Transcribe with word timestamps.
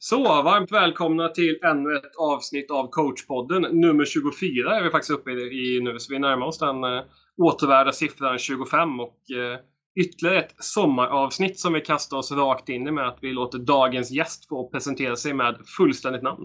Så, 0.00 0.22
varmt 0.22 0.72
välkomna 0.72 1.28
till 1.28 1.58
ännu 1.64 1.96
ett 1.96 2.16
avsnitt 2.18 2.70
av 2.70 2.90
coachpodden. 2.90 3.62
Nummer 3.62 4.04
24 4.04 4.76
är 4.76 4.82
vi 4.82 4.90
faktiskt 4.90 5.10
uppe 5.10 5.30
i 5.30 5.80
nu, 5.82 5.98
så 5.98 6.12
vi 6.12 6.18
närmar 6.18 6.46
oss 6.46 6.58
den 6.58 6.84
äh, 6.84 7.02
återvärda 7.36 7.92
siffran 7.92 8.38
25 8.38 9.00
och 9.00 9.18
äh, 9.30 9.58
ytterligare 10.00 10.38
ett 10.38 10.54
sommaravsnitt 10.58 11.58
som 11.58 11.72
vi 11.72 11.80
kastar 11.80 12.16
oss 12.16 12.32
rakt 12.32 12.68
in 12.68 12.86
i 12.86 12.90
med 12.90 13.08
att 13.08 13.18
vi 13.22 13.32
låter 13.32 13.58
dagens 13.58 14.10
gäst 14.10 14.48
få 14.48 14.70
presentera 14.70 15.16
sig 15.16 15.34
med 15.34 15.56
fullständigt 15.76 16.22
namn. 16.22 16.44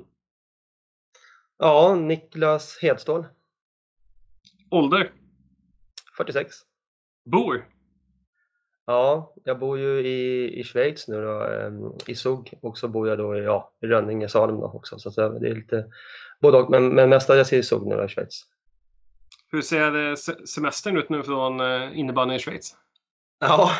Ja, 1.58 1.96
Niklas 1.96 2.80
Hedstål. 2.82 3.26
Ålder? 4.72 5.12
46. 6.18 6.56
Bor? 7.32 7.73
Ja, 8.86 9.34
jag 9.44 9.60
bor 9.60 9.80
ju 9.80 10.00
i, 10.00 10.60
i 10.60 10.64
Schweiz 10.64 11.08
nu 11.08 11.22
då, 11.22 11.44
ehm, 11.44 11.92
i 12.08 12.16
Zug 12.16 12.54
och 12.62 12.78
så 12.78 12.88
bor 12.88 13.08
jag 13.08 13.18
då 13.18 13.38
i, 13.38 13.44
ja, 13.44 13.72
Rönninge, 13.82 14.30
Salem 14.30 14.60
då 14.60 14.66
också. 14.66 15.00
Så 15.00 15.30
det 15.30 15.50
är 15.50 15.56
lite 15.56 15.86
både 16.42 16.58
och, 16.58 16.72
men, 16.72 16.88
men 16.90 17.10
mestadels 17.10 17.54
i 17.54 17.64
Zug 17.64 17.88
nu 17.88 17.96
då, 17.96 18.06
i 18.06 18.08
Schweiz. 18.08 18.46
Hur 19.52 19.62
ser 19.62 20.16
semestern 20.46 20.98
ut 20.98 21.10
nu 21.10 21.24
från 21.24 21.60
eh, 21.60 22.00
innebandyn 22.00 22.36
i 22.36 22.40
Schweiz? 22.40 22.76
Ja, 23.40 23.72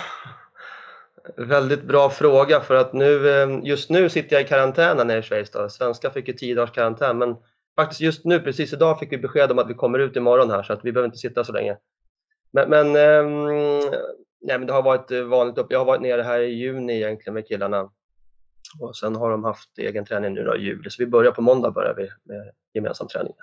väldigt 1.38 1.84
bra 1.84 2.10
fråga 2.10 2.60
för 2.62 2.76
att 2.76 2.94
nu, 2.94 3.30
ehm, 3.30 3.64
just 3.64 3.90
nu 3.90 4.10
sitter 4.10 4.36
jag 4.36 4.44
i 4.44 4.48
karantän 4.48 5.08
nere 5.08 5.20
i 5.20 5.22
Schweiz. 5.22 5.52
Då. 5.52 5.70
Svenska 5.70 6.10
fick 6.10 6.28
ju 6.28 6.34
10 6.34 6.56
dagars 6.56 6.72
karantän 6.72 7.18
men 7.18 7.36
faktiskt 7.76 8.02
just 8.02 8.26
nu, 8.26 8.40
precis 8.40 8.74
idag, 8.74 9.00
fick 9.00 9.12
vi 9.12 9.18
besked 9.18 9.52
om 9.52 9.60
att 9.60 9.70
vi 9.70 9.74
kommer 9.74 10.00
ut 10.00 10.16
imorgon 10.16 10.50
här 10.50 10.64
så 10.64 10.74
att 10.74 10.86
vi 10.86 10.92
behöver 10.92 11.08
inte 11.08 11.18
sitta 11.18 11.44
så 11.44 11.52
länge. 11.52 11.78
Men, 12.52 12.70
men 12.70 12.96
ehm, 12.96 13.94
Nej, 14.44 14.58
men 14.58 14.68
det 14.68 14.74
har 14.74 14.84
varit 14.84 15.12
eh, 15.12 15.24
vanligt 15.24 15.58
upp. 15.58 15.68
Jag 15.70 15.80
har 15.80 15.86
varit 15.86 16.02
nere 16.02 16.22
här 16.22 16.40
i 16.40 16.54
juni 16.54 16.94
egentligen 16.94 17.34
med 17.34 17.48
killarna. 17.48 17.90
Och 18.80 18.96
sen 18.96 19.16
har 19.16 19.32
de 19.32 19.44
haft 19.44 19.78
egen 19.78 20.06
träning 20.06 20.34
nu 20.34 20.44
då 20.44 20.56
i 20.56 20.62
juli. 20.62 20.90
Så 20.90 21.04
vi 21.04 21.08
börjar 21.08 21.32
på 21.32 21.42
måndag 21.42 21.72
börjar 21.72 21.94
vi 21.94 22.10
med 22.24 22.52
gemensam 22.74 23.08
träning. 23.08 23.34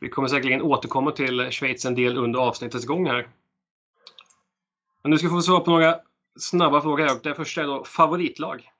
Vi 0.00 0.08
kommer 0.08 0.28
säkerligen 0.28 0.62
återkomma 0.62 1.10
till 1.10 1.50
Schweiz 1.50 1.84
en 1.84 1.94
del 1.94 2.16
under 2.16 2.40
avsnittets 2.40 2.86
gång 2.86 3.06
här. 3.06 3.28
Men 5.02 5.10
nu 5.10 5.18
ska 5.18 5.26
vi 5.26 5.30
få 5.30 5.40
svara 5.40 5.60
på 5.60 5.70
några 5.70 6.00
snabba 6.38 6.80
frågor 6.80 7.04
här. 7.04 7.16
Det 7.22 7.34
första 7.34 7.62
är 7.62 7.66
då 7.66 7.84
favoritlag. 7.84 8.70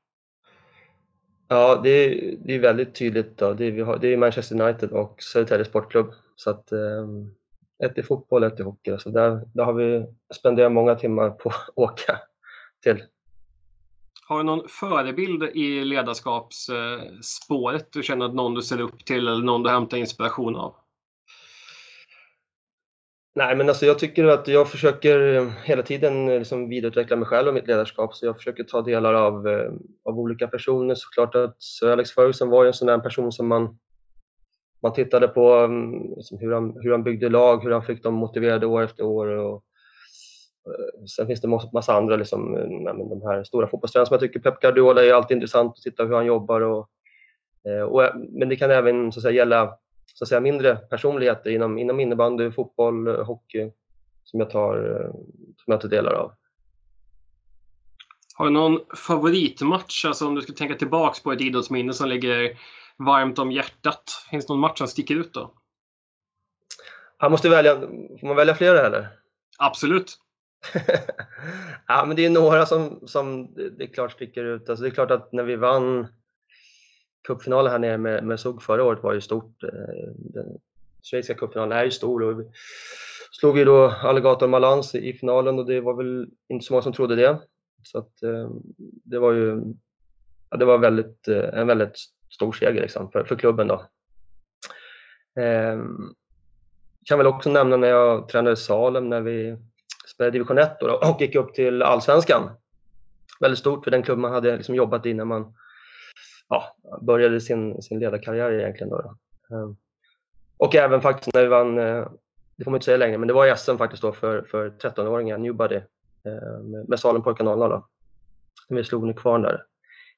Ja, 1.48 1.80
det 1.82 1.90
är, 1.90 2.36
det 2.44 2.54
är 2.54 2.58
väldigt 2.58 2.94
tydligt. 2.94 3.38
Då. 3.38 3.52
Det, 3.52 3.64
är, 3.64 3.84
har, 3.84 3.98
det 3.98 4.08
är 4.08 4.16
Manchester 4.16 4.60
United 4.60 4.90
och 4.90 5.22
Södertälje 5.22 5.64
Sportklubb. 5.64 6.12
Så 6.36 6.50
att, 6.50 6.72
um 6.72 7.34
ett 7.84 7.98
i 7.98 8.02
fotboll, 8.02 8.42
ett 8.42 8.60
i 8.60 8.62
hockey. 8.62 8.98
Så 8.98 9.10
där, 9.10 9.40
där 9.54 9.64
har 9.64 9.72
vi 9.72 10.06
spenderat 10.34 10.72
många 10.72 10.94
timmar 10.94 11.30
på 11.30 11.48
att 11.48 11.68
åka 11.74 12.18
till. 12.82 13.02
Har 14.28 14.38
du 14.38 14.44
någon 14.44 14.68
förebild 14.68 15.42
i 15.42 15.84
ledarskapsspåret 15.84 17.88
du 17.92 18.02
känner 18.02 18.26
att 18.26 18.34
någon 18.34 18.54
du 18.54 18.62
ser 18.62 18.80
upp 18.80 19.04
till 19.04 19.28
eller 19.28 19.44
någon 19.44 19.62
du 19.62 19.70
hämtar 19.70 19.96
inspiration 19.96 20.56
av? 20.56 20.74
Nej, 23.34 23.56
men 23.56 23.68
alltså 23.68 23.86
jag 23.86 23.98
tycker 23.98 24.24
att 24.24 24.48
jag 24.48 24.70
försöker 24.70 25.46
hela 25.64 25.82
tiden 25.82 26.26
liksom 26.26 26.68
vidareutveckla 26.68 27.16
mig 27.16 27.26
själv 27.26 27.48
och 27.48 27.54
mitt 27.54 27.66
ledarskap. 27.66 28.14
Så 28.14 28.26
jag 28.26 28.36
försöker 28.36 28.64
ta 28.64 28.82
delar 28.82 29.14
av, 29.14 29.48
eh, 29.48 29.72
av 30.04 30.18
olika 30.18 30.48
personer. 30.48 30.94
Såklart 30.94 31.34
att 31.34 31.56
Alex 31.82 32.14
Ferguson 32.14 32.48
var 32.48 32.62
ju 32.62 32.66
en 32.66 32.74
sån 32.74 32.88
där 32.88 32.98
person 32.98 33.32
som 33.32 33.48
man 33.48 33.78
man 34.82 34.92
tittade 34.92 35.28
på 35.28 35.52
mm, 35.52 36.14
liksom, 36.16 36.38
hur, 36.38 36.52
han, 36.52 36.76
hur 36.80 36.90
han 36.90 37.02
byggde 37.02 37.28
lag, 37.28 37.62
hur 37.62 37.70
han 37.70 37.82
fick 37.82 38.02
dem 38.02 38.14
motiverade 38.14 38.66
år 38.66 38.82
efter 38.82 39.04
år. 39.04 39.26
Och, 39.26 39.54
och 41.00 41.10
sen 41.10 41.26
finns 41.26 41.40
det 41.40 41.48
massa 41.72 41.94
andra, 41.94 42.16
liksom, 42.16 42.56
eh, 42.56 42.94
de 42.94 43.22
här 43.22 43.44
stora 43.44 43.66
fotbollstränarna 43.66 44.06
som 44.06 44.14
jag 44.14 44.20
tycker 44.20 44.40
Pep 44.40 44.60
Guardiola 44.60 45.04
är 45.04 45.12
alltid 45.12 45.34
intressant 45.34 45.72
att 45.76 45.82
titta 45.82 46.04
hur 46.04 46.14
han 46.14 46.26
jobbar. 46.26 46.60
Och, 46.60 46.88
eh, 47.68 47.82
och, 47.82 48.02
men 48.28 48.48
det 48.48 48.56
kan 48.56 48.70
även 48.70 49.12
så 49.12 49.18
att 49.18 49.22
säga, 49.22 49.34
gälla 49.34 49.78
så 50.14 50.24
att 50.24 50.28
säga, 50.28 50.40
mindre 50.40 50.76
personligheter 50.76 51.50
inom, 51.50 51.78
inom 51.78 52.00
innebandy, 52.00 52.50
fotboll, 52.50 53.08
hockey 53.08 53.70
som 54.24 54.40
jag 54.40 54.50
tar, 54.50 54.76
som 55.64 55.72
jag 55.72 55.80
tar 55.80 55.88
delar 55.88 56.12
av. 56.12 56.32
Har 58.34 58.44
du 58.44 58.50
någon 58.50 58.80
favoritmatch, 58.96 60.04
alltså 60.04 60.26
om 60.26 60.34
du 60.34 60.42
ska 60.42 60.52
tänka 60.52 60.74
tillbaks 60.74 61.22
på 61.22 61.32
ett 61.32 61.40
idrottsminne 61.40 61.92
som 61.92 62.08
ligger 62.08 62.58
varmt 62.98 63.38
om 63.38 63.52
hjärtat? 63.52 64.04
Finns 64.30 64.46
det 64.46 64.52
någon 64.52 64.60
match 64.60 64.78
som 64.78 64.88
sticker 64.88 65.14
ut 65.14 65.34
då? 65.34 65.54
Han 67.16 67.30
måste 67.30 67.48
välja, 67.48 67.80
får 68.20 68.26
man 68.26 68.36
välja 68.36 68.54
flera 68.54 68.86
eller? 68.86 69.08
Absolut. 69.58 70.18
ja, 71.88 72.04
men 72.06 72.16
det 72.16 72.26
är 72.26 72.30
några 72.30 72.66
som, 72.66 73.00
som 73.06 73.54
det 73.54 73.84
är 73.84 73.94
klart 73.94 74.12
sticker 74.12 74.44
ut. 74.44 74.68
Alltså 74.68 74.82
det 74.82 74.88
är 74.88 74.94
klart 74.94 75.10
att 75.10 75.32
när 75.32 75.42
vi 75.42 75.56
vann 75.56 76.06
cupfinalen 77.26 77.72
här 77.72 77.78
nere 77.78 77.98
med, 77.98 78.24
med 78.24 78.40
SOG 78.40 78.62
förra 78.62 78.84
året 78.84 79.02
var 79.02 79.12
ju 79.12 79.20
stort. 79.20 79.62
Eh, 79.62 80.12
den 80.16 80.58
schweiziska 81.02 81.34
cupfinalen 81.34 81.78
är 81.78 81.84
ju 81.84 81.90
stor 81.90 82.22
och 82.22 82.40
vi 82.40 82.44
slog 83.30 83.58
ju 83.58 83.64
då 83.64 83.88
Alligator 83.88 84.48
Malans 84.48 84.94
i 84.94 85.12
finalen 85.12 85.58
och 85.58 85.66
det 85.66 85.80
var 85.80 85.94
väl 85.94 86.28
inte 86.48 86.64
så 86.66 86.72
många 86.72 86.82
som 86.82 86.92
trodde 86.92 87.16
det. 87.16 87.38
Så 87.82 87.98
att, 87.98 88.22
eh, 88.22 88.50
det 89.04 89.18
var 89.18 89.32
ju 89.32 89.62
ja, 90.50 90.56
det 90.56 90.64
var 90.64 90.78
väldigt, 90.78 91.28
eh, 91.28 91.58
en 91.58 91.66
väldigt 91.66 91.96
stor 92.34 92.52
seger 92.52 92.82
liksom, 92.82 93.10
för, 93.10 93.24
för 93.24 93.36
klubben. 93.36 93.68
Då. 93.68 93.74
Eh, 95.42 95.78
kan 97.04 97.18
väl 97.18 97.26
också 97.26 97.50
nämna 97.50 97.76
när 97.76 97.88
jag 97.88 98.28
tränade 98.28 98.56
Salem 98.56 99.08
när 99.08 99.20
vi 99.20 99.56
spelade 100.14 100.30
division 100.30 100.58
1 100.58 100.80
då, 100.80 100.92
och 100.92 101.20
gick 101.20 101.34
upp 101.34 101.54
till 101.54 101.82
allsvenskan. 101.82 102.50
Väldigt 103.40 103.58
stort 103.58 103.84
för 103.84 103.90
den 103.90 104.02
klubben 104.02 104.22
man 104.22 104.32
hade 104.32 104.56
liksom 104.56 104.74
jobbat 104.74 105.06
i 105.06 105.14
när 105.14 105.24
man 105.24 105.54
ja, 106.48 106.76
började 107.00 107.40
sin, 107.40 107.82
sin 107.82 107.98
ledarkarriär 107.98 108.52
egentligen. 108.52 108.90
Då, 108.90 109.02
då. 109.02 109.56
Eh, 109.56 109.70
och 110.56 110.74
även 110.74 111.00
faktiskt 111.00 111.34
när 111.34 111.42
vi 111.42 111.48
vann, 111.48 111.78
eh, 111.78 112.08
det 112.56 112.64
får 112.64 112.70
man 112.70 112.76
inte 112.76 112.84
säga 112.84 112.96
längre, 112.96 113.18
men 113.18 113.28
det 113.28 113.34
var 113.34 113.46
i 113.46 113.56
SM 113.56 113.76
faktiskt 113.76 114.02
då 114.02 114.12
för, 114.12 114.42
för 114.42 114.70
13-åringar, 114.70 115.38
Newbody, 115.38 115.76
eh, 116.24 116.62
med, 116.62 116.88
med 116.88 117.00
Salem 117.00 117.22
pojkar 117.22 117.44
00 117.44 117.58
då. 117.58 117.88
Vi 118.68 118.84
slog 118.84 119.06
Nykvarn 119.06 119.42
där 119.42 119.64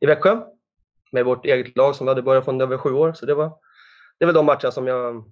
i 0.00 0.06
Växjö 0.06 0.40
med 1.14 1.24
vårt 1.24 1.44
eget 1.44 1.76
lag 1.76 1.96
som 1.96 2.06
vi 2.06 2.10
hade 2.10 2.22
börjat 2.22 2.44
från 2.44 2.58
när 2.58 2.66
vi 2.66 2.70
var 2.70 2.82
sju 2.82 2.92
år. 2.92 3.12
Så 3.12 3.26
det 3.26 3.34
var, 3.34 3.52
det 4.18 4.26
var 4.26 4.32
de 4.32 4.46
matcherna 4.46 4.70
som 4.70 4.86
jag, 4.86 5.24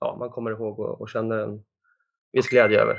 ja, 0.00 0.16
man 0.18 0.30
kommer 0.30 0.50
ihåg 0.50 0.80
och, 0.80 1.00
och 1.00 1.10
känner 1.10 1.38
en 1.38 1.62
viss 2.32 2.48
glädje 2.48 2.80
över. 2.80 2.98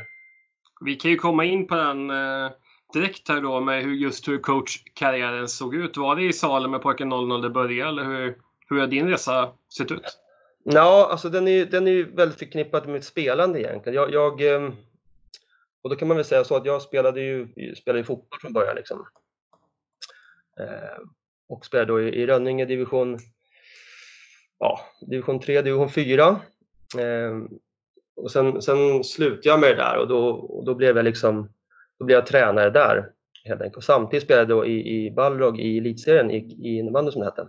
Vi 0.85 0.95
kan 0.95 1.11
ju 1.11 1.17
komma 1.17 1.45
in 1.45 1.67
på 1.67 1.75
den 1.75 2.09
eh, 2.09 2.51
direkt 2.93 3.29
här 3.29 3.41
då 3.41 3.59
med 3.59 3.83
hur, 3.83 3.93
just 3.93 4.27
hur 4.27 4.37
coachkarriären 4.37 5.47
såg 5.47 5.75
ut. 5.75 5.97
Var 5.97 6.15
det 6.15 6.23
i 6.23 6.33
Salem 6.33 6.71
med 6.71 6.81
pojken 6.81 7.09
00 7.09 7.41
det 7.41 7.49
började 7.49 7.89
eller 7.89 8.03
hur, 8.03 8.37
hur 8.69 8.79
har 8.79 8.87
din 8.87 9.09
resa 9.09 9.51
sett 9.77 9.91
ut? 9.91 10.19
Ja, 10.63 11.07
alltså 11.11 11.29
den 11.29 11.47
är, 11.47 11.65
den 11.65 11.87
är 11.87 12.03
väldigt 12.03 12.39
förknippad 12.39 12.85
med 12.85 12.93
mitt 12.93 13.03
spelande 13.03 13.59
egentligen. 13.59 13.95
Jag, 13.95 14.13
jag, 14.13 14.41
ehm, 14.41 14.73
och 15.81 15.89
då 15.89 15.95
kan 15.95 16.07
man 16.07 16.17
väl 16.17 16.25
säga 16.25 16.43
så 16.43 16.55
att 16.55 16.65
jag 16.65 16.81
spelade 16.81 17.21
ju, 17.21 17.47
spelade 17.75 17.99
ju 17.99 18.05
fotboll 18.05 18.39
från 18.41 18.53
början. 18.53 18.75
Liksom. 18.75 19.05
Eh, 20.59 21.03
och 21.49 21.65
spelade 21.65 21.91
då 21.91 22.01
i, 22.01 22.25
Rönninge 22.27 22.65
division, 22.65 23.19
ja, 24.59 24.79
division 25.01 25.39
3, 25.39 25.61
division 25.61 25.89
4. 25.89 26.39
Eh, 26.99 27.39
och 28.15 28.31
sen, 28.31 28.61
sen 28.61 29.03
slutade 29.03 29.49
jag 29.49 29.59
med 29.59 29.69
det 29.69 29.83
där 29.83 29.97
och 29.97 30.07
då, 30.07 30.29
och 30.29 30.65
då 30.65 30.75
blev 30.75 30.95
jag 30.95 31.03
liksom, 31.03 31.49
då 31.99 32.05
blev 32.05 32.17
jag 32.17 32.27
tränare 32.27 32.69
där 32.69 33.11
helt 33.43 33.61
enkelt. 33.61 33.77
Och 33.77 33.83
samtidigt 33.83 34.23
spelade 34.23 34.41
jag 34.41 34.59
då 34.59 34.65
i, 34.65 35.05
i 35.05 35.11
Balrog 35.11 35.59
i 35.59 35.77
elitserien 35.77 36.31
i, 36.31 36.37
i 36.37 36.77
innebandy 36.77 37.11
som 37.11 37.21
det 37.21 37.27
hette. 37.27 37.47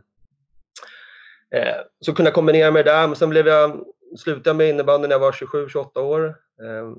Eh, 1.51 1.81
så 2.01 2.15
kunde 2.15 2.29
jag 2.29 2.35
kombinera 2.35 2.71
med 2.71 2.85
det 2.85 2.91
där, 2.91 3.07
men 3.07 3.17
sen 3.17 3.31
blev 3.31 3.47
jag, 3.47 3.85
slutade 4.19 4.49
jag 4.49 4.57
med 4.57 4.69
innebandy 4.69 5.09
när 5.09 5.15
jag 5.15 5.21
var 5.21 5.33
27-28 5.33 5.99
år 5.99 6.37
eh, 6.63 6.93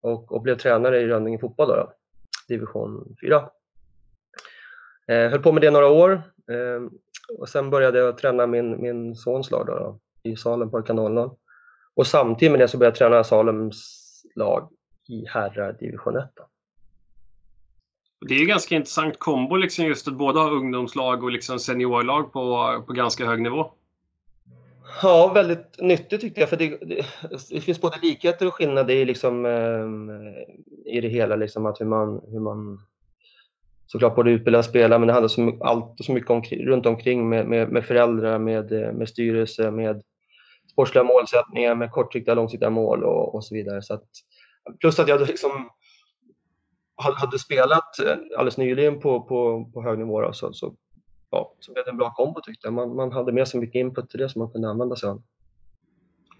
och, 0.00 0.32
och 0.32 0.42
blev 0.42 0.58
tränare 0.58 1.00
i 1.00 1.06
Rönninge 1.06 1.38
fotboll 1.38 1.68
då, 1.68 1.74
då 1.74 1.92
division 2.48 3.16
4. 3.20 3.48
Eh, 5.06 5.30
höll 5.30 5.42
på 5.42 5.52
med 5.52 5.62
det 5.62 5.70
några 5.70 5.88
år 5.88 6.12
eh, 6.50 6.82
och 7.38 7.48
sen 7.48 7.70
började 7.70 7.98
jag 7.98 8.18
träna 8.18 8.46
min, 8.46 8.82
min 8.82 9.16
sons 9.16 9.50
lag 9.50 9.66
då, 9.66 9.74
då, 9.74 9.98
i 10.22 10.36
Salem 10.36 10.70
på 10.70 10.82
kanalen. 10.82 11.30
Och 11.94 12.06
samtidigt 12.06 12.52
med 12.52 12.60
det 12.60 12.68
så 12.68 12.78
började 12.78 12.98
jag 12.98 13.10
träna 13.10 13.24
Salems 13.24 14.02
lag 14.34 14.68
i 15.08 15.24
herrar 15.26 15.72
division 15.72 16.16
1. 16.16 16.24
Då. 16.34 16.48
Det 18.28 18.34
är 18.34 18.38
ju 18.38 18.46
ganska 18.46 18.74
intressant 18.74 19.18
kombo 19.18 19.56
liksom 19.56 19.84
just 19.84 20.08
att 20.08 20.14
både 20.14 20.40
ha 20.40 20.50
ungdomslag 20.50 21.24
och 21.24 21.30
liksom 21.30 21.58
seniorlag 21.58 22.32
på, 22.32 22.74
på 22.86 22.92
ganska 22.92 23.26
hög 23.26 23.42
nivå. 23.42 23.72
Ja, 25.02 25.32
väldigt 25.34 25.80
nyttigt 25.80 26.20
tyckte 26.20 26.40
jag. 26.40 26.48
För 26.48 26.56
det, 26.56 26.78
det, 26.80 27.06
det 27.50 27.60
finns 27.60 27.80
både 27.80 27.98
likheter 28.02 28.46
och 28.46 28.54
skillnader 28.54 28.94
i, 28.94 29.04
liksom, 29.04 29.46
eh, 29.46 30.94
i 30.94 31.00
det 31.00 31.08
hela. 31.08 31.36
Liksom, 31.36 31.66
att 31.66 31.80
hur, 31.80 31.86
man, 31.86 32.20
hur 32.28 32.40
man 32.40 32.80
såklart 33.86 34.16
både 34.16 34.30
utbilda 34.30 34.62
spelare, 34.62 34.98
men 34.98 35.06
det 35.06 35.12
handlar 35.12 35.28
så, 35.28 35.58
allt 35.60 35.94
så 36.04 36.12
mycket 36.12 36.30
om, 36.30 36.42
runt 36.42 36.86
omkring 36.86 37.28
med, 37.28 37.46
med, 37.46 37.68
med 37.68 37.84
föräldrar, 37.84 38.38
med, 38.38 38.72
eh, 38.72 38.92
med 38.92 39.08
styrelse, 39.08 39.70
med 39.70 40.02
sportsliga 40.72 41.04
målsättningar, 41.04 41.74
med 41.74 41.90
kortsiktiga 41.90 42.32
och 42.32 42.36
långsiktiga 42.36 42.70
mål 42.70 43.04
och, 43.04 43.34
och 43.34 43.44
så 43.44 43.54
vidare. 43.54 43.82
Så 43.82 43.94
att, 43.94 44.04
plus 44.80 44.98
att 44.98 45.08
jag 45.08 45.20
liksom 45.20 45.70
hade, 46.96 47.16
hade 47.16 47.38
spelat 47.38 47.98
eh, 47.98 48.16
alldeles 48.38 48.58
nyligen 48.58 49.00
på, 49.00 49.20
på, 49.20 49.70
på 49.74 49.82
hög 49.82 49.98
nivå 49.98 50.20
då, 50.20 50.32
så, 50.32 50.52
så 50.52 50.74
ja, 51.30 51.54
så 51.60 51.72
blev 51.72 51.84
det 51.84 51.90
en 51.90 51.96
bra 51.96 52.10
kombo 52.10 52.40
tyckte 52.40 52.66
jag. 52.66 52.74
Man, 52.74 52.96
man 52.96 53.12
hade 53.12 53.32
med 53.32 53.48
sig 53.48 53.60
mycket 53.60 53.80
input 53.80 54.10
till 54.10 54.20
det 54.20 54.28
som 54.28 54.38
man 54.38 54.50
kunde 54.50 54.68
använda 54.68 54.96
sig 54.96 55.08
av. 55.08 55.22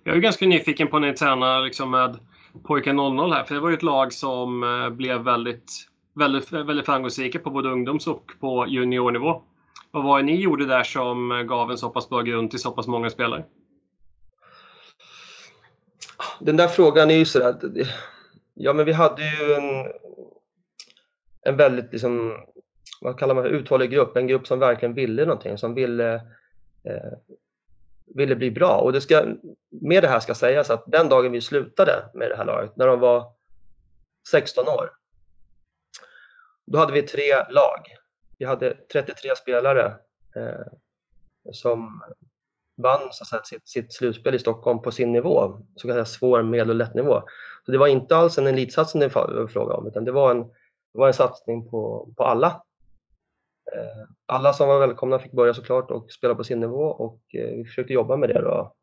Jag 0.04 0.16
är 0.16 0.20
ganska 0.20 0.46
nyfiken 0.46 0.88
på 0.88 0.98
när 0.98 1.08
ni 1.08 1.14
tränar 1.14 1.62
liksom 1.62 1.90
med 1.90 2.18
pojkar 2.64 2.92
00 2.92 3.32
här, 3.32 3.44
för 3.44 3.54
det 3.54 3.60
var 3.60 3.68
ju 3.68 3.74
ett 3.74 3.82
lag 3.82 4.12
som 4.12 4.62
eh, 4.62 4.90
blev 4.90 5.20
väldigt, 5.20 5.72
väldigt, 6.14 6.52
väldigt 6.52 6.86
framgångsrika 6.86 7.38
på 7.38 7.50
både 7.50 7.68
ungdoms 7.68 8.06
och 8.06 8.32
på 8.40 8.66
juniornivå. 8.68 9.42
Vad 9.90 10.04
var 10.04 10.18
det 10.18 10.24
ni 10.24 10.40
gjorde 10.40 10.66
där 10.66 10.82
som 10.82 11.46
gav 11.48 11.70
en 11.70 11.78
så 11.78 11.90
pass 11.90 12.08
bra 12.08 12.22
grund 12.22 12.50
till 12.50 12.60
så 12.60 12.70
pass 12.70 12.86
många 12.86 13.10
spelare? 13.10 13.44
Den 16.40 16.56
där 16.56 16.68
frågan 16.68 17.10
är 17.10 17.14
ju 17.14 17.24
sådär, 17.24 17.56
ja 18.54 18.72
men 18.72 18.86
vi 18.86 18.92
hade 18.92 19.22
ju 19.22 19.54
en, 19.54 19.92
en 21.42 21.56
väldigt 21.56 21.92
liksom, 21.92 22.32
vad 23.00 23.18
kallar 23.18 23.34
man 23.34 23.44
det, 23.44 23.50
uthållig 23.50 23.90
grupp, 23.90 24.16
en 24.16 24.26
grupp 24.26 24.46
som 24.46 24.58
verkligen 24.58 24.94
ville 24.94 25.24
någonting, 25.24 25.58
som 25.58 25.74
ville 25.74 26.14
eh, 26.84 27.18
ville 28.14 28.36
bli 28.36 28.50
bra. 28.50 28.76
Och 28.76 28.92
det 28.92 29.00
ska, 29.00 29.24
med 29.70 30.02
det 30.02 30.08
här 30.08 30.20
ska 30.20 30.34
sägas 30.34 30.70
att 30.70 30.84
den 30.86 31.08
dagen 31.08 31.32
vi 31.32 31.40
slutade 31.40 32.04
med 32.14 32.30
det 32.30 32.36
här 32.36 32.44
laget, 32.44 32.76
när 32.76 32.86
de 32.86 33.00
var 33.00 33.32
16 34.30 34.68
år, 34.68 34.90
då 36.66 36.78
hade 36.78 36.92
vi 36.92 37.02
tre 37.02 37.44
lag. 37.50 37.80
Vi 38.38 38.44
hade 38.44 38.76
33 38.92 39.36
spelare 39.36 39.94
eh, 40.36 40.66
som 41.52 42.02
vann 42.76 43.08
så 43.12 43.22
att 43.22 43.28
säga, 43.28 43.42
sitt, 43.42 43.68
sitt 43.68 43.92
slutspel 43.92 44.34
i 44.34 44.38
Stockholm 44.38 44.82
på 44.82 44.92
sin 44.92 45.12
nivå, 45.12 45.60
så 45.76 45.88
kallad 45.88 46.08
svår, 46.08 46.42
medel 46.42 46.70
och 46.70 46.76
lätt 46.76 46.94
nivå. 46.94 47.22
Så 47.66 47.72
det 47.72 47.78
var 47.78 47.86
inte 47.86 48.16
alls 48.16 48.38
en 48.38 48.46
elitsatsning 48.46 49.00
det 49.00 49.14
var 49.14 49.46
fråga 49.46 49.74
om, 49.74 49.86
utan 49.86 50.04
det 50.04 50.12
var 50.12 50.30
en, 50.30 50.42
det 50.92 50.98
var 50.98 51.06
en 51.06 51.14
satsning 51.14 51.70
på, 51.70 52.08
på 52.16 52.24
alla. 52.24 52.62
Eh, 53.72 54.08
alla 54.26 54.52
som 54.52 54.68
var 54.68 54.80
välkomna 54.80 55.18
fick 55.18 55.32
börja 55.32 55.54
såklart 55.54 55.90
och 55.90 56.12
spela 56.12 56.34
på 56.34 56.44
sin 56.44 56.60
nivå 56.60 56.84
och 56.84 57.20
eh, 57.34 57.56
vi 57.56 57.64
försökte 57.64 57.92
jobba 57.92 58.16
med 58.16 58.28
det. 58.28 58.40
Då. 58.40 58.74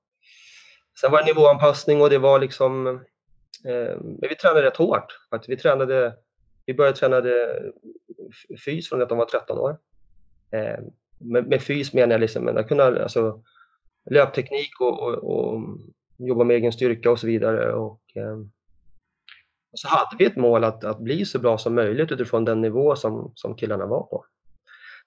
Sen 1.02 1.12
var 1.12 1.20
det 1.20 1.26
nivåanpassning 1.26 2.02
och 2.02 2.10
det 2.10 2.18
var 2.18 2.40
liksom, 2.40 2.88
eh, 3.66 3.98
vi 4.22 4.36
tränade 4.36 4.66
rätt 4.66 4.78
hårt. 4.78 5.20
Vi, 5.48 5.58
tränade, 5.58 6.16
vi 6.66 6.74
började 6.74 6.98
träna 6.98 7.22
fys 8.66 8.90
från 8.90 9.02
att 9.02 9.10
de 9.10 9.18
var 9.18 9.26
13 9.26 9.58
år. 9.58 9.78
Eh, 10.52 10.80
med, 11.18 11.48
med 11.48 11.62
fys 11.62 11.94
menar 11.94 12.12
jag 12.12 12.22
liksom, 12.22 12.48
att 12.48 12.68
kunna, 12.68 12.84
alltså, 12.84 13.44
löpteknik 14.10 14.82
och, 14.82 15.00
och, 15.00 15.14
och, 15.14 15.62
jobba 16.18 16.44
med 16.44 16.56
egen 16.56 16.72
styrka 16.72 17.12
och 17.12 17.20
så 17.20 17.28
vidare. 17.28 17.74
Och, 17.74 18.02
eh, 18.16 18.38
och 19.72 19.80
så 19.80 19.88
hade 19.88 20.16
vi 20.20 20.26
ett 20.26 20.36
mål 20.36 20.64
att, 20.64 20.84
att 20.84 21.00
bli 21.00 21.26
så 21.26 21.40
bra 21.40 21.58
som 21.58 21.76
möjligt 21.76 22.12
utifrån 22.12 22.46
den 22.46 22.62
nivå 22.62 22.96
som, 22.96 23.32
som 23.36 23.56
killarna 23.56 23.86
var 23.86 24.04
på 24.04 24.26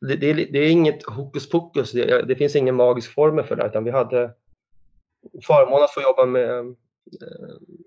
det, 0.00 0.16
det, 0.16 0.32
det, 0.32 0.58
är 0.58 0.70
inget 0.70 1.02
hokus 1.06 1.50
pokus, 1.50 1.92
det, 1.92 2.22
det, 2.22 2.36
finns 2.36 2.56
ingen 2.56 2.74
magisk 2.74 3.14
formel 3.14 3.44
för 3.44 3.56
det, 3.56 3.66
utan 3.66 3.84
vi 3.84 3.90
hade 3.90 4.34
förmånen 5.46 5.84
att 5.84 5.94
få 5.94 6.02
jobba 6.02 6.26
med 6.26 6.58
eh, 6.58 6.64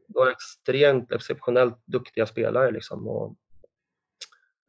några 0.07 0.31
extremt 0.31 1.11
exceptionellt 1.11 1.77
duktiga 1.85 2.25
spelare 2.25 2.71
liksom, 2.71 3.07
och 3.07 3.35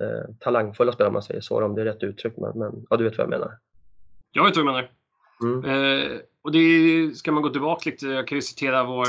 eh, 0.00 0.34
talangfulla 0.40 0.92
spelare 0.92 1.08
om 1.08 1.12
man 1.12 1.22
säger 1.22 1.40
så, 1.40 1.64
om 1.64 1.74
det 1.74 1.80
är 1.80 1.84
rätt 1.84 2.02
uttryck, 2.02 2.36
men, 2.36 2.58
men 2.58 2.86
ja, 2.90 2.96
du 2.96 3.04
vet 3.04 3.18
vad 3.18 3.24
jag 3.24 3.30
menar. 3.30 3.52
Jag 4.32 4.44
vet 4.44 4.56
vad 4.56 4.66
du 4.66 4.72
menar. 4.72 4.90
Mm. 5.42 5.64
Eh, 5.64 6.18
och 6.42 6.52
det 6.52 7.16
ska 7.16 7.32
man 7.32 7.42
gå 7.42 7.48
tillbaka 7.48 7.90
lite, 7.90 8.06
jag 8.06 8.28
kan 8.28 8.38
ju 8.38 8.42
citera 8.42 8.84
vår 8.84 9.06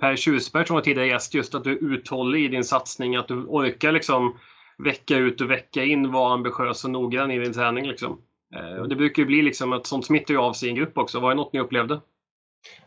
Per 0.00 0.16
Tjusberg 0.16 0.66
som 0.66 0.74
var 0.74 0.82
tidigare 0.82 1.08
gäst, 1.08 1.34
just 1.34 1.54
att 1.54 1.64
du 1.64 1.72
är 1.72 1.84
uthållig 1.84 2.44
i 2.44 2.48
din 2.48 2.64
satsning, 2.64 3.16
att 3.16 3.28
du 3.28 3.34
orkar 3.34 3.92
liksom 3.92 4.38
vecka 4.78 5.16
ut 5.16 5.40
och 5.40 5.50
vecka 5.50 5.84
in 5.84 6.12
vara 6.12 6.34
ambitiös 6.34 6.84
och 6.84 6.90
noggrann 6.90 7.30
i 7.30 7.38
din 7.38 7.52
träning. 7.52 7.86
Liksom. 7.86 8.20
Eh, 8.54 8.80
och 8.80 8.88
det 8.88 8.96
brukar 8.96 9.22
ju 9.22 9.26
bli 9.26 9.42
liksom 9.42 9.72
att 9.72 9.86
sånt 9.86 10.06
smittar 10.06 10.34
ju 10.34 10.40
av 10.40 10.52
sig 10.52 10.68
i 10.68 10.70
en 10.70 10.76
grupp 10.76 10.98
också. 10.98 11.20
Var 11.20 11.28
det 11.28 11.34
något 11.34 11.52
ni 11.52 11.60
upplevde? 11.60 12.00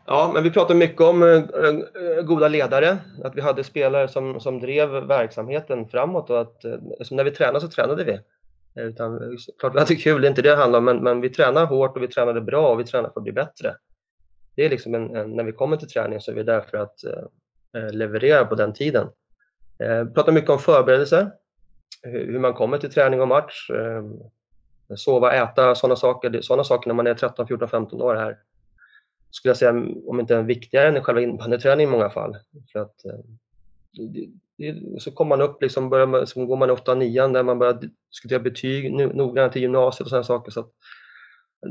Ja, 0.06 0.30
men 0.34 0.42
vi 0.42 0.50
pratar 0.50 0.74
mycket 0.74 1.00
om 1.00 1.22
eh, 1.22 1.28
eh, 1.28 2.22
goda 2.24 2.48
ledare, 2.48 2.98
att 3.24 3.36
vi 3.36 3.40
hade 3.40 3.64
spelare 3.64 4.08
som, 4.08 4.40
som 4.40 4.60
drev 4.60 4.90
verksamheten 4.90 5.88
framåt 5.88 6.30
och 6.30 6.40
att 6.40 6.64
eh, 6.64 6.78
när 7.10 7.24
vi 7.24 7.30
tränade 7.30 7.60
så 7.60 7.68
tränade 7.68 8.04
vi. 8.04 8.20
Utan, 8.82 9.38
klart 9.58 9.74
vi 9.74 9.78
hade 9.78 9.96
kul, 9.96 10.20
det 10.20 10.26
är 10.26 10.30
inte 10.30 10.42
det 10.42 10.50
det 10.50 10.56
handlar 10.56 10.78
om, 10.78 10.84
men, 10.84 11.02
men 11.02 11.20
vi 11.20 11.30
tränade 11.30 11.66
hårt 11.66 11.96
och 11.96 12.02
vi 12.02 12.08
tränade 12.08 12.40
bra 12.40 12.72
och 12.72 12.80
vi 12.80 12.84
tränade 12.84 13.12
för 13.12 13.20
att 13.20 13.24
bli 13.24 13.32
bättre. 13.32 13.76
Det 14.56 14.64
är 14.64 14.70
liksom 14.70 14.94
en, 14.94 15.16
en, 15.16 15.30
när 15.30 15.44
vi 15.44 15.52
kommer 15.52 15.76
till 15.76 15.88
träning 15.88 16.20
så 16.20 16.30
är 16.30 16.34
vi 16.34 16.42
där 16.42 16.60
för 16.60 16.78
att 16.78 17.04
eh, 17.76 17.92
leverera 17.92 18.44
på 18.44 18.54
den 18.54 18.72
tiden. 18.72 19.08
Vi 19.78 20.14
pratar 20.14 20.32
mycket 20.32 20.50
om 20.50 20.58
förberedelser, 20.58 21.30
hur 22.02 22.38
man 22.38 22.54
kommer 22.54 22.78
till 22.78 22.92
träning 22.92 23.20
och 23.20 23.28
match. 23.28 23.70
eh, 23.70 24.04
sova, 24.96 25.32
äta, 25.32 25.74
sådana 25.74 25.96
saker. 25.96 26.40
Sådana 26.40 26.64
saker 26.64 26.88
när 26.88 26.94
man 26.94 27.06
är 27.06 27.14
13, 27.14 27.46
14, 27.46 27.68
15 27.68 28.02
år 28.02 28.14
här 28.14 28.36
skulle 29.34 29.50
jag 29.50 29.56
säga, 29.56 29.70
om 30.06 30.20
inte 30.20 30.42
viktigare 30.42 30.88
än 30.88 31.04
själva 31.04 31.20
innebandyträningen 31.20 31.88
i 31.88 31.96
många 31.96 32.10
fall. 32.10 32.36
För 32.72 32.78
att, 32.78 33.04
eh, 33.04 33.12
det, 33.92 34.28
det, 34.56 35.00
så 35.02 35.10
kommer 35.10 35.36
man 35.36 35.48
upp, 35.48 35.62
liksom 35.62 35.90
börjar 35.90 36.06
man, 36.06 36.26
så 36.26 36.46
går 36.46 36.56
man 36.56 36.68
i 36.68 36.72
8 36.72 36.94
9 36.94 37.28
där 37.28 37.42
man 37.42 37.58
börjar 37.58 37.90
diskutera 38.10 38.38
betyg 38.38 38.92
noggrant 38.92 39.52
till 39.52 39.62
gymnasiet 39.62 40.00
och 40.00 40.08
sådana 40.08 40.24
saker. 40.24 40.50
Så 40.50 40.66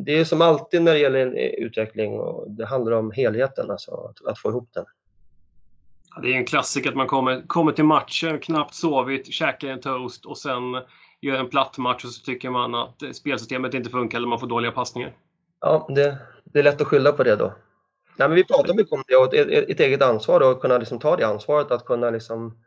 det 0.05 0.19
är 0.19 0.25
som 0.25 0.41
alltid 0.41 0.81
när 0.81 0.93
det 0.93 0.99
gäller 0.99 1.25
eh, 1.25 1.65
utveckling 1.65 2.19
och 2.19 2.51
det 2.51 2.65
handlar 2.65 2.91
om 2.91 3.11
helheten, 3.11 3.71
alltså 3.71 3.91
att, 3.91 4.27
att 4.27 4.39
få 4.39 4.49
ihop 4.49 4.69
den. 4.73 4.85
Det 6.21 6.33
är 6.33 6.37
en 6.37 6.45
klassiker 6.45 6.89
att 6.89 6.95
man 6.95 7.07
kommer, 7.07 7.47
kommer 7.47 7.71
till 7.71 7.85
matchen, 7.85 8.39
knappt 8.39 8.73
sovit, 8.73 9.33
käkar 9.33 9.67
en 9.67 9.81
toast 9.81 10.25
och 10.25 10.37
sen 10.37 10.61
gör 11.21 11.35
en 11.35 11.49
platt 11.49 11.77
match 11.77 12.05
och 12.05 12.11
så 12.11 12.23
tycker 12.23 12.49
man 12.49 12.75
att 12.75 13.01
eh, 13.01 13.11
spelsystemet 13.11 13.73
inte 13.73 13.89
funkar 13.89 14.17
eller 14.17 14.27
man 14.27 14.39
får 14.39 14.47
dåliga 14.47 14.71
passningar. 14.71 15.13
Ja, 15.65 15.87
det, 15.89 16.17
det 16.43 16.59
är 16.59 16.63
lätt 16.63 16.81
att 16.81 16.87
skylla 16.87 17.11
på 17.11 17.23
det 17.23 17.35
då. 17.35 17.53
Nej, 18.17 18.27
men 18.27 18.35
vi 18.35 18.43
pratar 18.43 18.73
mycket 18.73 18.93
om 18.93 19.03
det 19.07 19.15
och 19.15 19.33
ett, 19.33 19.69
ett, 19.69 19.79
eget 19.79 20.01
ansvar 20.01 20.41
och 20.41 20.51
att 20.51 20.61
kunna 20.61 20.77
liksom 20.77 20.99
ta 20.99 21.15
det 21.15 21.27
ansvaret 21.27 21.71
att 21.71 21.85
kunna 21.85 22.09
liksom 22.09 22.57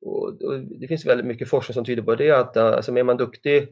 och, 0.00 0.42
och 0.42 0.60
det 0.60 0.88
finns 0.88 1.06
väldigt 1.06 1.26
mycket 1.26 1.48
forskning 1.48 1.74
som 1.74 1.84
tyder 1.84 2.02
på 2.02 2.14
det 2.14 2.30
att 2.30 2.56
eh, 2.56 2.66
alltså, 2.66 2.96
är 2.96 3.02
man 3.02 3.16
duktig 3.16 3.68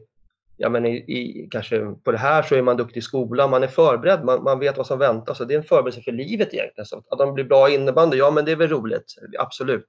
ja, 0.57 0.69
men 0.69 0.85
i, 0.85 0.95
i, 0.95 1.47
kanske 1.51 1.95
på 2.03 2.11
det 2.11 2.17
här 2.17 2.43
så 2.43 2.55
är 2.55 2.61
man 2.61 2.77
duktig 2.77 2.99
i 2.99 3.01
skolan, 3.01 3.49
man 3.49 3.63
är 3.63 3.67
förberedd, 3.67 4.25
man, 4.25 4.43
man 4.43 4.59
vet 4.59 4.77
vad 4.77 4.87
som 4.87 4.99
väntar. 4.99 5.33
Så 5.33 5.45
det 5.45 5.53
är 5.53 5.57
en 5.57 5.63
förberedelse 5.63 6.01
för 6.01 6.11
livet 6.11 6.53
egentligen. 6.53 6.85
Så 6.85 7.03
att 7.09 7.19
de 7.19 7.33
blir 7.33 7.45
bra 7.45 7.69
innebandy, 7.69 8.17
ja 8.17 8.31
men 8.31 8.45
det 8.45 8.51
är 8.51 8.55
väl 8.55 8.69
roligt, 8.69 9.15
absolut. 9.39 9.87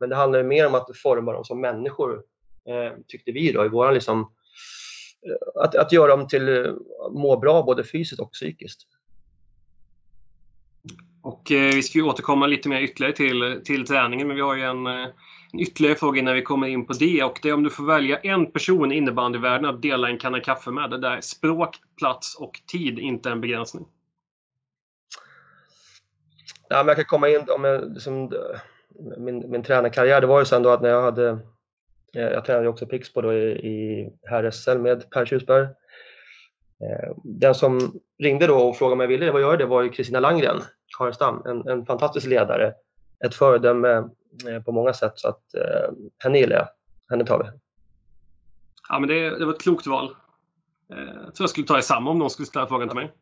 Men 0.00 0.08
det 0.08 0.16
handlar 0.16 0.42
mer 0.42 0.66
om 0.66 0.74
att 0.74 0.96
forma 0.96 1.32
dem 1.32 1.44
som 1.44 1.60
människor, 1.60 2.22
eh, 2.68 2.92
tyckte 3.06 3.32
vi 3.32 3.52
då, 3.52 3.64
i 3.64 3.68
våran 3.68 3.94
liksom, 3.94 4.20
eh, 4.20 4.26
att, 5.54 5.74
att 5.74 5.92
göra 5.92 6.16
dem 6.16 6.28
till 6.28 6.48
eh, 6.48 6.72
må 7.10 7.36
bra 7.36 7.62
både 7.62 7.84
fysiskt 7.84 8.20
och 8.20 8.32
psykiskt. 8.32 8.86
Och 11.22 11.52
eh, 11.52 11.74
vi 11.74 11.82
ska 11.82 11.98
ju 11.98 12.04
återkomma 12.04 12.46
lite 12.46 12.68
mer 12.68 12.80
ytterligare 12.80 13.16
till, 13.16 13.60
till 13.64 13.86
träningen, 13.86 14.28
men 14.28 14.36
vi 14.36 14.42
har 14.42 14.54
ju 14.54 14.62
en 14.62 14.86
eh, 14.86 15.06
en 15.54 15.60
ytterligare 15.60 15.96
fråga 15.96 16.18
innan 16.18 16.34
vi 16.34 16.42
kommer 16.42 16.66
in 16.66 16.86
på 16.86 16.92
det 16.92 17.22
och 17.22 17.38
det 17.42 17.48
är 17.48 17.54
om 17.54 17.62
du 17.62 17.70
får 17.70 17.84
välja 17.84 18.18
en 18.18 18.52
person 18.52 18.92
i 18.92 18.96
innebandyvärlden 18.96 19.70
att 19.70 19.82
dela 19.82 20.08
en 20.08 20.18
kanna 20.18 20.40
kaffe 20.40 20.70
med 20.70 20.90
där 20.90 21.20
språk, 21.20 21.76
plats 21.98 22.36
och 22.36 22.60
tid 22.66 22.98
inte 22.98 23.28
är 23.28 23.32
en 23.32 23.40
begränsning. 23.40 23.86
Ja, 26.68 26.76
men 26.76 26.86
jag 26.86 26.96
kan 26.96 27.04
komma 27.04 27.28
in 27.28 27.44
om 27.48 27.64
jag, 27.64 27.94
liksom, 27.94 28.32
min, 29.18 29.50
min 29.50 29.62
tränarkarriär, 29.62 30.20
det 30.20 30.26
var 30.26 30.38
ju 30.38 30.44
sen 30.44 30.62
då 30.62 30.70
att 30.70 30.82
när 30.82 30.88
jag 30.88 31.02
hade 31.02 31.28
eh, 31.28 31.38
Eh, 32.14 32.22
jag 32.22 32.44
tränade 32.44 32.68
också 32.68 32.86
Pixbo 32.86 33.20
då 33.20 33.32
i, 33.32 33.50
i 33.50 34.10
här 34.22 34.50
SL 34.50 34.78
med 34.78 35.10
Per 35.10 35.26
Tjusberg. 35.26 35.62
Eh, 36.80 37.14
den 37.24 37.54
som 37.54 38.00
ringde 38.18 38.46
då 38.46 38.56
och 38.56 38.76
frågade 38.76 38.92
om 38.92 39.00
jag 39.00 39.08
ville 39.08 39.30
vad 39.30 39.42
göra 39.42 39.56
det 39.56 39.66
var 39.66 39.82
ju 39.82 39.88
Kristina 39.88 40.20
Langgren, 40.20 40.62
Karestam, 40.98 41.42
en, 41.46 41.68
en 41.68 41.86
fantastisk 41.86 42.26
ledare, 42.26 42.74
ett 43.24 43.34
föredöme 43.34 44.08
eh, 44.48 44.62
på 44.64 44.72
många 44.72 44.92
sätt. 44.92 45.12
Så 45.16 45.28
att 45.28 45.54
eh, 45.54 45.92
henne 46.18 46.38
gillar 46.38 46.56
jag. 46.56 46.68
Henne 47.10 47.26
tar 47.26 47.38
vi. 47.38 47.58
Ja, 48.88 48.98
men 48.98 49.08
det, 49.08 49.38
det 49.38 49.44
var 49.44 49.52
ett 49.52 49.62
klokt 49.62 49.86
val. 49.86 50.16
Eh, 50.92 50.98
jag 50.98 51.34
tror 51.34 51.44
jag 51.44 51.50
skulle 51.50 51.66
ta 51.66 51.82
samma 51.82 52.10
om 52.10 52.18
någon 52.18 52.30
skulle 52.30 52.46
ställa 52.46 52.66
frågan 52.66 52.88
till 52.88 52.96
mig. 52.96 53.12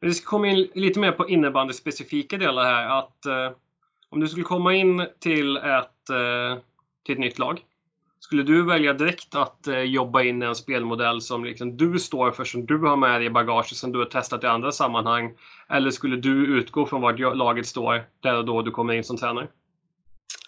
Men 0.00 0.08
vi 0.08 0.14
ska 0.14 0.30
komma 0.30 0.48
in 0.48 0.68
lite 0.74 1.00
mer 1.00 1.12
på 1.12 1.28
innebandy-specifika 1.28 2.38
delar 2.38 2.64
här. 2.64 2.98
Att 2.98 3.26
eh, 3.26 3.56
om 4.08 4.20
du 4.20 4.28
skulle 4.28 4.44
komma 4.44 4.74
in 4.74 5.06
till 5.20 5.56
ett, 5.56 6.10
eh, 6.10 6.58
till 7.04 7.12
ett 7.12 7.20
nytt 7.20 7.38
lag 7.38 7.60
skulle 8.24 8.42
du 8.42 8.64
välja 8.64 8.92
direkt 8.92 9.34
att 9.34 9.66
eh, 9.66 9.78
jobba 9.78 10.22
in 10.22 10.42
en 10.42 10.54
spelmodell 10.54 11.20
som 11.20 11.44
liksom 11.44 11.76
du 11.76 11.98
står 11.98 12.30
för, 12.30 12.44
som 12.44 12.66
du 12.66 12.78
har 12.78 12.96
med 12.96 13.20
dig 13.20 13.26
i 13.26 13.30
bagaget, 13.30 13.76
som 13.76 13.92
du 13.92 13.98
har 13.98 14.06
testat 14.06 14.44
i 14.44 14.46
andra 14.46 14.72
sammanhang? 14.72 15.34
Eller 15.68 15.90
skulle 15.90 16.16
du 16.16 16.46
utgå 16.46 16.86
från 16.86 17.02
vart 17.02 17.18
laget 17.18 17.66
står 17.66 18.04
där 18.20 18.36
och 18.36 18.44
då 18.44 18.62
du 18.62 18.70
kommer 18.70 18.94
in 18.94 19.04
som 19.04 19.16
tränare? 19.16 19.48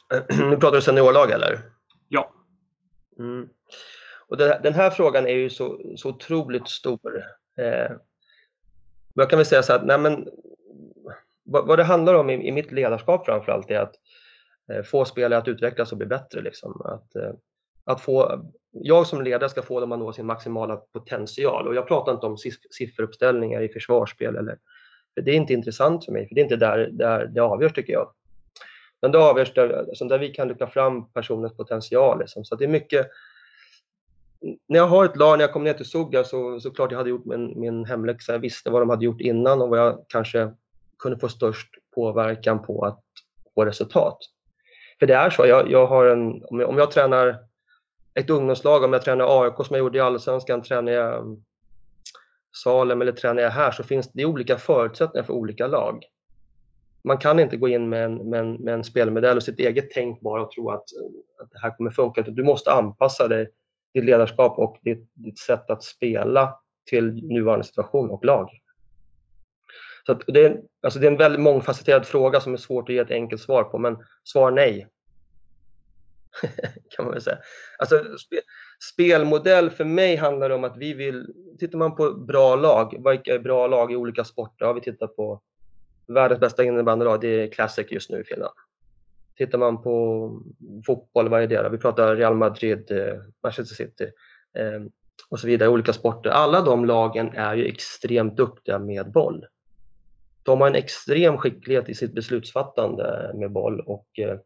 Nu 0.38 0.56
pratar 0.56 0.76
du 0.76 0.82
seniorlag 0.82 1.30
eller? 1.30 1.60
Ja. 2.08 2.32
Mm. 3.18 3.48
Och 4.28 4.36
den 4.36 4.74
här 4.74 4.90
frågan 4.90 5.26
är 5.26 5.36
ju 5.36 5.50
så, 5.50 5.80
så 5.96 6.08
otroligt 6.08 6.68
stor. 6.68 7.22
Eh, 7.58 7.96
jag 9.14 9.30
kan 9.30 9.38
väl 9.38 9.46
säga 9.46 9.62
så 9.62 9.72
att 9.72 9.86
nej 9.86 9.98
men, 9.98 10.28
vad, 11.44 11.66
vad 11.66 11.78
det 11.78 11.84
handlar 11.84 12.14
om 12.14 12.30
i, 12.30 12.48
i 12.48 12.52
mitt 12.52 12.72
ledarskap 12.72 13.26
framförallt 13.26 13.70
är 13.70 13.80
att 13.80 13.94
Eh, 14.72 14.82
få 14.82 15.04
spelare 15.04 15.38
att 15.38 15.48
utvecklas 15.48 15.92
och 15.92 15.98
bli 15.98 16.06
bättre. 16.06 16.40
Liksom. 16.40 16.82
Att, 16.84 17.16
eh, 17.16 17.32
att 17.84 18.00
få 18.00 18.44
jag 18.70 19.06
som 19.06 19.22
ledare 19.22 19.50
ska 19.50 19.62
få 19.62 19.80
dem 19.80 19.92
att 19.92 19.98
nå 19.98 20.12
sin 20.12 20.26
maximala 20.26 20.76
potential. 20.76 21.68
Och 21.68 21.74
jag 21.74 21.88
pratar 21.88 22.12
inte 22.12 22.26
om 22.26 22.36
sifferuppställningar 22.70 23.60
i 23.62 23.68
försvarsspel. 23.68 24.36
Eller, 24.36 24.58
för 25.14 25.20
det 25.20 25.30
är 25.30 25.34
inte 25.34 25.52
intressant 25.52 26.04
för 26.04 26.12
mig, 26.12 26.28
för 26.28 26.34
det 26.34 26.40
är 26.40 26.42
inte 26.42 26.56
där, 26.56 26.88
där 26.92 27.26
det 27.26 27.40
avgörs 27.40 27.72
tycker 27.72 27.92
jag. 27.92 28.12
Men 29.00 29.12
det 29.12 29.18
avgörs 29.18 29.54
där, 29.54 29.78
alltså 29.88 30.04
där 30.04 30.18
vi 30.18 30.28
kan 30.28 30.48
lyfta 30.48 30.66
fram 30.66 31.10
personens 31.12 31.56
potential. 31.56 32.18
Liksom. 32.18 32.44
Så 32.44 32.56
det 32.56 32.64
är 32.64 32.68
mycket... 32.68 33.10
När 34.68 34.78
jag 34.78 34.86
har 34.86 35.04
ett 35.04 35.16
lag, 35.16 35.38
när 35.38 35.44
jag 35.44 35.52
kom 35.52 35.64
ner 35.64 35.72
till 35.72 35.86
Suga 35.86 36.24
så, 36.24 36.60
så 36.60 36.70
klart 36.70 36.90
jag 36.90 36.98
hade 36.98 37.10
gjort 37.10 37.24
min, 37.24 37.60
min 37.60 37.84
hemläxa. 37.84 38.32
Jag 38.32 38.38
visste 38.38 38.70
vad 38.70 38.82
de 38.82 38.90
hade 38.90 39.04
gjort 39.04 39.20
innan 39.20 39.62
och 39.62 39.68
vad 39.68 39.78
jag 39.78 40.04
kanske 40.08 40.52
kunde 40.98 41.18
få 41.18 41.28
störst 41.28 41.68
påverkan 41.94 42.62
på 42.62 42.84
att 42.84 43.02
få 43.54 43.64
resultat. 43.64 44.18
För 44.98 45.06
det 45.06 45.14
är 45.14 45.30
så, 45.30 45.46
jag, 45.46 45.70
jag 45.70 45.86
har 45.86 46.06
en, 46.06 46.44
om, 46.44 46.60
jag, 46.60 46.68
om 46.68 46.78
jag 46.78 46.90
tränar 46.90 47.38
ett 48.14 48.30
ungdomslag, 48.30 48.84
om 48.84 48.92
jag 48.92 49.02
tränar 49.02 49.42
AIK 49.42 49.54
som 49.54 49.66
jag 49.76 49.78
gjorde 49.78 49.98
i 49.98 50.00
Allsvenskan, 50.00 50.62
tränar 50.62 50.92
jag 50.92 51.20
mm, 51.20 51.44
Salem 52.62 53.02
eller 53.02 53.12
tränar 53.12 53.42
jag 53.42 53.50
här 53.50 53.70
så 53.70 53.82
finns 53.82 54.12
det 54.12 54.24
olika 54.24 54.58
förutsättningar 54.58 55.24
för 55.24 55.32
olika 55.32 55.66
lag. 55.66 56.04
Man 57.04 57.18
kan 57.18 57.40
inte 57.40 57.56
gå 57.56 57.68
in 57.68 57.88
med 57.88 58.04
en, 58.04 58.30
med 58.30 58.40
en, 58.40 58.52
med 58.52 58.74
en 58.74 58.84
spelmodell 58.84 59.36
och 59.36 59.42
sitt 59.42 59.58
eget 59.58 59.90
tänk 59.90 60.20
bara 60.20 60.42
och 60.42 60.50
tro 60.50 60.70
att, 60.70 60.84
eh, 60.92 61.42
att 61.42 61.50
det 61.50 61.58
här 61.58 61.76
kommer 61.76 61.90
funka. 61.90 62.22
Du 62.22 62.44
måste 62.44 62.72
anpassa 62.72 63.28
dig, 63.28 63.50
ditt 63.94 64.04
ledarskap 64.04 64.58
och 64.58 64.78
ditt, 64.82 65.10
ditt 65.14 65.38
sätt 65.38 65.70
att 65.70 65.84
spela 65.84 66.58
till 66.90 67.14
nuvarande 67.14 67.64
situation 67.64 68.10
och 68.10 68.24
lag. 68.24 68.50
Så 70.06 70.14
det, 70.26 70.46
är, 70.46 70.60
alltså 70.82 70.98
det 70.98 71.06
är 71.06 71.10
en 71.10 71.16
väldigt 71.16 71.40
mångfacetterad 71.40 72.06
fråga 72.06 72.40
som 72.40 72.52
är 72.52 72.56
svårt 72.56 72.88
att 72.88 72.94
ge 72.94 73.00
ett 73.00 73.10
enkelt 73.10 73.42
svar 73.42 73.64
på, 73.64 73.78
men 73.78 73.96
svar 74.24 74.50
nej. 74.50 74.88
kan 76.90 77.04
man 77.04 77.12
väl 77.12 77.22
säga. 77.22 77.38
Alltså, 77.78 78.18
spe, 78.18 78.40
spelmodell 78.92 79.70
för 79.70 79.84
mig 79.84 80.16
handlar 80.16 80.50
om 80.50 80.64
att 80.64 80.76
vi 80.76 80.94
vill, 80.94 81.26
tittar 81.58 81.78
man 81.78 81.96
på 81.96 82.14
bra 82.14 82.56
lag, 82.56 83.10
vilka 83.10 83.34
är 83.34 83.38
bra 83.38 83.66
lag 83.66 83.92
i 83.92 83.96
olika 83.96 84.24
sporter? 84.24 84.66
Ja, 84.66 84.72
vi 84.72 84.80
tittar 84.80 85.06
på 85.06 85.40
världens 86.06 86.40
bästa 86.40 86.64
innebandylag, 86.64 87.20
det 87.20 87.42
är 87.42 87.50
Classic 87.50 87.86
just 87.90 88.10
nu 88.10 88.20
i 88.20 88.24
Finland. 88.24 88.54
Tittar 89.36 89.58
man 89.58 89.82
på 89.82 90.30
fotboll, 90.86 91.28
vad 91.28 91.42
är 91.42 91.46
det 91.46 91.62
då? 91.62 91.68
Vi 91.68 91.78
pratar 91.78 92.16
Real 92.16 92.34
Madrid, 92.34 92.90
eh, 92.90 93.14
Manchester 93.42 93.74
City 93.74 94.04
eh, 94.58 94.82
och 95.28 95.40
så 95.40 95.46
vidare, 95.46 95.68
olika 95.68 95.92
sporter. 95.92 96.30
Alla 96.30 96.60
de 96.60 96.84
lagen 96.84 97.28
är 97.34 97.54
ju 97.54 97.66
extremt 97.66 98.36
duktiga 98.36 98.78
med 98.78 99.12
boll. 99.12 99.46
De 100.46 100.60
har 100.60 100.68
en 100.68 100.74
extrem 100.74 101.38
skicklighet 101.38 101.88
i 101.88 101.94
sitt 101.94 102.12
beslutsfattande 102.12 103.32
med 103.34 103.52
boll 103.52 103.80
och 103.80 104.06
eh, 104.18 104.38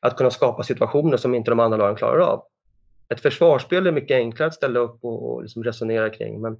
att 0.00 0.16
kunna 0.16 0.30
skapa 0.30 0.62
situationer 0.62 1.16
som 1.16 1.34
inte 1.34 1.50
de 1.50 1.60
andra 1.60 1.78
lagen 1.78 1.96
klarar 1.96 2.20
av. 2.20 2.42
Ett 3.08 3.20
försvarsspel 3.20 3.86
är 3.86 3.92
mycket 3.92 4.14
enklare 4.14 4.46
att 4.46 4.54
ställa 4.54 4.80
upp 4.80 5.04
och, 5.04 5.42
liksom 5.42 5.64
resonera 5.64 6.10
kring. 6.10 6.40
Men 6.40 6.56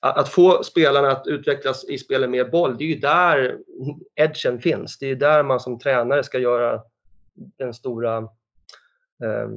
att, 0.00 0.28
få 0.28 0.62
spelarna 0.62 1.10
att 1.10 1.26
utvecklas 1.26 1.84
i 1.84 1.98
spelet 1.98 2.30
med 2.30 2.50
boll, 2.50 2.78
det 2.78 2.84
är 2.84 2.88
ju 2.88 2.98
där 2.98 3.58
edgen 4.14 4.60
finns. 4.60 4.98
Det 4.98 5.10
är 5.10 5.16
där 5.16 5.42
man 5.42 5.60
som 5.60 5.78
tränare 5.78 6.24
ska 6.24 6.38
göra 6.38 6.82
den 7.34 7.74
stora, 7.74 8.16
eh, 8.16 9.48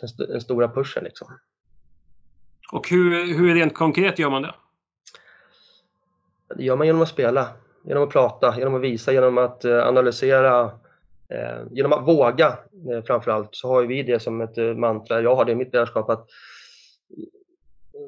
den, 0.00 0.28
den, 0.28 0.40
stora 0.40 0.68
pushen. 0.68 1.04
Liksom. 1.04 1.28
Och 2.72 2.88
hur, 2.88 3.38
hur 3.38 3.54
rent 3.54 3.74
konkret 3.74 4.18
gör 4.18 4.30
man 4.30 4.42
det? 4.42 4.54
Det 6.56 6.64
gör 6.64 6.76
man 6.76 6.86
genom 6.86 7.02
att 7.02 7.08
spela, 7.08 7.48
genom 7.86 8.02
att 8.02 8.10
prata, 8.10 8.54
genom 8.58 8.74
att 8.74 8.80
visa, 8.80 9.12
genom 9.12 9.38
att 9.38 9.64
eh, 9.64 9.86
analysera 9.86 10.70
Eh, 11.28 11.62
genom 11.70 11.92
att 11.92 12.08
våga 12.08 12.58
eh, 12.90 13.04
framförallt 13.06 13.48
så 13.52 13.68
har 13.68 13.82
vi 13.82 14.02
det 14.02 14.20
som 14.20 14.40
ett 14.40 14.58
eh, 14.58 14.74
mantra, 14.74 15.20
jag 15.20 15.36
har 15.36 15.44
det 15.44 15.52
i 15.52 15.54
mitt 15.54 15.72
ledarskap 15.72 16.10
att 16.10 16.28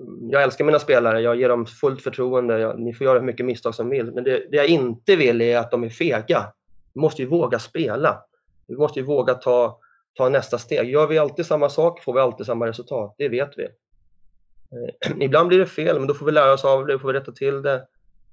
mm, 0.01 0.31
jag 0.31 0.43
älskar 0.43 0.65
mina 0.65 0.79
spelare, 0.79 1.21
jag 1.21 1.37
ger 1.37 1.49
dem 1.49 1.67
fullt 1.67 2.03
förtroende, 2.03 2.59
jag, 2.59 2.81
ni 2.81 2.95
får 2.95 3.05
göra 3.05 3.19
hur 3.19 3.27
mycket 3.27 3.47
misstag 3.47 3.75
som 3.75 3.89
vill. 3.89 4.13
Men 4.13 4.25
det, 4.25 4.47
det, 4.51 4.57
jag 4.57 4.67
inte 4.67 5.17
vill 5.17 5.41
är 5.41 5.59
att 5.59 5.71
de 5.71 5.85
är 5.85 5.89
fega. 5.89 6.53
Vi 6.95 7.01
måste 7.01 7.23
ju 7.23 7.29
våga 7.29 7.59
spela. 7.59 8.23
Vi 8.67 8.77
måste 8.77 9.01
ju 9.01 9.07
våga 9.07 9.35
ta, 9.35 9.79
ta 10.15 10.29
nästa 10.29 10.59
steg. 10.59 10.91
Gör 10.91 11.07
vi 11.07 11.19
alltid 11.19 11.47
samma 11.47 11.69
sak 11.69 12.03
får 12.03 12.13
vi 12.13 12.21
alltid 12.21 12.47
samma 12.47 12.67
resultat, 12.67 13.15
det 13.19 13.29
vet 13.29 13.51
vi. 13.57 13.65
Eh, 13.65 15.17
ibland 15.21 15.49
blir 15.49 15.59
det 15.59 15.67
fel, 15.67 15.99
men 15.99 16.09
då 16.09 16.15
får 16.15 16.27
vi 16.27 16.33
lära 16.33 16.53
oss 16.53 16.65
av 16.65 16.87
det, 16.87 16.99
får 16.99 17.13
vi 17.13 17.19
rätta 17.19 17.33
till 17.33 17.63
det. 17.63 17.87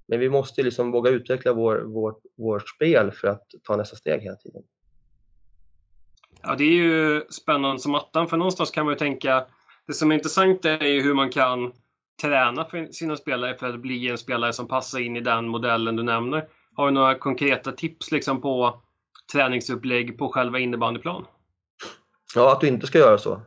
Men 0.07 0.19
vi 0.19 0.29
måste 0.29 0.63
liksom 0.63 0.91
våga 0.91 1.11
utveckla 1.11 1.53
vår, 1.53 1.81
vår, 1.85 2.15
vårt 2.37 2.69
spel 2.69 3.11
för 3.11 3.27
att 3.27 3.47
ta 3.63 3.75
nästa 3.75 3.95
steg 3.95 4.21
hela 4.21 4.35
tiden. 4.35 4.63
Ja, 6.41 6.55
det 6.57 6.63
är 6.63 6.71
ju 6.71 7.21
spännande 7.29 7.81
som 7.81 7.95
attan, 7.95 8.27
för 8.27 8.37
någonstans 8.37 8.71
kan 8.71 8.85
man 8.85 8.93
ju 8.93 8.97
tänka 8.97 9.45
det 9.87 9.93
som 9.93 10.11
är 10.11 10.15
intressant 10.15 10.65
är 10.65 10.85
ju 10.85 11.01
hur 11.01 11.13
man 11.13 11.29
kan 11.29 11.73
träna 12.21 12.65
för 12.65 12.91
sina 12.91 13.17
spelare 13.17 13.57
för 13.57 13.69
att 13.69 13.79
bli 13.79 14.09
en 14.09 14.17
spelare 14.17 14.53
som 14.53 14.67
passar 14.67 14.99
in 14.99 15.15
i 15.15 15.21
den 15.21 15.47
modellen 15.47 15.95
du 15.95 16.03
nämner. 16.03 16.47
Har 16.75 16.85
du 16.85 16.91
några 16.91 17.15
konkreta 17.15 17.71
tips 17.71 18.11
liksom 18.11 18.41
på 18.41 18.81
träningsupplägg 19.31 20.17
på 20.17 20.29
själva 20.29 20.59
innebandyplan? 20.59 21.25
Ja, 22.35 22.51
att 22.51 22.61
du 22.61 22.67
inte 22.67 22.87
ska 22.87 22.97
göra 22.97 23.17
så. 23.17 23.41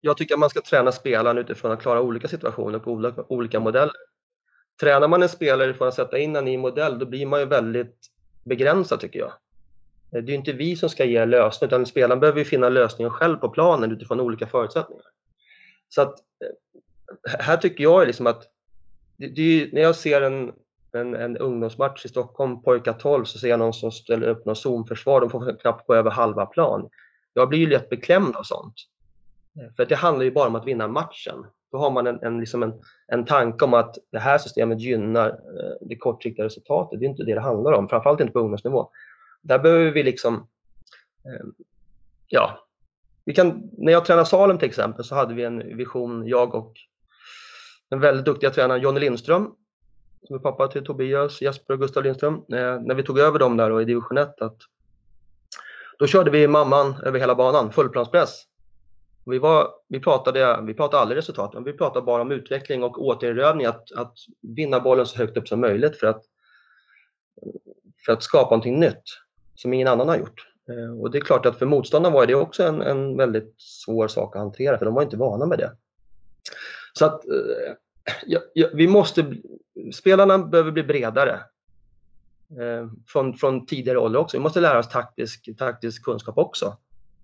Jag 0.00 0.16
tycker 0.16 0.34
att 0.34 0.40
man 0.40 0.50
ska 0.50 0.60
träna 0.60 0.92
spelaren 0.92 1.38
utifrån 1.38 1.72
att 1.72 1.82
klara 1.82 2.00
olika 2.00 2.28
situationer 2.28 2.78
på 2.78 2.92
olika, 2.92 3.22
olika 3.28 3.60
modeller. 3.60 3.94
Tränar 4.80 5.08
man 5.08 5.22
en 5.22 5.28
spelare 5.28 5.74
för 5.74 5.88
att 5.88 5.94
sätta 5.94 6.18
in 6.18 6.36
en 6.36 6.44
ny 6.44 6.58
modell, 6.58 6.98
då 6.98 7.06
blir 7.06 7.26
man 7.26 7.40
ju 7.40 7.46
väldigt 7.46 7.96
begränsad 8.44 9.00
tycker 9.00 9.18
jag. 9.18 9.32
Det 10.10 10.18
är 10.18 10.22
ju 10.22 10.34
inte 10.34 10.52
vi 10.52 10.76
som 10.76 10.88
ska 10.88 11.04
ge 11.04 11.24
lösningen, 11.24 11.68
utan 11.68 11.86
spelaren 11.86 12.20
behöver 12.20 12.38
ju 12.38 12.44
finna 12.44 12.68
lösningen 12.68 13.10
själv 13.10 13.36
på 13.36 13.48
planen 13.48 13.92
utifrån 13.92 14.20
olika 14.20 14.46
förutsättningar. 14.46 15.04
Så 15.88 16.02
att 16.02 16.18
eh, 16.18 17.40
här 17.40 17.56
tycker 17.56 17.84
jag 17.84 18.06
liksom 18.06 18.26
att 18.26 18.42
det, 19.16 19.28
det, 19.28 19.72
när 19.72 19.82
jag 19.82 19.96
ser 19.96 20.22
en, 20.22 20.52
en, 20.92 21.14
en 21.14 21.36
ungdomsmatch 21.36 22.04
i 22.04 22.08
Stockholm, 22.08 22.62
pojkar 22.62 22.92
12, 22.92 23.24
så 23.24 23.38
ser 23.38 23.48
jag 23.48 23.58
någon 23.58 23.72
som 23.72 23.92
ställer 23.92 24.28
upp 24.28 24.46
någon 24.46 24.56
zonförsvar, 24.56 25.20
de 25.20 25.30
får 25.30 25.60
knappt 25.60 25.86
gå 25.86 25.94
över 25.94 26.10
halva 26.10 26.46
plan. 26.46 26.88
Jag 27.34 27.48
blir 27.48 27.58
ju 27.58 27.66
lätt 27.66 27.90
beklämd 27.90 28.36
av 28.36 28.42
sånt. 28.42 28.74
För 29.76 29.86
det 29.86 29.94
handlar 29.94 30.24
ju 30.24 30.30
bara 30.30 30.48
om 30.48 30.54
att 30.54 30.66
vinna 30.66 30.88
matchen. 30.88 31.46
Då 31.76 31.80
har 31.80 31.90
man 31.90 32.06
en, 32.06 32.22
en, 32.22 32.40
liksom 32.40 32.62
en, 32.62 32.72
en 33.06 33.24
tanke 33.24 33.64
om 33.64 33.74
att 33.74 33.98
det 34.12 34.18
här 34.18 34.38
systemet 34.38 34.80
gynnar 34.80 35.28
eh, 35.28 35.76
det 35.80 35.96
kortsiktiga 35.96 36.44
resultatet. 36.44 37.00
Det 37.00 37.06
är 37.06 37.08
inte 37.08 37.24
det 37.24 37.34
det 37.34 37.40
handlar 37.40 37.72
om, 37.72 37.88
framförallt 37.88 38.20
inte 38.20 38.32
på 38.32 38.38
ungdomsnivå. 38.38 38.90
Där 39.42 39.58
behöver 39.58 39.90
vi 39.90 40.02
liksom, 40.02 40.34
ehm, 41.24 41.52
ja, 42.26 42.66
vi 43.24 43.34
kan, 43.34 43.70
när 43.72 43.92
jag 43.92 44.04
tränade 44.04 44.26
Salem 44.26 44.58
till 44.58 44.68
exempel 44.68 45.04
så 45.04 45.14
hade 45.14 45.34
vi 45.34 45.44
en 45.44 45.76
vision, 45.76 46.26
jag 46.26 46.54
och 46.54 46.72
den 47.88 48.00
väldigt 48.00 48.24
duktiga 48.24 48.50
tränaren 48.50 48.80
Jonny 48.80 49.00
Lindström, 49.00 49.50
som 50.26 50.36
är 50.36 50.40
pappa 50.40 50.68
till 50.68 50.84
Tobias, 50.84 51.42
Jesper 51.42 51.74
och 51.74 51.80
Gustav 51.80 52.02
Lindström, 52.02 52.34
eh, 52.34 52.80
när 52.80 52.94
vi 52.94 53.02
tog 53.02 53.18
över 53.18 53.38
dem 53.38 53.56
där 53.56 53.70
då, 53.70 53.82
i 53.82 53.84
division 53.84 54.18
1, 54.18 54.40
att 54.42 54.58
då 55.98 56.06
körde 56.06 56.30
vi 56.30 56.48
mamman 56.48 56.94
över 57.02 57.18
hela 57.18 57.34
banan, 57.34 57.72
fullplanspress. 57.72 58.46
Vi, 59.26 59.38
var, 59.38 59.70
vi, 59.88 60.00
pratade, 60.00 60.62
vi 60.62 60.74
pratade 60.74 61.02
aldrig 61.02 61.18
resultat, 61.18 61.54
men 61.54 61.64
vi 61.64 61.72
pratade 61.72 62.06
bara 62.06 62.22
om 62.22 62.32
utveckling 62.32 62.82
och 62.82 63.02
återerövring, 63.02 63.66
att, 63.66 63.92
att 63.92 64.14
vinna 64.40 64.80
bollen 64.80 65.06
så 65.06 65.18
högt 65.18 65.36
upp 65.36 65.48
som 65.48 65.60
möjligt 65.60 65.96
för 65.96 66.06
att, 66.06 66.22
för 68.06 68.12
att 68.12 68.22
skapa 68.22 68.50
någonting 68.50 68.80
nytt 68.80 69.02
som 69.54 69.72
ingen 69.72 69.88
annan 69.88 70.08
har 70.08 70.16
gjort. 70.16 70.46
Eh, 70.68 71.00
och 71.00 71.10
det 71.10 71.18
är 71.18 71.20
klart 71.22 71.46
att 71.46 71.58
för 71.58 71.66
motståndarna 71.66 72.14
var 72.14 72.26
det 72.26 72.34
också 72.34 72.62
en, 72.62 72.82
en 72.82 73.16
väldigt 73.16 73.54
svår 73.58 74.08
sak 74.08 74.36
att 74.36 74.42
hantera, 74.42 74.78
för 74.78 74.84
de 74.84 74.94
var 74.94 75.02
inte 75.02 75.16
vana 75.16 75.46
med 75.46 75.58
det. 75.58 75.72
Så 76.92 77.04
att 77.04 77.28
eh, 77.28 77.74
ja, 78.26 78.40
ja, 78.54 78.68
vi 78.74 78.88
måste, 78.88 79.34
spelarna 79.92 80.38
behöver 80.38 80.70
bli 80.70 80.82
bredare 80.82 81.40
eh, 82.50 82.88
från, 83.06 83.34
från 83.34 83.66
tidigare 83.66 83.98
ålder 83.98 84.20
också. 84.20 84.36
Vi 84.36 84.42
måste 84.42 84.60
lära 84.60 84.78
oss 84.78 84.88
taktisk, 84.88 85.48
taktisk 85.58 86.04
kunskap 86.04 86.38
också, 86.38 86.76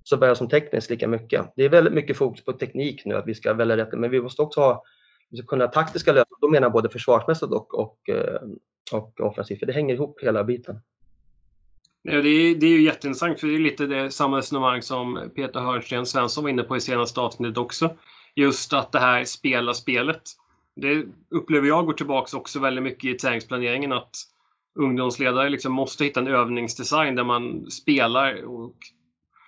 så 0.04 0.16
börjar 0.16 0.34
som 0.34 0.48
tekniskt 0.48 0.90
lika 0.90 1.08
mycket. 1.08 1.52
Det 1.56 1.64
är 1.64 1.68
väldigt 1.68 1.94
mycket 1.94 2.16
fokus 2.16 2.44
på 2.44 2.52
teknik 2.52 3.02
nu, 3.04 3.14
att 3.14 3.26
vi 3.26 3.34
ska 3.34 3.54
välja 3.54 3.76
rätt, 3.76 3.92
men 3.92 4.10
vi 4.10 4.20
måste 4.20 4.42
också 4.42 4.60
ha 4.60 4.82
vi 5.32 5.38
ska 5.38 5.46
kunna 5.46 5.68
taktiska 5.68 6.12
lösningar, 6.12 6.38
då 6.40 6.48
menar 6.48 6.64
jag 6.64 6.72
både 6.72 6.88
försvarsmässigt 6.88 7.52
och, 7.52 7.74
och, 7.74 8.08
eh, 8.08 8.40
och 8.92 9.20
offensivt, 9.20 9.58
för 9.58 9.66
det 9.66 9.72
hänger 9.72 9.94
ihop 9.94 10.20
hela 10.22 10.44
biten. 10.44 10.80
Ja, 12.02 12.22
det, 12.22 12.28
är, 12.28 12.54
det 12.54 12.66
är 12.66 12.70
ju 12.70 12.82
jätteintressant 12.82 13.40
för 13.40 13.46
det 13.46 13.54
är 13.54 13.58
lite 13.58 13.86
det 13.86 14.10
samma 14.10 14.38
resonemang 14.38 14.82
som 14.82 15.30
Peter 15.36 15.60
Hörnsten 15.60 16.06
Svensson 16.06 16.44
var 16.44 16.50
inne 16.50 16.62
på 16.62 16.76
i 16.76 16.80
senaste 16.80 17.20
avsnittet 17.20 17.58
också. 17.58 17.96
Just 18.34 18.72
att 18.72 18.92
det 18.92 18.98
här 18.98 19.24
spela 19.24 19.74
spelet. 19.74 20.22
Det 20.76 21.04
upplever 21.30 21.68
jag 21.68 21.86
går 21.86 21.92
tillbaka 21.92 22.36
också 22.36 22.60
väldigt 22.60 22.84
mycket 22.84 23.04
i 23.04 23.14
träningsplaneringen 23.14 23.92
att 23.92 24.10
ungdomsledare 24.74 25.48
liksom 25.48 25.72
måste 25.72 26.04
hitta 26.04 26.20
en 26.20 26.28
övningsdesign 26.28 27.14
där 27.14 27.24
man 27.24 27.70
spelar 27.70 28.44
och 28.44 28.76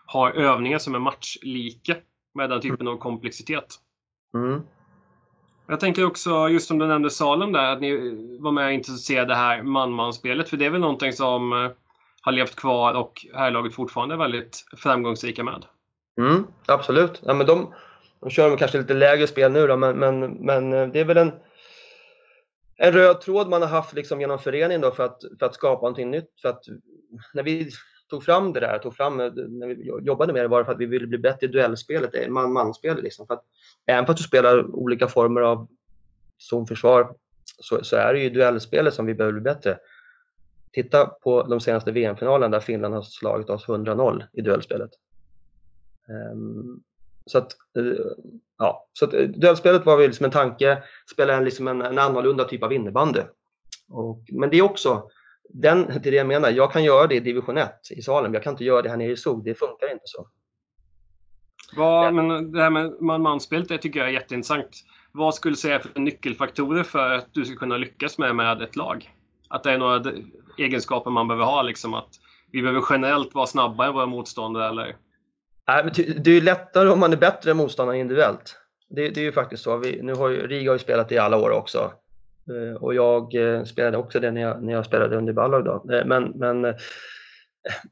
har 0.06 0.30
övningar 0.30 0.78
som 0.78 0.94
är 0.94 0.99
matchlika 0.99 1.96
med 2.34 2.50
den 2.50 2.61
typen 2.61 2.88
av 2.88 2.96
komplexitet. 2.96 3.75
Mm. 4.34 4.62
Jag 5.66 5.80
tänker 5.80 6.06
också, 6.06 6.49
just 6.49 6.68
som 6.68 6.78
du 6.78 6.87
nämnde 6.87 7.11
Salem 7.11 7.52
där, 7.52 7.73
att 7.73 7.80
ni 7.80 7.96
var 8.40 8.52
med 8.52 8.66
och 8.66 8.73
introducerade 8.73 9.28
det 9.28 9.34
här 9.34 9.62
man-man-spelet. 9.62 10.49
För 10.49 10.56
det 10.56 10.66
är 10.66 10.70
väl 10.70 10.80
någonting 10.80 11.12
som 11.12 11.70
har 12.23 12.32
levt 12.32 12.56
kvar 12.56 12.94
och 12.94 13.26
här 13.34 13.50
laget 13.50 13.75
fortfarande 13.75 14.14
är 14.14 14.18
väldigt 14.18 14.64
framgångsrika 14.76 15.44
med. 15.44 15.64
Mm, 16.18 16.46
absolut. 16.66 17.23
Ja, 17.25 17.34
men 17.34 17.46
de, 17.46 17.75
de 18.20 18.30
kör 18.30 18.56
kanske 18.56 18.78
lite 18.78 18.94
lägre 18.94 19.26
spel 19.26 19.52
nu 19.52 19.66
då, 19.66 19.76
men, 19.76 19.96
men, 19.96 20.20
men 20.20 20.70
det 20.70 21.00
är 21.00 21.04
väl 21.04 21.16
en, 21.16 21.32
en 22.76 22.92
röd 22.92 23.20
tråd 23.20 23.49
man 23.49 23.62
har 23.62 23.68
haft 23.68 23.94
liksom 23.94 24.20
genom 24.20 24.38
föreningen 24.38 24.80
då 24.80 24.90
för 24.90 25.04
att, 25.04 25.23
för 25.38 25.46
att 25.46 25.54
skapa 25.54 25.80
någonting 25.80 26.11
nytt. 26.11 26.40
För 26.42 26.49
att 26.49 26.64
när 27.34 27.42
vi 27.42 27.70
tog 28.11 28.25
fram 28.25 28.52
det 28.52 28.61
där, 28.61 28.78
tog 28.78 28.96
fram, 28.96 29.20
eh, 29.20 29.32
när 29.32 29.66
vi 29.66 30.06
jobbade 30.06 30.32
med 30.32 30.44
det 30.44 30.49
var 30.49 30.58
det 30.58 30.64
för 30.64 30.73
att 30.73 30.80
vi 30.80 30.87
ville 30.87 31.06
bli 31.06 31.18
bättre 31.18 31.46
i 31.46 31.50
duellspelet, 31.50 32.14
eh, 32.14 32.28
man-man-spelet. 32.28 33.04
Liksom. 33.04 33.26
För 33.26 33.34
att, 33.34 33.44
även 33.87 34.06
fast 34.06 34.18
du 34.18 34.25
spelar 34.25 34.75
olika 34.75 35.08
former 35.08 35.40
av 35.40 35.68
zonförsvar 36.38 37.14
så, 37.44 37.84
så 37.84 37.96
är 37.96 38.14
det 38.14 38.20
ju 38.20 38.30
duellspelet 38.30 38.94
som 38.94 39.06
vi 39.06 39.14
behöver 39.14 39.32
bli 39.32 39.42
bättre. 39.42 39.78
Titta 40.73 41.06
på 41.06 41.42
de 41.42 41.61
senaste 41.61 41.92
VM-finalerna 41.92 42.49
där 42.49 42.61
Finland 42.61 42.94
har 42.94 43.02
slagit 43.02 43.50
oss 43.50 43.66
100-0 43.66 44.25
i 44.32 44.40
duellspelet. 44.40 44.90
Um, 46.32 46.82
så 47.26 47.38
att, 47.38 47.52
uh, 47.78 47.96
ja, 48.58 48.88
så 48.92 49.04
att 49.04 49.14
uh, 49.14 49.28
duellspelet 49.28 49.87
var 49.87 49.96
väl 49.96 50.06
liksom 50.06 50.25
en 50.25 50.30
tanke, 50.30 50.82
spela 51.11 51.34
en, 51.34 51.44
liksom 51.44 51.68
en, 51.68 51.82
en 51.82 51.99
annorlunda 51.99 52.44
typ 52.44 52.62
av 52.62 52.73
innebandy. 52.73 53.20
Och, 53.88 54.25
men 54.32 54.50
det 54.50 54.58
är 54.58 54.62
också, 54.62 55.11
den, 55.48 55.86
det 55.86 56.08
är 56.08 56.10
det 56.10 56.16
jag 56.16 56.26
menar, 56.26 56.50
jag 56.50 56.72
kan 56.72 56.84
göra 56.84 57.06
det 57.06 57.14
i 57.14 57.20
division 57.20 57.58
1 57.58 57.70
i 57.90 58.02
Salem, 58.02 58.34
jag 58.34 58.42
kan 58.42 58.52
inte 58.52 58.64
göra 58.64 58.82
det 58.82 58.88
här 58.88 58.96
nere 58.96 59.12
i 59.12 59.16
SOG, 59.16 59.44
det 59.44 59.54
funkar 59.54 59.92
inte 59.92 60.04
så. 60.04 60.28
Vad, 61.76 62.14
men 62.14 62.52
det 62.52 62.62
här 62.62 62.70
med 62.70 62.92
man-man-spelet 63.00 63.68
det 63.68 63.78
tycker 63.78 64.00
jag 64.00 64.08
är 64.08 64.12
jätteintressant. 64.12 64.70
Vad 65.12 65.34
skulle 65.34 65.52
du 65.52 65.56
säga 65.56 65.80
för 65.80 66.00
nyckelfaktorer 66.00 66.82
för 66.82 67.10
att 67.10 67.28
du 67.32 67.44
ska 67.44 67.56
kunna 67.56 67.76
lyckas 67.76 68.18
med, 68.18 68.36
med 68.36 68.62
ett 68.62 68.76
lag? 68.76 69.10
Att 69.48 69.62
det 69.62 69.72
är 69.72 69.78
några 69.78 70.12
egenskaper 70.58 71.10
man 71.10 71.28
behöver 71.28 71.44
ha, 71.44 71.62
liksom 71.62 71.94
att 71.94 72.08
vi 72.52 72.62
behöver 72.62 72.82
generellt 72.90 73.34
vara 73.34 73.46
snabbare 73.46 73.88
än 73.88 73.94
våra 73.94 74.06
motståndare 74.06 74.68
eller? 74.68 74.96
Det 75.96 76.30
är 76.30 76.34
ju 76.34 76.40
lättare 76.40 76.88
om 76.88 77.00
man 77.00 77.12
är 77.12 77.16
bättre 77.16 77.50
än 77.50 77.56
motståndaren 77.56 78.00
individuellt. 78.00 78.56
Det, 78.88 79.08
det, 79.08 79.20
är 79.20 79.24
ju 79.24 79.32
faktiskt 79.32 79.62
så. 79.62 79.76
Vi, 79.76 80.02
nu 80.02 80.14
har 80.14 80.28
ju, 80.28 80.46
Riga 80.46 80.70
har 80.70 80.74
ju 80.74 80.78
spelat 80.78 81.12
i 81.12 81.18
alla 81.18 81.36
år 81.36 81.50
också. 81.50 81.92
Eh, 82.50 82.82
och 82.82 82.94
jag 82.94 83.34
eh, 83.34 83.64
spelade 83.64 83.96
också 83.96 84.20
det 84.20 84.30
när 84.30 84.40
jag, 84.40 84.62
när 84.62 84.72
jag 84.72 84.86
spelade 84.86 85.16
under 85.16 85.32
Ballag. 85.32 85.64
Då. 85.64 85.94
Eh, 85.94 86.04
men, 86.04 86.24
men 86.24 86.74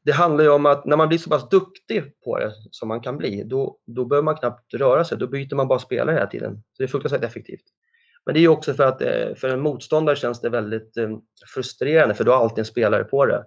det 0.02 0.12
handlar 0.12 0.44
ju 0.44 0.50
om 0.50 0.66
att 0.66 0.84
när 0.84 0.96
man 0.96 1.08
blir 1.08 1.18
så 1.18 1.30
pass 1.30 1.48
duktig 1.48 2.20
på 2.24 2.38
det 2.38 2.52
som 2.70 2.88
man 2.88 3.00
kan 3.00 3.18
bli, 3.18 3.42
då, 3.44 3.78
då 3.86 4.04
behöver 4.04 4.24
man 4.24 4.36
knappt 4.36 4.74
röra 4.74 5.04
sig. 5.04 5.18
Då 5.18 5.26
byter 5.26 5.54
man 5.54 5.68
bara 5.68 5.78
spelare 5.78 6.14
hela 6.14 6.26
tiden. 6.26 6.54
Så 6.54 6.82
det 6.82 6.84
är 6.84 6.88
fruktansvärt 6.88 7.24
effektivt. 7.24 7.64
Men 8.26 8.34
det 8.34 8.40
är 8.40 8.48
också 8.48 8.74
för 8.74 8.84
att 8.84 8.98
för 9.38 9.48
en 9.48 9.60
motståndare 9.60 10.16
känns 10.16 10.40
det 10.40 10.48
väldigt 10.48 10.94
frustrerande 11.54 12.14
för 12.14 12.24
du 12.24 12.30
har 12.30 12.38
alltid 12.38 12.58
en 12.58 12.64
spelare 12.64 13.04
på 13.04 13.26
det. 13.26 13.44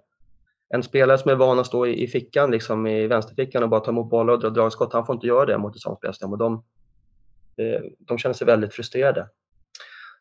En 0.68 0.82
spelare 0.82 1.18
som 1.18 1.30
är 1.30 1.34
van 1.34 1.58
att 1.58 1.66
stå 1.66 1.86
i, 1.86 2.06
fickan, 2.06 2.50
liksom 2.50 2.86
i 2.86 3.06
vänsterfickan 3.06 3.62
och 3.62 3.68
bara 3.68 3.80
ta 3.80 3.90
emot 3.90 4.10
bollar 4.10 4.32
och 4.32 4.40
dra 4.40 4.50
dragskott, 4.50 4.92
han 4.92 5.06
får 5.06 5.14
inte 5.14 5.26
göra 5.26 5.46
det 5.46 5.58
mot 5.58 5.76
ett 5.76 5.82
sånt 5.82 5.98
spelsystem 5.98 6.32
och 6.32 6.38
de, 6.38 6.64
de 7.98 8.18
känner 8.18 8.34
sig 8.34 8.46
väldigt 8.46 8.74
frustrerade. 8.74 9.28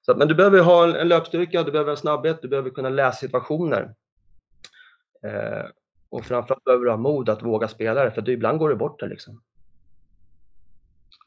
Så, 0.06 0.16
men 0.16 0.28
du 0.28 0.36
behöver 0.36 0.60
ha 0.60 0.98
en 0.98 1.08
löpstyrka, 1.08 1.64
du 1.64 1.72
behöver 1.72 1.92
en 1.92 1.98
snabbhet, 1.98 2.42
du 2.42 2.48
behöver 2.48 2.70
kunna 2.70 2.90
läsa 2.90 3.18
situationer. 3.18 3.94
Eh, 5.24 5.66
och 6.10 6.26
framförallt 6.26 6.64
behöver 6.64 6.86
du 6.86 6.92
ha 6.92 6.98
mod 6.98 7.30
att 7.30 7.44
våga 7.44 7.68
spela 7.68 8.04
det, 8.04 8.12
för 8.12 8.22
du, 8.22 8.32
ibland 8.32 8.60
går 8.60 8.70
det 8.70 8.76
bort 8.76 9.00
det. 9.00 9.08
Liksom. 9.08 9.42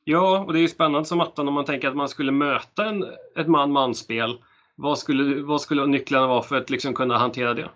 Ja, 0.05 0.45
och 0.47 0.53
det 0.53 0.59
är 0.59 0.61
ju 0.61 0.69
spännande 0.69 1.09
som 1.09 1.21
attan 1.21 1.49
om 1.49 1.55
man 1.55 1.65
tänker 1.65 1.89
att 1.89 1.97
man 1.97 2.09
skulle 2.09 2.33
möta 2.33 2.85
en, 2.85 3.05
ett 3.37 3.49
man-man-spel. 3.49 4.43
Vad 4.75 4.99
skulle, 4.99 5.43
vad 5.43 5.61
skulle 5.61 5.87
nycklarna 5.87 6.27
vara 6.27 6.43
för 6.43 6.57
att 6.57 6.71
liksom 6.71 6.95
kunna 6.95 7.19
hantera 7.19 7.55
det? 7.55 7.71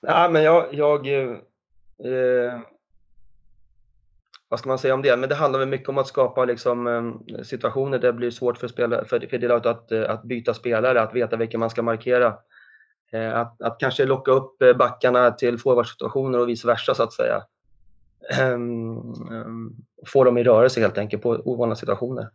Ja, 0.00 0.28
men 0.32 0.42
jag, 0.42 0.74
jag 0.74 1.06
eh, 1.06 2.60
vad 4.48 4.60
ska 4.60 4.68
man 4.68 4.78
säga 4.78 4.94
om 4.94 5.02
det? 5.02 5.16
Men 5.16 5.28
det 5.28 5.34
handlar 5.34 5.58
väl 5.58 5.68
mycket 5.68 5.88
om 5.88 5.98
att 5.98 6.06
skapa 6.06 6.44
liksom, 6.44 6.86
eh, 6.86 7.42
situationer 7.42 7.98
där 7.98 8.12
det 8.12 8.18
blir 8.18 8.30
svårt 8.30 8.58
för, 8.58 8.68
spelare, 8.68 9.04
för, 9.04 9.20
för 9.30 9.38
det 9.38 9.66
att, 9.66 9.92
eh, 9.92 10.10
att 10.10 10.22
byta 10.22 10.54
spelare, 10.54 11.00
att 11.00 11.14
veta 11.14 11.36
vilka 11.36 11.58
man 11.58 11.70
ska 11.70 11.82
markera. 11.82 12.34
Eh, 13.12 13.38
att, 13.38 13.62
att 13.62 13.78
kanske 13.78 14.04
locka 14.04 14.30
upp 14.30 14.58
backarna 14.78 15.30
till 15.30 15.58
forwardsituationer 15.58 16.38
och 16.38 16.48
vice 16.48 16.66
versa 16.66 16.94
så 16.94 17.02
att 17.02 17.12
säga. 17.12 17.42
Få 20.06 20.24
dem 20.24 20.38
i 20.38 20.44
rörelse 20.44 20.80
helt 20.80 20.98
enkelt 20.98 21.22
på 21.22 21.30
ovanliga 21.30 21.76
situationer. 21.76 22.28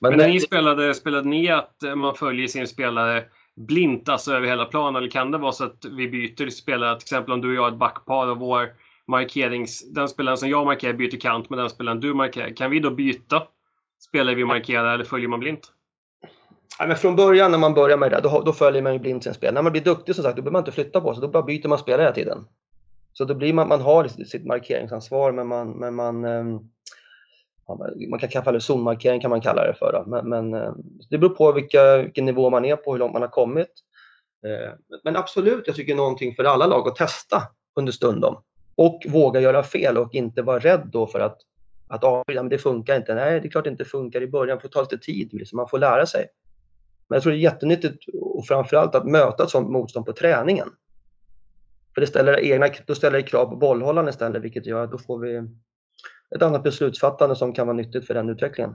Men, 0.00 0.10
Men 0.10 0.18
när 0.18 0.28
ni 0.28 0.40
spelade, 0.40 0.94
spelade 0.94 1.28
ni 1.28 1.50
att 1.50 1.76
man 1.96 2.14
följer 2.14 2.48
sin 2.48 2.66
spelare 2.66 3.24
blint, 3.54 4.08
alltså 4.08 4.32
över 4.32 4.46
hela 4.46 4.64
planen? 4.64 4.96
Eller 4.96 5.10
kan 5.10 5.30
det 5.30 5.38
vara 5.38 5.52
så 5.52 5.64
att 5.64 5.84
vi 5.84 6.08
byter 6.08 6.50
spelare, 6.50 6.94
till 6.94 7.04
exempel 7.04 7.32
om 7.32 7.40
du 7.40 7.48
och 7.48 7.54
jag 7.54 7.68
är 7.68 7.72
ett 7.72 7.78
backpar 7.78 8.26
och 8.26 8.38
vår 8.38 8.70
markerings... 9.06 9.92
Den 9.92 10.08
spelaren 10.08 10.38
som 10.38 10.48
jag 10.48 10.66
markerar 10.66 10.92
byter 10.92 11.20
kant 11.20 11.50
med 11.50 11.58
den 11.58 11.70
spelaren 11.70 12.00
du 12.00 12.14
markerar. 12.14 12.56
Kan 12.56 12.70
vi 12.70 12.80
då 12.80 12.90
byta 12.90 13.42
spelare 14.08 14.34
vi 14.34 14.44
markerar 14.44 14.94
eller 14.94 15.04
följer 15.04 15.28
man 15.28 15.40
blint? 15.40 15.72
Ja, 16.78 16.86
men 16.86 16.96
från 16.96 17.16
början 17.16 17.50
när 17.50 17.58
man 17.58 17.74
börjar 17.74 17.96
med 17.96 18.10
det 18.10 18.20
då, 18.20 18.42
då 18.42 18.52
följer 18.52 18.82
man 18.82 18.92
ju 18.92 18.98
blint 18.98 19.24
sin 19.24 19.34
spel. 19.34 19.54
När 19.54 19.62
man 19.62 19.72
blir 19.72 19.82
duktig 19.82 20.14
som 20.14 20.24
sagt, 20.24 20.36
då 20.36 20.42
behöver 20.42 20.52
man 20.52 20.60
inte 20.60 20.72
flytta 20.72 21.00
på 21.00 21.14
sig. 21.14 21.22
Då 21.22 21.28
bara 21.28 21.42
byter 21.42 21.68
man 21.68 21.78
spelare 21.78 22.02
hela 22.02 22.14
tiden. 22.14 22.44
Så 23.12 23.24
då 23.24 23.34
blir 23.34 23.52
man, 23.52 23.68
man 23.68 23.80
har 23.80 24.08
sitt 24.08 24.46
markeringsansvar, 24.46 25.32
men 25.32 25.46
man, 25.46 25.70
men 25.70 25.94
man, 25.94 26.24
ehm, 26.24 26.58
man 28.10 28.18
kan 28.18 28.28
kalla 28.28 28.52
det 28.52 28.60
zonmarkering 28.60 29.20
kan 29.20 29.30
man 29.30 29.40
kalla 29.40 29.66
det 29.66 29.74
för. 29.78 30.04
Men, 30.06 30.28
men 30.28 30.54
ehm, 30.54 30.74
det 31.10 31.18
beror 31.18 31.34
på 31.34 31.52
vilka, 31.52 31.96
vilken 31.96 32.24
nivå 32.24 32.50
man 32.50 32.64
är 32.64 32.76
på, 32.76 32.92
hur 32.92 32.98
långt 32.98 33.12
man 33.12 33.22
har 33.22 33.28
kommit. 33.28 33.72
Eh, 34.46 34.98
men 35.04 35.16
absolut, 35.16 35.66
jag 35.66 35.76
tycker 35.76 35.94
någonting 35.94 36.34
för 36.34 36.44
alla 36.44 36.66
lag 36.66 36.88
att 36.88 36.96
testa 36.96 37.42
under 37.76 37.92
stundom 37.92 38.36
och 38.76 39.06
våga 39.08 39.40
göra 39.40 39.62
fel 39.62 39.98
och 39.98 40.14
inte 40.14 40.42
vara 40.42 40.58
rädd 40.58 40.88
då 40.92 41.06
för 41.06 41.20
att, 41.20 41.38
att 41.88 42.04
ah, 42.04 42.24
Men 42.26 42.48
det 42.48 42.58
funkar 42.58 42.96
inte. 42.96 43.14
Nej, 43.14 43.40
det 43.40 43.46
är 43.46 43.50
klart 43.50 43.64
det 43.64 43.70
inte 43.70 43.84
funkar 43.84 44.22
i 44.22 44.28
början. 44.28 44.56
Det 44.56 44.62
får 44.62 44.68
ta 44.68 44.80
lite 44.80 44.98
tid. 44.98 45.32
Liksom. 45.32 45.56
Man 45.56 45.68
får 45.68 45.78
lära 45.78 46.06
sig. 46.06 46.26
Men 47.08 47.16
jag 47.16 47.22
tror 47.22 47.32
det 47.32 47.38
är 47.38 47.40
jättenyttigt 47.40 48.04
och 48.20 48.46
framförallt 48.46 48.94
att 48.94 49.06
möta 49.06 49.44
ett 49.44 49.50
sådant 49.50 49.70
motstånd 49.70 50.06
på 50.06 50.12
träningen. 50.12 50.68
För 51.94 52.00
det 52.00 52.06
ställer, 52.06 52.40
egna, 52.40 52.68
då 52.86 52.94
ställer 52.94 53.16
det 53.16 53.22
krav 53.22 53.46
på 53.46 53.56
bollhållaren 53.56 54.08
istället, 54.08 54.42
vilket 54.42 54.66
gör 54.66 54.84
att 54.84 54.90
då 54.90 54.98
får 54.98 55.18
vi 55.18 55.36
ett 56.36 56.42
annat 56.42 56.62
beslutsfattande 56.62 57.36
som 57.36 57.52
kan 57.52 57.66
vara 57.66 57.76
nyttigt 57.76 58.06
för 58.06 58.14
den 58.14 58.28
utvecklingen. 58.28 58.74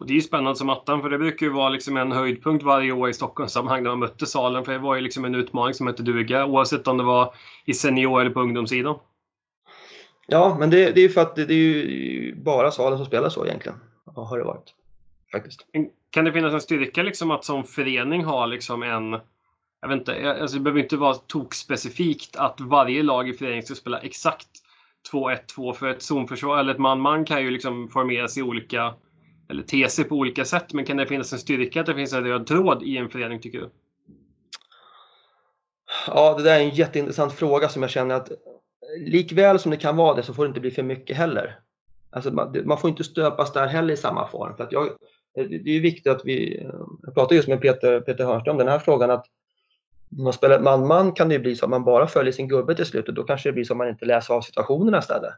Och 0.00 0.06
det 0.06 0.12
är 0.12 0.14
ju 0.14 0.20
spännande 0.20 0.56
som 0.56 0.70
attan, 0.70 1.02
för 1.02 1.10
det 1.10 1.18
brukar 1.18 1.46
ju 1.46 1.52
vara 1.52 1.68
liksom 1.68 1.96
en 1.96 2.12
höjdpunkt 2.12 2.64
varje 2.64 2.92
år 2.92 3.10
i 3.10 3.14
Stockholmssammanhang 3.14 3.82
när 3.82 3.90
man 3.90 3.98
mötte 3.98 4.26
Salen. 4.26 4.64
För 4.64 4.72
det 4.72 4.78
var 4.78 4.94
ju 4.94 5.00
liksom 5.00 5.24
en 5.24 5.34
utmaning 5.34 5.74
som 5.74 5.86
hette 5.86 6.02
duga, 6.02 6.46
oavsett 6.46 6.88
om 6.88 6.96
det 6.96 7.04
var 7.04 7.34
i 7.64 7.74
senior 7.74 8.20
eller 8.20 8.30
på 8.30 8.40
ungdomssidan. 8.40 8.98
Ja, 10.26 10.56
men 10.58 10.70
det, 10.70 10.90
det 10.90 11.00
är 11.00 11.02
ju 11.02 11.08
för 11.08 11.20
att 11.20 11.36
det, 11.36 11.44
det, 11.44 11.54
är 11.54 11.56
ju 11.56 12.34
bara 12.34 12.70
Salen 12.70 12.98
som 12.98 13.06
spelar 13.06 13.28
så 13.28 13.46
egentligen. 13.46 13.78
Ja, 14.16 14.24
har 14.24 14.38
det 14.38 14.44
varit. 14.44 14.74
Faktiskt. 15.32 15.66
Kan 16.10 16.24
det 16.24 16.32
finnas 16.32 16.52
en 16.52 16.60
styrka 16.60 17.02
liksom 17.02 17.30
att 17.30 17.44
som 17.44 17.64
förening 17.64 18.24
ha 18.24 18.46
liksom 18.46 18.82
en 18.82 19.20
jag 19.82 19.88
vet 19.88 19.98
inte, 19.98 20.36
alltså 20.40 20.56
det 20.56 20.62
behöver 20.62 20.80
inte 20.80 20.96
vara 20.96 21.14
tokspecifikt 21.14 22.36
att 22.36 22.60
varje 22.60 23.02
lag 23.02 23.28
i 23.28 23.32
föreningen 23.32 23.62
ska 23.62 23.74
spela 23.74 23.98
exakt 23.98 24.48
2-1-2 25.12 25.72
för 25.72 25.88
ett 25.88 26.02
zonförsvar 26.02 26.58
eller 26.58 26.72
ett 26.72 26.78
man-man 26.78 27.24
kan 27.24 27.42
ju 27.42 27.50
liksom 27.50 27.88
formeras 27.88 28.38
i 28.38 28.42
olika 28.42 28.94
eller 29.50 29.62
te 29.62 29.88
sig 29.88 30.04
på 30.04 30.14
olika 30.14 30.44
sätt. 30.44 30.72
Men 30.72 30.84
kan 30.84 30.96
det 30.96 31.06
finnas 31.06 31.32
en 31.32 31.38
styrka 31.38 31.80
att 31.80 31.86
det 31.86 31.94
finns 31.94 32.12
en 32.12 32.24
röd 32.24 32.46
tråd 32.46 32.82
i 32.82 32.96
en 32.96 33.08
förening 33.08 33.40
tycker 33.40 33.58
du? 33.58 33.70
Ja, 36.06 36.34
det 36.36 36.42
där 36.42 36.60
är 36.60 36.64
en 36.64 36.70
jätteintressant 36.70 37.32
fråga 37.32 37.68
som 37.68 37.82
jag 37.82 37.90
känner 37.90 38.14
att 38.14 38.30
likväl 38.98 39.58
som 39.58 39.70
det 39.70 39.76
kan 39.76 39.96
vara 39.96 40.14
det 40.14 40.22
så 40.22 40.34
får 40.34 40.44
det 40.44 40.48
inte 40.48 40.60
bli 40.60 40.70
för 40.70 40.82
mycket 40.82 41.16
heller. 41.16 41.58
Alltså 42.10 42.30
man, 42.30 42.56
man 42.64 42.78
får 42.78 42.90
inte 42.90 43.04
stöpas 43.04 43.52
där 43.52 43.66
heller 43.66 43.94
i 43.94 43.96
samma 43.96 44.28
form. 44.28 44.56
För 44.56 44.64
att 44.64 44.72
jag, 44.72 44.88
det 45.34 45.76
är 45.76 45.80
viktigt 45.80 46.06
att 46.06 46.24
vi, 46.24 46.66
jag 47.02 47.14
pratade 47.14 47.34
just 47.34 47.48
med 47.48 47.60
Peter, 47.60 48.00
Peter 48.00 48.24
Hörnström 48.24 48.54
om 48.54 48.58
den 48.58 48.68
här 48.68 48.78
frågan 48.78 49.10
att 49.10 49.26
när 50.08 50.24
man 50.24 50.32
spelar 50.32 50.60
man-man 50.60 51.12
kan 51.12 51.28
det 51.28 51.38
bli 51.38 51.56
så 51.56 51.64
att 51.64 51.70
man 51.70 51.84
bara 51.84 52.06
följer 52.06 52.32
sin 52.32 52.48
gubbe 52.48 52.74
till 52.74 52.86
slut 52.86 53.08
och 53.08 53.14
då 53.14 53.22
kanske 53.22 53.48
det 53.48 53.52
blir 53.52 53.64
så 53.64 53.72
att 53.72 53.78
man 53.78 53.88
inte 53.88 54.04
läser 54.04 54.34
av 54.34 54.40
situationerna 54.40 54.98
istället. 54.98 55.34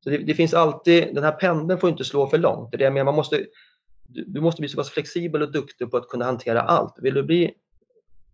Så 0.00 0.10
det, 0.10 0.18
det, 0.18 0.34
finns 0.34 0.54
alltid, 0.54 1.14
den 1.14 1.24
här 1.24 1.32
pendeln 1.32 1.80
får 1.80 1.90
inte 1.90 2.04
slå 2.04 2.26
för 2.26 2.38
långt. 2.38 2.72
Det 2.72 2.84
är 2.84 2.90
det 2.90 3.04
man 3.04 3.14
måste, 3.14 3.46
du, 4.06 4.24
du 4.24 4.40
måste 4.40 4.60
bli 4.60 4.68
så 4.68 4.76
pass 4.76 4.90
flexibel 4.90 5.42
och 5.42 5.52
duktig 5.52 5.90
på 5.90 5.96
att 5.96 6.08
kunna 6.08 6.24
hantera 6.24 6.60
allt. 6.60 6.94
Vill 6.98 7.14
du 7.14 7.22
bli 7.22 7.54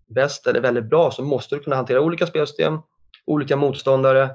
bäst 0.07 0.47
eller 0.47 0.61
väldigt 0.61 0.85
bra 0.85 1.11
så 1.11 1.23
måste 1.23 1.57
du 1.57 1.63
kunna 1.63 1.77
hantera 1.77 2.01
olika 2.01 2.27
spelsystem, 2.27 2.79
olika 3.25 3.57
motståndare 3.57 4.31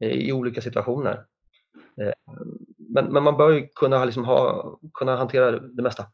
eh, 0.00 0.10
i 0.10 0.32
olika 0.32 0.60
situationer. 0.60 1.24
Eh, 2.00 2.12
men, 2.76 3.12
men 3.12 3.22
man 3.22 3.36
bör 3.36 3.50
ju 3.50 3.68
kunna, 3.74 4.04
liksom 4.04 4.24
ha, 4.24 4.78
kunna 4.94 5.16
hantera 5.16 5.50
det 5.50 5.82
mesta. 5.82 6.06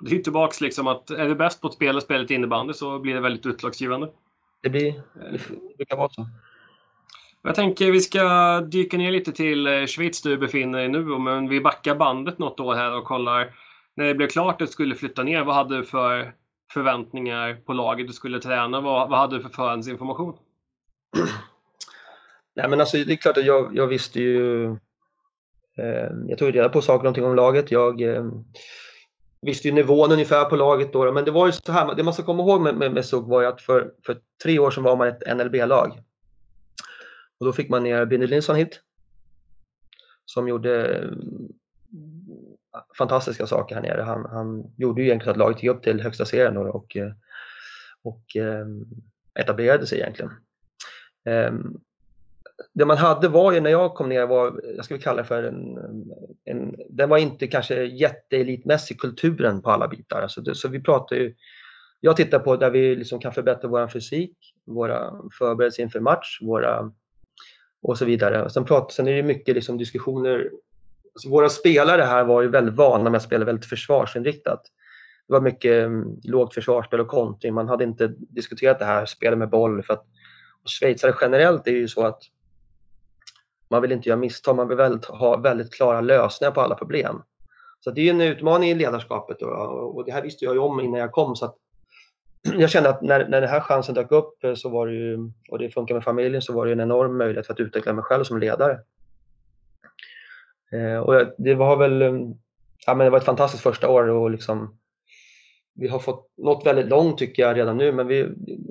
Det 0.00 0.16
är 0.16 0.22
tillbaks 0.22 0.60
liksom 0.60 0.86
att 0.86 1.10
är 1.10 1.28
du 1.28 1.34
bäst 1.34 1.60
på 1.60 1.68
att 1.68 1.74
spela 1.74 2.00
spelet 2.00 2.30
innebandy 2.30 2.72
så 2.72 2.98
blir 2.98 3.14
det 3.14 3.20
väldigt 3.20 3.46
utslagsgivande. 3.46 4.10
Det 4.62 4.68
blir, 4.68 5.02
det 5.78 5.84
kan 5.84 5.98
vara 5.98 6.08
så. 6.08 6.26
Jag 7.46 7.54
tänker 7.54 7.92
vi 7.92 8.00
ska 8.00 8.60
dyka 8.60 8.96
ner 8.96 9.12
lite 9.12 9.32
till 9.32 9.66
eh, 9.66 9.86
Schweiz 9.86 10.22
där 10.22 10.30
du 10.30 10.36
befinner 10.36 10.78
dig 10.78 10.88
nu. 10.88 11.02
Men 11.18 11.48
vi 11.48 11.60
backar 11.60 11.94
bandet 11.94 12.38
något 12.38 12.60
år 12.60 12.74
här 12.74 12.96
och 12.96 13.04
kollar. 13.04 13.54
När 13.96 14.04
det 14.04 14.14
blev 14.14 14.28
klart 14.28 14.54
att 14.54 14.58
du 14.58 14.72
skulle 14.72 14.94
flytta 14.94 15.22
ner, 15.22 15.44
vad 15.44 15.54
hade 15.54 15.76
du 15.76 15.84
för 15.84 16.32
förväntningar 16.72 17.54
på 17.66 17.72
laget 17.72 18.06
du 18.06 18.12
skulle 18.12 18.40
träna? 18.40 18.80
Vad, 18.80 19.10
vad 19.10 19.18
hade 19.18 19.36
du 19.36 19.42
för 19.42 19.48
förhandsinformation? 19.48 20.36
Nej, 22.56 22.68
men 22.68 22.80
alltså, 22.80 22.96
det 22.96 23.12
är 23.12 23.16
klart 23.16 23.38
att 23.38 23.46
jag, 23.46 23.76
jag 23.76 23.86
visste 23.86 24.20
ju 24.20 24.76
Eh, 25.78 26.10
jag 26.28 26.38
tog 26.38 26.54
reda 26.54 26.68
på 26.68 26.82
saker 26.82 27.08
och 27.08 27.18
om 27.18 27.36
laget. 27.36 27.70
Jag 27.70 28.02
eh, 28.02 28.24
visste 29.42 29.68
ju 29.68 29.74
nivån 29.74 30.12
ungefär 30.12 30.44
på 30.44 30.56
laget 30.56 30.92
då, 30.92 31.12
men 31.12 31.24
det 31.24 31.30
var 31.30 31.46
ju 31.46 31.52
så 31.52 31.72
här, 31.72 31.94
det 31.94 32.02
man 32.02 32.14
ska 32.14 32.22
komma 32.22 32.42
ihåg 32.42 32.60
med, 32.60 32.74
med, 32.74 32.92
med 32.92 33.04
SUG 33.04 33.28
var 33.28 33.40
ju 33.40 33.46
att 33.46 33.62
för, 33.62 33.90
för 34.06 34.16
tre 34.42 34.58
år 34.58 34.70
sedan 34.70 34.82
var 34.84 34.96
man 34.96 35.08
ett 35.08 35.36
NLB-lag. 35.36 36.00
Och 37.38 37.46
då 37.46 37.52
fick 37.52 37.70
man 37.70 37.82
ner 37.82 38.06
Bindy 38.06 38.26
Nilsson 38.26 38.56
hit. 38.56 38.80
Som 40.24 40.48
gjorde 40.48 40.98
eh, 40.98 41.10
fantastiska 42.98 43.46
saker 43.46 43.74
här 43.74 43.82
nere. 43.82 44.02
Han, 44.02 44.24
han 44.24 44.74
gjorde 44.76 45.02
ju 45.02 45.06
egentligen 45.06 45.32
att 45.32 45.38
laget 45.38 45.62
gick 45.62 45.72
upp 45.72 45.82
till 45.82 46.00
högsta 46.00 46.24
serien 46.24 46.56
och, 46.56 46.96
eh, 46.96 47.12
och, 48.02 48.12
och 48.12 48.36
etablerade 49.34 49.86
sig 49.86 49.98
egentligen. 49.98 50.30
Ehm, 51.24 51.80
det 52.72 52.84
man 52.84 52.96
hade 52.96 53.28
var 53.28 53.52
ju 53.52 53.60
när 53.60 53.70
jag 53.70 53.94
kom 53.94 54.08
ner 54.08 54.26
var, 54.26 54.60
jag 54.76 54.84
skulle 54.84 55.00
kalla 55.00 55.22
det 55.22 55.28
för 55.28 55.42
en, 55.42 55.78
en 56.44 56.76
den 56.88 57.08
var 57.08 57.18
inte 57.18 57.46
kanske 57.46 57.84
jätteelitmässig 57.84 59.00
kulturen 59.00 59.62
på 59.62 59.70
alla 59.70 59.88
bitar. 59.88 60.22
Alltså 60.22 60.40
det, 60.40 60.54
så 60.54 60.68
vi 60.68 60.82
pratar 60.82 61.16
ju, 61.16 61.34
jag 62.00 62.16
tittar 62.16 62.38
på 62.38 62.56
där 62.56 62.70
vi 62.70 62.96
liksom 62.96 63.20
kan 63.20 63.32
förbättra 63.32 63.68
vår 63.68 63.88
fysik, 63.88 64.36
våra 64.66 65.12
förberedelser 65.38 65.82
inför 65.82 66.00
match, 66.00 66.38
våra 66.42 66.92
och 67.88 67.98
så 67.98 68.04
vidare. 68.04 68.50
Sen, 68.50 68.64
prat, 68.64 68.92
sen 68.92 69.08
är 69.08 69.12
det 69.12 69.22
mycket 69.22 69.54
liksom 69.54 69.78
diskussioner 69.78 70.50
Alltså 71.16 71.28
våra 71.28 71.48
spelare 71.48 72.02
här 72.02 72.24
var 72.24 72.42
ju 72.42 72.48
väldigt 72.48 72.74
vana 72.74 73.10
med 73.10 73.16
att 73.16 73.22
spela 73.22 73.44
väldigt 73.44 73.66
försvarsinriktat. 73.66 74.62
Det 75.26 75.32
var 75.32 75.40
mycket 75.40 75.84
um, 75.84 76.20
lågt 76.24 76.54
försvarsspel 76.54 77.00
och 77.00 77.08
kontring. 77.08 77.54
Man 77.54 77.68
hade 77.68 77.84
inte 77.84 78.14
diskuterat 78.18 78.78
det 78.78 78.84
här 78.84 79.06
spelet 79.06 79.38
med 79.38 79.50
boll. 79.50 79.82
För 79.82 79.94
att, 79.94 80.04
och 80.62 80.70
schweizare 80.70 81.14
generellt 81.20 81.66
är 81.66 81.72
ju 81.72 81.88
så 81.88 82.06
att 82.06 82.22
man 83.70 83.82
vill 83.82 83.92
inte 83.92 84.08
göra 84.08 84.18
misstag. 84.18 84.56
Man 84.56 84.68
vill 84.68 84.76
väldigt, 84.76 85.04
ha 85.04 85.36
väldigt 85.36 85.74
klara 85.74 86.00
lösningar 86.00 86.52
på 86.52 86.60
alla 86.60 86.74
problem. 86.74 87.22
Så 87.80 87.90
det 87.90 88.00
är 88.00 88.10
en 88.10 88.20
utmaning 88.20 88.70
i 88.70 88.74
ledarskapet 88.74 89.42
och, 89.42 89.96
och 89.96 90.04
det 90.04 90.12
här 90.12 90.22
visste 90.22 90.44
jag 90.44 90.54
ju 90.54 90.60
om 90.60 90.80
innan 90.80 91.00
jag 91.00 91.12
kom. 91.12 91.36
Så 91.36 91.44
att 91.44 91.56
jag 92.58 92.70
kände 92.70 92.90
att 92.90 93.02
när, 93.02 93.28
när 93.28 93.40
den 93.40 93.50
här 93.50 93.60
chansen 93.60 93.94
dök 93.94 94.12
upp 94.12 94.44
eh, 94.44 94.54
så 94.54 94.68
var 94.68 94.86
det 94.86 94.94
ju, 94.94 95.30
och 95.50 95.58
det 95.58 95.70
funkar 95.70 95.94
med 95.94 96.04
familjen 96.04 96.42
så 96.42 96.52
var 96.52 96.66
det 96.66 96.72
en 96.72 96.80
enorm 96.80 97.18
möjlighet 97.18 97.46
för 97.46 97.52
att 97.52 97.60
utveckla 97.60 97.92
mig 97.92 98.04
själv 98.04 98.24
som 98.24 98.38
ledare. 98.38 98.78
Eh, 100.72 100.98
och 100.98 101.34
det 101.38 101.54
var 101.54 101.76
väl 101.76 102.02
eh, 102.02 102.14
ja, 102.86 102.94
men 102.94 103.04
det 103.04 103.10
var 103.10 103.18
ett 103.18 103.24
fantastiskt 103.24 103.62
första 103.62 103.88
år 103.88 104.08
och 104.08 104.30
liksom, 104.30 104.78
vi 105.74 105.88
har 105.88 105.98
fått 105.98 106.32
nått 106.36 106.66
väldigt 106.66 106.88
långt 106.88 107.18
tycker 107.18 107.42
jag 107.42 107.56
redan 107.56 107.76
nu 107.76 107.92
men 107.92 108.06
vi, 108.06 108.22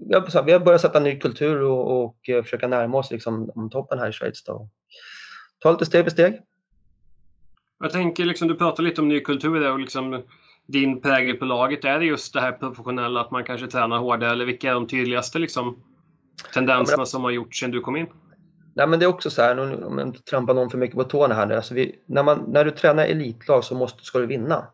vi, 0.08 0.14
har, 0.14 0.44
vi 0.44 0.52
har 0.52 0.60
börjat 0.60 0.82
sätta 0.82 1.00
ny 1.00 1.20
kultur 1.20 1.62
och, 1.62 2.04
och 2.04 2.30
eh, 2.30 2.44
försöka 2.44 2.68
närma 2.68 2.98
oss 2.98 3.12
liksom, 3.12 3.52
om 3.56 3.70
toppen 3.70 4.00
här 4.00 4.10
i 4.10 4.12
Schweiz. 4.12 4.44
Då. 4.44 4.70
Ta 5.60 5.72
lite 5.72 5.86
steg 5.86 6.04
för 6.04 6.12
steg. 6.12 6.42
Jag 7.80 7.92
tänker, 7.92 8.26
liksom, 8.26 8.48
du 8.48 8.56
pratar 8.56 8.84
lite 8.84 9.02
om 9.02 9.08
ny 9.08 9.20
kultur 9.20 9.60
där 9.60 9.72
och 9.72 9.80
liksom, 9.80 10.24
din 10.65 11.01
prägel 11.01 11.38
på 11.38 11.45
laget. 11.45 11.86
Är 11.86 11.99
det 11.99 12.06
just 12.06 12.34
det 12.34 12.41
här 12.41 12.51
professionella 12.51 13.21
att 13.21 13.32
man 13.32 13.43
kanske 13.43 13.67
tränar 13.67 13.97
hårdare 13.97 14.32
eller 14.32 14.45
vilka 14.45 14.69
är 14.69 14.73
de 14.73 14.88
tydligaste 14.88 15.39
liksom, 15.39 15.84
tendenserna 16.54 17.01
ja, 17.01 17.06
som 17.06 17.23
har 17.23 17.32
gjort 17.32 17.56
sedan 17.56 17.71
du 17.71 17.82
kom 17.82 17.95
in? 17.95 18.08
Nej, 18.73 18.88
men 18.88 18.99
det 18.99 19.06
är 19.06 19.08
också 19.08 19.30
så 19.30 19.41
här, 19.41 19.86
om 19.86 19.97
jag 19.97 20.08
inte 20.08 20.23
trampar 20.23 20.54
någon 20.54 20.69
för 20.69 20.78
mycket 20.78 20.97
på 20.97 21.04
tårna 21.04 21.36
här 21.36 21.45
nu. 21.45 21.56
Alltså 21.56 21.73
vi, 21.73 21.95
när, 22.06 22.23
man, 22.23 22.43
när 22.47 22.65
du 22.65 22.71
tränar 22.71 23.06
elitlag 23.06 23.63
så 23.63 23.75
måste, 23.75 24.04
ska 24.04 24.19
du 24.19 24.25
vinna. 24.25 24.67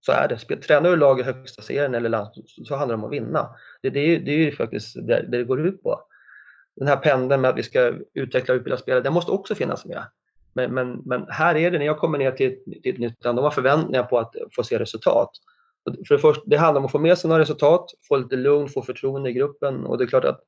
Så 0.00 0.12
är 0.12 0.28
det. 0.28 0.56
Tränar 0.56 0.90
du 0.90 0.96
lag 0.96 1.20
i 1.20 1.22
högsta 1.22 1.62
serien 1.62 1.94
eller 1.94 2.08
land, 2.08 2.28
så 2.46 2.76
handlar 2.76 2.96
det 2.96 3.02
om 3.02 3.04
att 3.04 3.12
vinna. 3.12 3.48
Det, 3.82 3.90
det, 3.90 4.00
är, 4.00 4.20
det 4.20 4.30
är 4.30 4.38
ju 4.38 4.52
faktiskt 4.52 4.94
det, 5.06 5.26
det 5.28 5.44
går 5.44 5.66
ut 5.66 5.82
på. 5.82 6.00
Den 6.76 6.88
här 6.88 6.96
pendeln 6.96 7.40
med 7.40 7.50
att 7.50 7.56
vi 7.56 7.62
ska 7.62 7.92
utveckla 8.14 8.54
och 8.54 8.58
utbilda 8.58 8.76
spelare, 8.76 9.02
den 9.02 9.12
måste 9.12 9.32
också 9.32 9.54
finnas 9.54 9.84
med. 9.84 10.04
Men, 10.54 10.74
men, 10.74 11.02
men 11.04 11.26
här 11.28 11.54
är 11.54 11.70
det, 11.70 11.78
när 11.78 11.86
jag 11.86 11.98
kommer 11.98 12.18
ner 12.18 12.32
till, 12.32 12.58
till 12.82 12.94
ett 12.94 12.98
nytt 12.98 13.24
land, 13.24 13.38
de 13.38 13.42
har 13.42 13.50
förväntningar 13.50 14.02
på 14.02 14.18
att 14.18 14.34
få 14.56 14.62
se 14.62 14.78
resultat. 14.78 15.30
För 16.08 16.14
det, 16.14 16.20
första, 16.20 16.42
det 16.46 16.56
handlar 16.56 16.80
om 16.80 16.84
att 16.84 16.92
få 16.92 16.98
med 16.98 17.18
sig 17.18 17.28
några 17.28 17.42
resultat, 17.42 17.90
få 18.08 18.16
lite 18.16 18.36
lugn, 18.36 18.68
få 18.68 18.82
förtroende 18.82 19.30
i 19.30 19.32
gruppen 19.32 19.86
och 19.86 19.98
det 19.98 20.04
är 20.04 20.08
klart 20.08 20.24
att 20.24 20.40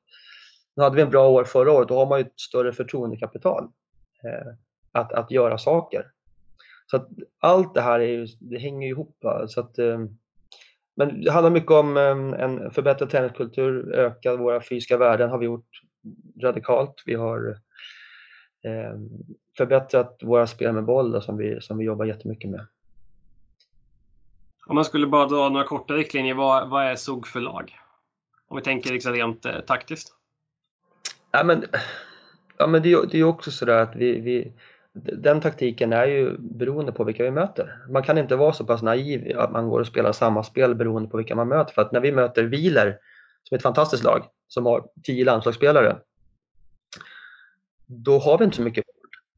nu 0.75 0.83
hade 0.83 0.95
vi 0.95 1.01
en 1.01 1.09
bra 1.09 1.29
år 1.29 1.43
förra 1.43 1.71
året, 1.71 1.87
då 1.87 1.95
har 1.95 2.05
man 2.05 2.19
ju 2.19 2.25
ett 2.25 2.39
större 2.39 2.73
förtroendekapital 2.73 3.63
eh, 4.23 4.53
att, 4.91 5.13
att 5.13 5.31
göra 5.31 5.57
saker. 5.57 6.05
Så 6.91 6.97
att 6.97 7.09
allt 7.39 7.73
det 7.73 7.81
här 7.81 7.99
är 7.99 8.07
ju, 8.07 8.27
det 8.39 8.59
hänger 8.59 8.87
ihop. 8.87 9.17
Så 9.47 9.59
att, 9.59 9.77
eh, 9.77 9.99
men 10.95 11.21
det 11.21 11.31
handlar 11.31 11.51
mycket 11.51 11.71
om 11.71 11.97
eh, 11.97 12.43
en 12.43 12.71
förbättrad 12.71 13.09
träningskultur, 13.09 13.93
öka 13.93 14.35
våra 14.35 14.61
fysiska 14.61 14.97
värden 14.97 15.29
har 15.29 15.37
vi 15.37 15.45
gjort 15.45 15.69
radikalt. 16.41 17.03
Vi 17.05 17.13
har 17.13 17.49
eh, 18.65 18.93
förbättrat 19.57 20.19
våra 20.23 20.47
spel 20.47 20.73
med 20.73 20.83
boll 20.83 21.11
då, 21.11 21.21
som, 21.21 21.37
vi, 21.37 21.61
som 21.61 21.77
vi 21.77 21.85
jobbar 21.85 22.05
jättemycket 22.05 22.49
med. 22.49 22.65
Om 24.67 24.75
man 24.75 24.85
skulle 24.85 25.07
bara 25.07 25.25
dra 25.25 25.49
några 25.49 25.67
korta 25.67 25.93
riktlinjer, 25.93 26.35
vad, 26.35 26.69
vad 26.69 26.85
är 26.85 26.95
SOG 26.95 27.27
för 27.27 27.39
lag? 27.39 27.73
Om 28.47 28.57
vi 28.57 28.63
tänker 28.63 28.93
liksom 28.93 29.13
rent 29.13 29.45
eh, 29.45 29.59
taktiskt. 29.59 30.13
Ja, 31.31 31.43
men, 31.43 31.65
ja, 32.57 32.67
men 32.67 32.83
det, 32.83 32.91
är, 32.91 33.05
det 33.11 33.19
är 33.19 33.23
också 33.23 33.51
sådär 33.51 33.77
att 33.81 33.95
vi, 33.95 34.19
vi, 34.19 34.53
den 34.93 35.41
taktiken 35.41 35.93
är 35.93 36.05
ju 36.05 36.37
beroende 36.37 36.91
på 36.91 37.03
vilka 37.03 37.23
vi 37.23 37.31
möter. 37.31 37.77
Man 37.89 38.03
kan 38.03 38.17
inte 38.17 38.35
vara 38.35 38.53
så 38.53 38.65
pass 38.65 38.81
naiv 38.81 39.39
att 39.39 39.51
man 39.51 39.69
går 39.69 39.79
och 39.79 39.87
spelar 39.87 40.11
samma 40.11 40.43
spel 40.43 40.75
beroende 40.75 41.09
på 41.09 41.17
vilka 41.17 41.35
man 41.35 41.47
möter. 41.47 41.73
För 41.73 41.81
att 41.81 41.91
när 41.91 41.99
vi 41.99 42.11
möter 42.11 42.43
Wieler, 42.43 42.97
som 43.43 43.55
är 43.55 43.57
ett 43.57 43.63
fantastiskt 43.63 44.03
lag, 44.03 44.25
som 44.47 44.65
har 44.65 44.87
tio 45.03 45.25
landslagsspelare, 45.25 45.97
då 47.87 48.19
har 48.19 48.37
vi 48.37 48.45
inte 48.45 48.57
så 48.57 48.63
mycket 48.63 48.85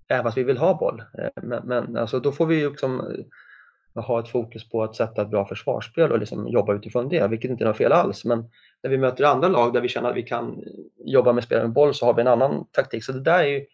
även 0.08 0.24
fast 0.24 0.38
vi 0.38 0.44
vill 0.44 0.58
ha 0.58 0.78
boll. 0.78 1.04
Eh, 1.20 1.44
men, 1.44 1.68
men 1.68 1.98
alltså, 1.98 2.20
då 2.20 2.32
får 2.32 2.46
vi 2.46 2.70
liksom 2.70 3.00
eh, 3.00 4.04
ha 4.04 4.20
ett 4.20 4.30
fokus 4.30 4.70
på 4.70 4.84
att 4.84 4.96
sätta 4.96 5.22
ett 5.22 5.30
bra 5.30 5.48
försvarsspel 5.48 6.12
och 6.12 6.20
liksom 6.20 6.48
jobba 6.48 6.74
utifrån 6.74 7.10
det, 7.10 7.28
vilket 7.28 7.52
inte 7.52 7.64
är 7.64 7.68
något 7.68 7.78
fel 7.78 7.92
alls. 7.92 8.26
Men 8.26 8.50
när 8.84 8.90
vi 8.90 8.98
möter 8.98 9.24
andra 9.24 9.48
lag 9.48 9.74
där 9.74 9.82
vi 9.82 9.90
känner 9.90 10.10
att 10.10 10.16
vi 10.16 10.24
kan 10.24 10.64
jobba 10.98 11.34
med 11.34 11.44
spel 11.44 11.62
med 11.62 11.74
boll 11.74 11.94
så 11.94 12.06
har 12.06 12.14
vi 12.14 12.22
en 12.22 12.28
annan 12.28 12.66
taktik. 12.72 13.04
Så 13.04 13.12
det 13.12 13.22
där 13.22 13.40
är 13.40 13.48
ju 13.48 13.66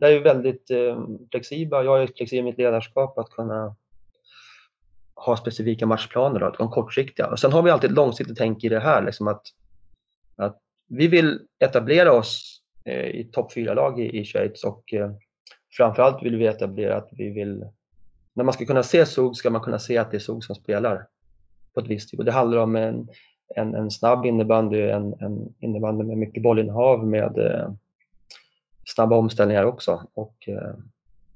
det 0.00 0.06
är 0.06 0.20
väldigt 0.20 0.70
eh, 0.70 1.04
flexibla. 1.30 1.84
Jag 1.84 2.02
är 2.02 2.06
flexibel 2.06 2.38
i 2.38 2.50
mitt 2.50 2.58
ledarskap 2.58 3.18
att 3.18 3.30
kunna 3.30 3.76
ha 5.14 5.36
specifika 5.36 5.86
matchplaner, 5.86 6.40
då, 6.40 6.50
de 6.58 6.70
kortsiktiga. 6.70 7.26
Och 7.26 7.38
sen 7.38 7.52
har 7.52 7.62
vi 7.62 7.70
alltid 7.70 7.90
ett 7.90 7.96
långsiktigt 7.96 8.38
tänk 8.38 8.64
i 8.64 8.68
det 8.68 8.80
här, 8.80 9.02
liksom 9.02 9.28
att, 9.28 9.42
att 10.36 10.58
vi 10.88 11.08
vill 11.08 11.40
etablera 11.58 12.12
oss 12.12 12.62
eh, 12.84 13.06
i 13.06 13.30
topp 13.32 13.52
4-lag 13.52 14.00
i, 14.00 14.20
i 14.20 14.24
Schweiz 14.24 14.64
och 14.64 14.94
eh, 14.94 15.10
framförallt 15.76 16.22
vill 16.22 16.36
vi 16.36 16.46
etablera 16.46 16.96
att 16.96 17.08
vi 17.12 17.30
vill, 17.30 17.64
när 18.34 18.44
man 18.44 18.54
ska 18.54 18.64
kunna 18.64 18.82
se 18.82 19.06
SOG 19.06 19.36
ska 19.36 19.50
man 19.50 19.60
kunna 19.60 19.78
se 19.78 19.98
att 19.98 20.10
det 20.10 20.16
är 20.16 20.18
SOG 20.18 20.44
som 20.44 20.54
spelar 20.54 21.06
på 21.74 21.80
ett 21.80 21.88
visst 21.88 22.10
typ. 22.10 22.18
Och 22.18 22.24
det 22.24 22.32
handlar 22.32 22.58
om 22.58 22.76
en 22.76 23.08
en, 23.56 23.74
en 23.74 23.90
snabb 23.90 24.26
innebandy, 24.26 24.80
en, 24.80 25.14
en 25.20 25.54
innebandy 25.60 26.04
med 26.04 26.18
mycket 26.18 26.42
bollinnehav 26.42 27.06
med 27.06 27.38
eh, 27.38 27.70
snabba 28.84 29.16
omställningar 29.16 29.64
också. 29.64 30.06
Och, 30.14 30.48
eh, 30.48 30.74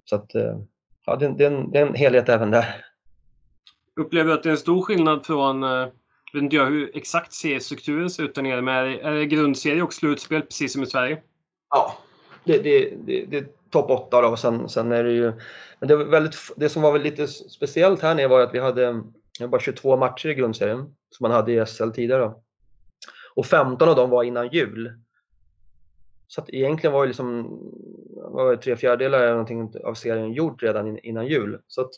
så 0.04 0.16
att, 0.16 0.34
eh, 0.34 0.58
ja, 1.06 1.16
det, 1.16 1.28
det, 1.28 1.44
är 1.44 1.50
en, 1.50 1.70
det 1.70 1.78
är 1.78 1.86
en 1.86 1.94
helhet 1.94 2.28
även 2.28 2.50
där. 2.50 2.84
Upplever 4.00 4.28
du 4.28 4.34
att 4.34 4.42
det 4.42 4.48
är 4.48 4.50
en 4.50 4.56
stor 4.56 4.82
skillnad 4.82 5.26
från, 5.26 5.62
jag 5.62 5.90
vet 6.32 6.42
inte 6.42 6.56
jag 6.56 6.66
hur 6.66 6.96
exakt 6.96 7.32
seriestrukturen 7.32 8.10
ser 8.10 8.22
ut 8.22 8.34
där 8.34 8.42
nere, 8.42 8.62
men 8.62 8.74
är 8.74 9.12
det, 9.12 9.26
grundserie 9.26 9.82
och 9.82 9.92
slutspel 9.92 10.42
precis 10.42 10.72
som 10.72 10.82
i 10.82 10.86
Sverige? 10.86 11.22
Ja, 11.70 11.98
det, 12.44 12.58
det, 12.58 12.94
det, 13.06 13.24
det 13.24 13.36
är 13.36 13.46
topp 13.74 13.90
8 13.90 14.20
då 14.20 14.28
och 14.28 14.38
sen, 14.38 14.68
sen 14.68 14.92
är 14.92 15.04
det 15.04 15.12
ju... 15.12 15.32
Men 15.78 15.88
det, 15.88 15.96
var 15.96 16.04
väldigt, 16.04 16.37
det 16.56 16.68
som 16.68 16.82
var 16.82 16.98
lite 16.98 17.28
speciellt 17.28 18.02
här 18.02 18.14
nere 18.14 18.28
var 18.28 18.40
att 18.40 18.54
vi 18.54 18.58
hade 18.58 19.02
bara 19.48 19.60
22 19.60 19.96
matcher 19.96 20.28
i 20.28 20.34
grundserien 20.34 20.78
som 21.10 21.24
man 21.24 21.30
hade 21.30 21.52
i 21.52 21.66
SL 21.66 21.90
tidigare. 21.90 22.32
Och 23.34 23.46
15 23.46 23.88
av 23.88 23.96
dem 23.96 24.10
var 24.10 24.22
innan 24.22 24.48
jul. 24.48 24.92
Så 26.26 26.40
att 26.40 26.50
egentligen 26.50 26.92
var 26.92 27.04
ju 27.04 27.08
liksom 27.08 27.42
var 28.14 28.56
tre 28.56 28.76
fjärdedelar 28.76 29.46
av 29.84 29.94
serien 29.94 30.32
gjord 30.32 30.62
redan 30.62 30.98
innan 30.98 31.26
jul. 31.26 31.60
Så, 31.66 31.80
att, 31.80 31.90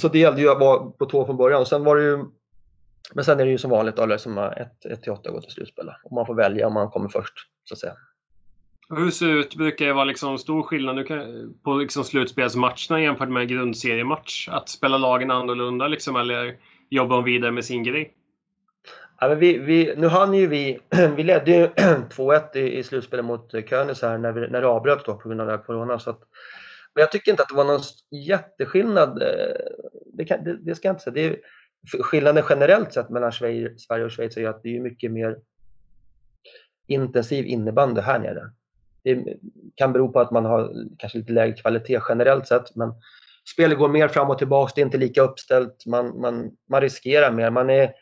så 0.00 0.08
det 0.08 0.18
gällde 0.18 0.40
ju 0.40 0.50
att 0.50 0.60
vara 0.60 0.90
på 0.90 1.06
tå 1.06 1.26
från 1.26 1.36
början. 1.36 1.60
Och 1.60 1.68
sen 1.68 1.84
var 1.84 1.96
det 1.96 2.02
ju, 2.02 2.24
men 3.14 3.24
sen 3.24 3.40
är 3.40 3.44
det 3.44 3.50
ju 3.50 3.58
som 3.58 3.70
vanligt 3.70 3.96
då, 3.96 4.06
liksom 4.06 4.38
1 4.38 5.02
till 5.02 5.12
8 5.12 5.30
går 5.30 5.40
till 5.40 5.50
slutspel. 5.50 5.90
Och 6.04 6.12
man 6.12 6.26
får 6.26 6.34
välja 6.34 6.66
om 6.66 6.74
man 6.74 6.90
kommer 6.90 7.08
först, 7.08 7.34
så 7.64 7.74
att 7.74 7.78
säga. 7.78 7.94
Hur 8.88 9.10
ser 9.10 9.26
det 9.26 9.32
ut? 9.32 9.56
Brukar 9.56 9.86
det 9.86 9.92
vara 9.92 10.04
liksom 10.04 10.38
stor 10.38 10.62
skillnad 10.62 11.06
på 11.62 11.74
liksom 11.74 12.04
slutspelsmatcherna 12.04 13.00
jämfört 13.00 13.28
med 13.28 13.48
grundseriematch? 13.48 14.48
Att 14.48 14.68
spela 14.68 14.98
lagen 14.98 15.30
annorlunda 15.30 15.88
liksom, 15.88 16.16
eller 16.16 16.56
jobbar 16.90 17.16
de 17.16 17.24
vidare 17.24 17.50
med 17.50 17.64
sin 17.64 17.82
grej? 17.82 18.14
Ja, 19.20 19.28
men 19.28 19.38
vi, 19.38 19.58
vi, 19.58 19.94
nu 19.96 20.06
hann 20.06 20.34
ju 20.34 20.46
vi, 20.46 20.78
vi 21.16 21.22
ledde 21.22 21.50
ju 21.50 21.66
2-1 21.76 22.56
i, 22.56 22.78
i 22.78 22.82
slutspelet 22.82 23.24
mot 23.24 23.52
Königs 23.68 24.02
här 24.02 24.18
när, 24.18 24.32
vi, 24.32 24.48
när 24.48 24.60
det 24.60 24.66
avbröts 24.66 25.04
då 25.04 25.14
på 25.14 25.28
grund 25.28 25.40
av 25.40 25.58
corona. 25.58 25.98
Så 25.98 26.10
att, 26.10 26.20
men 26.94 27.00
jag 27.00 27.12
tycker 27.12 27.30
inte 27.30 27.42
att 27.42 27.48
det 27.48 27.56
var 27.56 27.64
någon 27.64 27.80
jätteskillnad. 28.10 29.22
Eh, 29.22 29.56
det, 30.12 30.24
kan, 30.24 30.44
det, 30.44 30.56
det 30.56 30.74
ska 30.74 30.88
jag 30.88 30.92
inte 30.92 31.04
säga. 31.04 31.14
Det 31.14 31.24
är, 31.24 31.38
skillnaden 32.02 32.44
generellt 32.48 32.92
sett 32.92 33.10
mellan 33.10 33.32
Sverige 33.32 34.04
och 34.04 34.12
Schweiz 34.12 34.36
är 34.36 34.48
att 34.48 34.62
det 34.62 34.76
är 34.76 34.80
mycket 34.80 35.12
mer 35.12 35.38
intensiv 36.86 37.46
innebandy 37.46 38.00
här 38.00 38.18
nere 38.18 38.50
det 39.04 39.24
kan 39.74 39.92
bero 39.92 40.12
på 40.12 40.20
att 40.20 40.30
man 40.30 40.44
har 40.44 40.72
kanske 40.98 41.18
lite 41.18 41.32
lägre 41.32 41.56
kvalitet 41.56 42.00
generellt 42.08 42.46
sett, 42.46 42.76
men 42.76 42.92
spelet 43.54 43.78
går 43.78 43.88
mer 43.88 44.08
fram 44.08 44.30
och 44.30 44.38
tillbaka, 44.38 44.72
det 44.74 44.80
är 44.80 44.84
inte 44.84 44.98
lika 44.98 45.22
uppställt, 45.22 45.86
man, 45.86 46.20
man, 46.20 46.50
man 46.70 46.80
riskerar 46.80 47.32
mer. 47.32 47.50
Man 47.50 47.70
är 47.70 47.92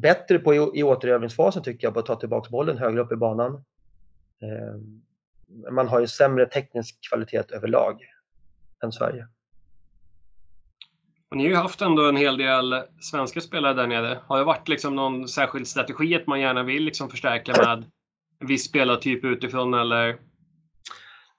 bättre 0.00 0.38
på 0.38 0.54
i, 0.54 0.70
i 0.74 0.82
återövningsfasen 0.82 1.62
tycker 1.62 1.86
jag, 1.86 1.94
på 1.94 2.00
att 2.00 2.06
ta 2.06 2.16
tillbaka 2.16 2.50
bollen 2.50 2.78
högre 2.78 3.00
upp 3.00 3.12
i 3.12 3.16
banan. 3.16 3.64
Eh, 4.42 4.76
man 5.72 5.88
har 5.88 6.00
ju 6.00 6.06
sämre 6.06 6.46
teknisk 6.46 7.08
kvalitet 7.08 7.44
överlag 7.52 8.04
än 8.84 8.92
Sverige. 8.92 9.26
Och 11.30 11.36
ni 11.36 11.42
har 11.42 11.50
ju 11.50 11.56
haft 11.56 11.82
ändå 11.82 12.08
en 12.08 12.16
hel 12.16 12.36
del 12.36 12.82
svenska 13.00 13.40
spelare 13.40 13.74
där 13.74 13.86
nere. 13.86 14.18
Har 14.26 14.38
det 14.38 14.44
varit 14.44 14.68
liksom 14.68 14.96
någon 14.96 15.28
särskild 15.28 15.66
strategi 15.66 16.14
att 16.14 16.26
man 16.26 16.40
gärna 16.40 16.62
vill 16.62 16.84
liksom 16.84 17.10
förstärka 17.10 17.52
med 17.56 17.84
viss 18.48 18.64
spelartyp 18.64 19.24
utifrån 19.24 19.74
eller? 19.74 20.16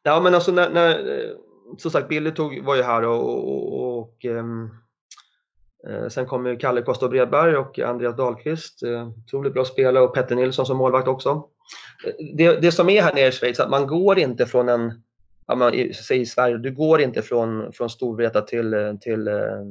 Ja 0.03 0.21
men 0.21 0.35
alltså 0.35 0.51
när, 0.51 0.69
när 0.69 0.89
eh, 0.89 1.29
som 1.77 1.91
sagt 1.91 2.09
Billy 2.09 2.31
tog, 2.31 2.63
var 2.63 2.75
ju 2.75 2.83
här 2.83 3.05
och, 3.05 3.49
och, 3.49 3.99
och 3.99 4.25
ehm, 4.25 4.69
eh, 5.89 6.07
sen 6.07 6.25
kom 6.25 6.45
ju 6.45 6.55
Kalle 6.55 6.81
Kosta 6.81 7.09
Bredberg 7.09 7.55
och 7.55 7.79
Andreas 7.79 8.15
Dahlqvist, 8.15 8.83
eh, 8.83 9.07
otroligt 9.07 9.53
bra 9.53 9.65
spelare 9.65 10.03
och 10.03 10.13
Petter 10.13 10.35
Nilsson 10.35 10.65
som 10.65 10.77
målvakt 10.77 11.07
också. 11.07 11.29
Eh, 12.05 12.13
det, 12.35 12.61
det 12.61 12.71
som 12.71 12.89
är 12.89 13.01
här 13.01 13.13
nere 13.13 13.27
i 13.27 13.31
Schweiz, 13.31 13.59
att 13.59 13.69
man 13.69 13.87
går 13.87 14.19
inte 14.19 14.45
från 14.45 14.69
en, 14.69 15.03
ja, 15.47 15.55
man, 15.55 15.71
säg 15.93 16.21
i 16.21 16.25
Sverige, 16.25 16.57
du 16.57 16.71
går 16.71 17.01
inte 17.01 17.21
från, 17.21 17.73
från 17.73 17.89
Storvreta 17.89 18.41
till, 18.41 18.73
eh, 18.73 18.95
till 18.95 19.27
eh, 19.27 19.65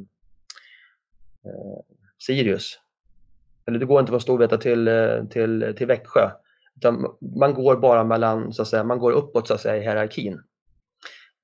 Sirius. 2.18 2.78
Eller 3.66 3.78
du 3.78 3.86
går 3.86 4.00
inte 4.00 4.10
från 4.10 4.20
Storvreta 4.20 4.58
till, 4.58 4.90
till, 5.30 5.74
till 5.76 5.86
Växjö. 5.86 6.30
Utan 6.76 7.06
man 7.36 7.54
går 7.54 7.76
bara 7.76 8.04
mellan, 8.04 8.52
så 8.52 8.62
att 8.62 8.68
säga, 8.68 8.84
man 8.84 8.98
går 8.98 9.12
uppåt 9.12 9.48
så 9.48 9.54
att 9.54 9.60
säga, 9.60 9.76
i 9.76 9.80
hierarkin. 9.80 10.42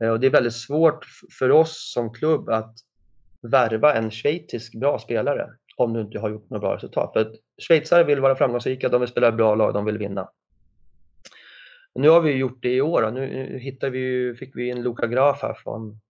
Eh, 0.02 0.10
och 0.10 0.20
det 0.20 0.26
är 0.26 0.30
väldigt 0.30 0.54
svårt 0.54 1.06
för 1.38 1.50
oss 1.50 1.92
som 1.94 2.12
klubb 2.12 2.48
att 2.48 2.74
värva 3.42 3.94
en 3.94 4.10
schweizisk 4.10 4.74
bra 4.74 4.98
spelare 4.98 5.50
om 5.76 5.92
du 5.92 6.00
inte 6.00 6.18
har 6.18 6.30
gjort 6.30 6.50
något 6.50 6.60
bra 6.60 6.76
resultat. 6.76 7.12
För 7.12 7.32
schweizare 7.68 8.04
vill 8.04 8.20
vara 8.20 8.36
framgångsrika, 8.36 8.88
de 8.88 9.00
vill 9.00 9.10
spela 9.10 9.32
bra 9.32 9.54
lag, 9.54 9.74
de 9.74 9.84
vill 9.84 9.98
vinna. 9.98 10.28
Nu 11.94 12.08
har 12.08 12.20
vi 12.20 12.32
gjort 12.32 12.62
det 12.62 12.74
i 12.74 12.80
år. 12.80 13.10
Nu 13.10 13.58
hittar 13.58 13.90
vi, 13.90 14.34
fick 14.38 14.56
vi 14.56 14.70
en 14.70 14.82
Luka 14.82 15.06
Graf 15.06 15.42
här 15.42 15.54
från 15.54 16.00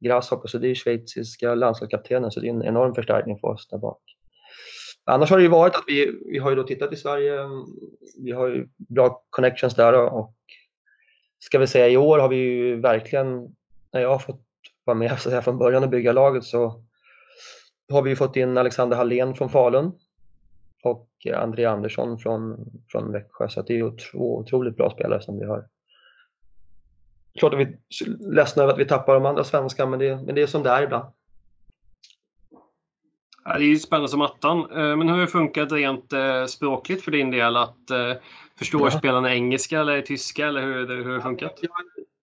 Grasshopper, 0.00 0.48
så 0.48 0.58
det 0.58 0.68
är 0.68 0.74
schweiziska 0.74 1.54
landslagskaptenen, 1.54 2.30
så 2.30 2.40
det 2.40 2.46
är 2.46 2.50
en 2.50 2.64
enorm 2.64 2.94
förstärkning 2.94 3.38
för 3.38 3.48
oss 3.48 3.68
där 3.68 3.78
bak. 3.78 4.15
Annars 5.08 5.30
har 5.30 5.36
det 5.36 5.42
ju 5.42 5.48
varit 5.48 5.74
att 5.74 5.84
vi, 5.86 6.20
vi 6.26 6.38
har 6.38 6.50
ju 6.50 6.56
då 6.56 6.62
tittat 6.62 6.92
i 6.92 6.96
Sverige, 6.96 7.40
vi 8.24 8.32
har 8.32 8.48
ju 8.48 8.68
bra 8.76 9.22
connections 9.30 9.74
där 9.74 10.12
och 10.12 10.34
ska 11.38 11.58
vi 11.58 11.66
säga 11.66 11.88
i 11.88 11.96
år 11.96 12.18
har 12.18 12.28
vi 12.28 12.36
ju 12.36 12.80
verkligen, 12.80 13.54
när 13.92 14.00
jag 14.00 14.08
har 14.08 14.18
fått 14.18 14.42
vara 14.84 14.96
med 14.96 15.18
så 15.18 15.30
här, 15.30 15.40
från 15.40 15.58
början 15.58 15.82
och 15.82 15.88
bygga 15.88 16.12
laget 16.12 16.44
så 16.44 16.84
har 17.92 18.02
vi 18.02 18.16
fått 18.16 18.36
in 18.36 18.58
Alexander 18.58 18.96
Hallén 18.96 19.34
från 19.34 19.50
Falun 19.50 19.92
och 20.82 21.08
André 21.34 21.64
Andersson 21.64 22.18
från, 22.18 22.70
från 22.88 23.12
Växjö. 23.12 23.48
Så 23.48 23.62
det 23.62 23.72
är 23.72 23.76
ju 23.76 23.90
två 23.96 24.38
otroligt 24.38 24.76
bra 24.76 24.90
spelare 24.90 25.22
som 25.22 25.38
vi 25.38 25.44
har. 25.44 25.68
Klart 27.38 27.54
att 27.54 27.60
vi 27.60 27.64
är 27.64 28.34
ledsna 28.34 28.62
över 28.62 28.72
att 28.72 28.78
vi 28.78 28.84
tappar 28.84 29.14
de 29.14 29.26
andra 29.26 29.44
svenskarna, 29.44 29.90
men 29.90 29.98
det, 29.98 30.16
men 30.16 30.34
det 30.34 30.42
är 30.42 30.46
som 30.46 30.62
det 30.62 30.70
är 30.70 30.82
ibland. 30.82 31.12
Ja, 33.48 33.58
det 33.58 33.64
är 33.64 33.68
ju 33.68 33.78
spännande 33.78 34.08
som 34.08 34.20
attan. 34.20 34.58
Eh, 34.58 34.96
men 34.96 35.08
hur 35.08 35.14
har 35.14 35.20
det 35.20 35.26
funkat 35.26 35.72
rent 35.72 36.12
eh, 36.12 36.44
språkligt 36.44 37.04
för 37.04 37.10
din 37.10 37.30
del? 37.30 37.56
Att 37.56 37.90
eh, 37.90 38.12
Förstår 38.58 38.80
ja. 38.80 38.98
spelarna 38.98 39.34
engelska 39.34 39.80
eller 39.80 40.02
tyska 40.02 40.46
eller 40.46 40.62
hur, 40.62 40.88
hur 40.88 41.04
har 41.04 41.14
det 41.14 41.20
funkat? 41.20 41.60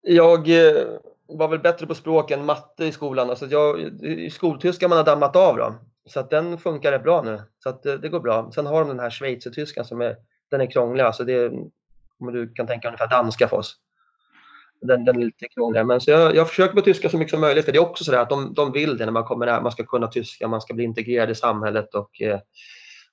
Jag, 0.01 0.47
jag 0.47 0.85
var 1.27 1.47
väl 1.47 1.59
bättre 1.59 1.87
på 1.87 1.95
språk 1.95 2.31
än 2.31 2.45
matte 2.45 2.85
i 2.85 2.91
skolan. 2.91 3.29
Alltså 3.29 3.45
jag, 3.45 3.79
I 4.03 4.29
skoltyska 4.29 4.87
man 4.87 4.97
har 4.97 5.05
dammat 5.05 5.35
av 5.35 5.57
då. 5.57 5.75
Så 6.05 6.19
att 6.19 6.29
den 6.29 6.57
funkar 6.57 6.91
rätt 6.91 7.03
bra 7.03 7.21
nu. 7.21 7.41
Så 7.63 7.69
att 7.69 7.83
det, 7.83 7.97
det 7.97 8.09
går 8.09 8.19
bra. 8.19 8.51
Sen 8.55 8.65
har 8.65 8.79
de 8.79 8.87
den 8.87 8.99
här 8.99 9.09
schweizertyskan 9.09 9.85
som 9.85 10.01
är, 10.01 10.15
den 10.51 10.61
är 10.61 10.71
krånglig. 10.71 11.03
Alltså 11.03 11.23
det, 11.23 11.47
om 12.19 12.33
du 12.33 12.53
kan 12.53 12.67
tänka 12.67 12.87
ungefär 12.87 13.09
danska 13.09 13.47
för 13.47 13.57
oss. 13.57 13.75
Den, 14.87 15.05
den 15.05 15.15
är 15.15 15.25
lite 15.25 15.47
krånglig. 15.47 15.85
Men 15.85 16.01
så 16.01 16.11
jag, 16.11 16.35
jag 16.35 16.49
försöker 16.49 16.75
på 16.75 16.81
tyska 16.81 17.09
så 17.09 17.17
mycket 17.17 17.31
som 17.31 17.41
möjligt. 17.41 17.65
För 17.65 17.71
det 17.71 17.77
är 17.77 17.89
också 17.89 18.03
så 18.03 18.15
att 18.15 18.29
de, 18.29 18.53
de 18.53 18.71
vill 18.71 18.97
det 18.97 19.05
när 19.05 19.11
man 19.11 19.23
kommer 19.23 19.47
här. 19.47 19.61
Man 19.61 19.71
ska 19.71 19.85
kunna 19.85 20.07
tyska, 20.07 20.47
man 20.47 20.61
ska 20.61 20.73
bli 20.73 20.83
integrerad 20.83 21.29
i 21.29 21.35
samhället. 21.35 21.95
Och, 21.95 22.21
eh, 22.21 22.39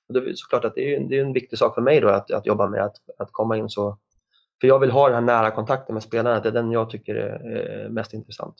och 0.07 0.13
det 0.13 0.19
är 0.19 0.33
såklart 0.35 0.65
att 0.65 0.75
det 0.75 0.95
är, 0.95 0.99
det 0.99 1.17
är 1.17 1.21
en 1.21 1.33
viktig 1.33 1.59
sak 1.59 1.75
för 1.75 1.81
mig 1.81 2.01
då 2.01 2.07
att, 2.07 2.31
att 2.31 2.45
jobba 2.45 2.69
med 2.69 2.83
att, 2.83 2.95
att 3.17 3.29
komma 3.31 3.57
in 3.57 3.69
så. 3.69 3.97
För 4.61 4.67
jag 4.67 4.79
vill 4.79 4.91
ha 4.91 5.05
den 5.09 5.15
här 5.15 5.21
nära 5.21 5.51
kontakten 5.51 5.93
med 5.93 6.03
spelarna. 6.03 6.39
Det 6.39 6.49
är 6.49 6.53
den 6.53 6.71
jag 6.71 6.89
tycker 6.89 7.15
är 7.15 7.89
mest 7.89 8.13
intressant. 8.13 8.55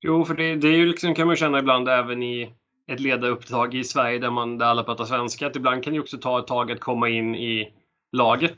Jo, 0.00 0.24
för 0.24 0.34
det, 0.34 0.56
det 0.56 0.68
är 0.68 0.76
ju 0.76 0.86
liksom, 0.86 1.14
kan 1.14 1.26
man 1.26 1.36
känna 1.36 1.58
ibland 1.58 1.88
även 1.88 2.22
i 2.22 2.54
ett 2.86 3.00
ledaruppdrag 3.00 3.74
i 3.74 3.84
Sverige 3.84 4.18
där, 4.18 4.30
man, 4.30 4.58
där 4.58 4.66
alla 4.66 4.84
pratar 4.84 5.04
svenska. 5.04 5.46
Att 5.46 5.56
ibland 5.56 5.84
kan 5.84 5.92
det 5.92 6.00
också 6.00 6.18
ta 6.18 6.38
ett 6.38 6.46
tag 6.46 6.72
att 6.72 6.80
komma 6.80 7.08
in 7.08 7.34
i 7.34 7.72
laget. 8.12 8.56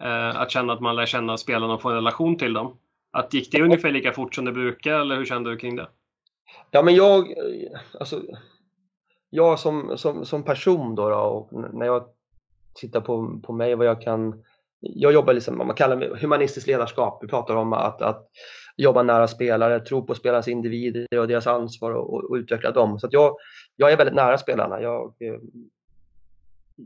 Eh, 0.00 0.40
att 0.40 0.50
känna 0.50 0.72
att 0.72 0.80
man 0.80 0.96
lär 0.96 1.06
känna 1.06 1.36
spelarna 1.36 1.74
och 1.74 1.82
få 1.82 1.88
en 1.88 1.94
relation 1.94 2.36
till 2.36 2.52
dem. 2.52 2.78
Att 3.12 3.34
gick 3.34 3.52
det 3.52 3.62
ungefär 3.62 3.90
lika 3.90 4.12
fort 4.12 4.34
som 4.34 4.44
det 4.44 4.52
brukar 4.52 5.00
eller 5.00 5.16
hur 5.16 5.24
kände 5.24 5.50
du 5.50 5.56
kring 5.56 5.76
det? 5.76 5.88
Ja, 6.70 6.82
men 6.82 6.94
jag, 6.94 7.30
eh, 7.30 7.80
alltså, 8.00 8.22
jag 9.30 9.58
som, 9.58 9.98
som, 9.98 10.24
som 10.24 10.42
person 10.42 10.94
då, 10.94 11.08
då, 11.08 11.16
och 11.16 11.74
när 11.74 11.86
jag 11.86 12.04
tittar 12.74 13.00
på, 13.00 13.40
på 13.42 13.52
mig 13.52 13.74
vad 13.74 13.86
jag 13.86 14.02
kan 14.02 14.42
jag 14.80 15.12
jobbar 15.12 15.34
liksom, 15.34 15.58
man 15.58 15.74
kallar 15.74 15.96
det 15.96 16.20
humanistiskt 16.20 16.68
ledarskap. 16.68 17.18
Vi 17.22 17.28
pratar 17.28 17.56
om 17.56 17.72
att, 17.72 18.02
att 18.02 18.26
jobba 18.76 19.02
nära 19.02 19.28
spelare, 19.28 19.80
tro 19.80 20.06
på 20.06 20.14
spelarnas 20.14 20.48
individer 20.48 21.18
och 21.18 21.28
deras 21.28 21.46
ansvar 21.46 21.90
och, 21.90 22.14
och, 22.14 22.30
och 22.30 22.34
utveckla 22.34 22.70
dem. 22.70 22.98
Så 22.98 23.08
jag, 23.10 23.36
jag 23.76 23.92
är 23.92 23.96
väldigt 23.96 24.14
nära 24.14 24.38
spelarna. 24.38 24.80
Jag, 24.80 25.14
eh, 25.20 25.40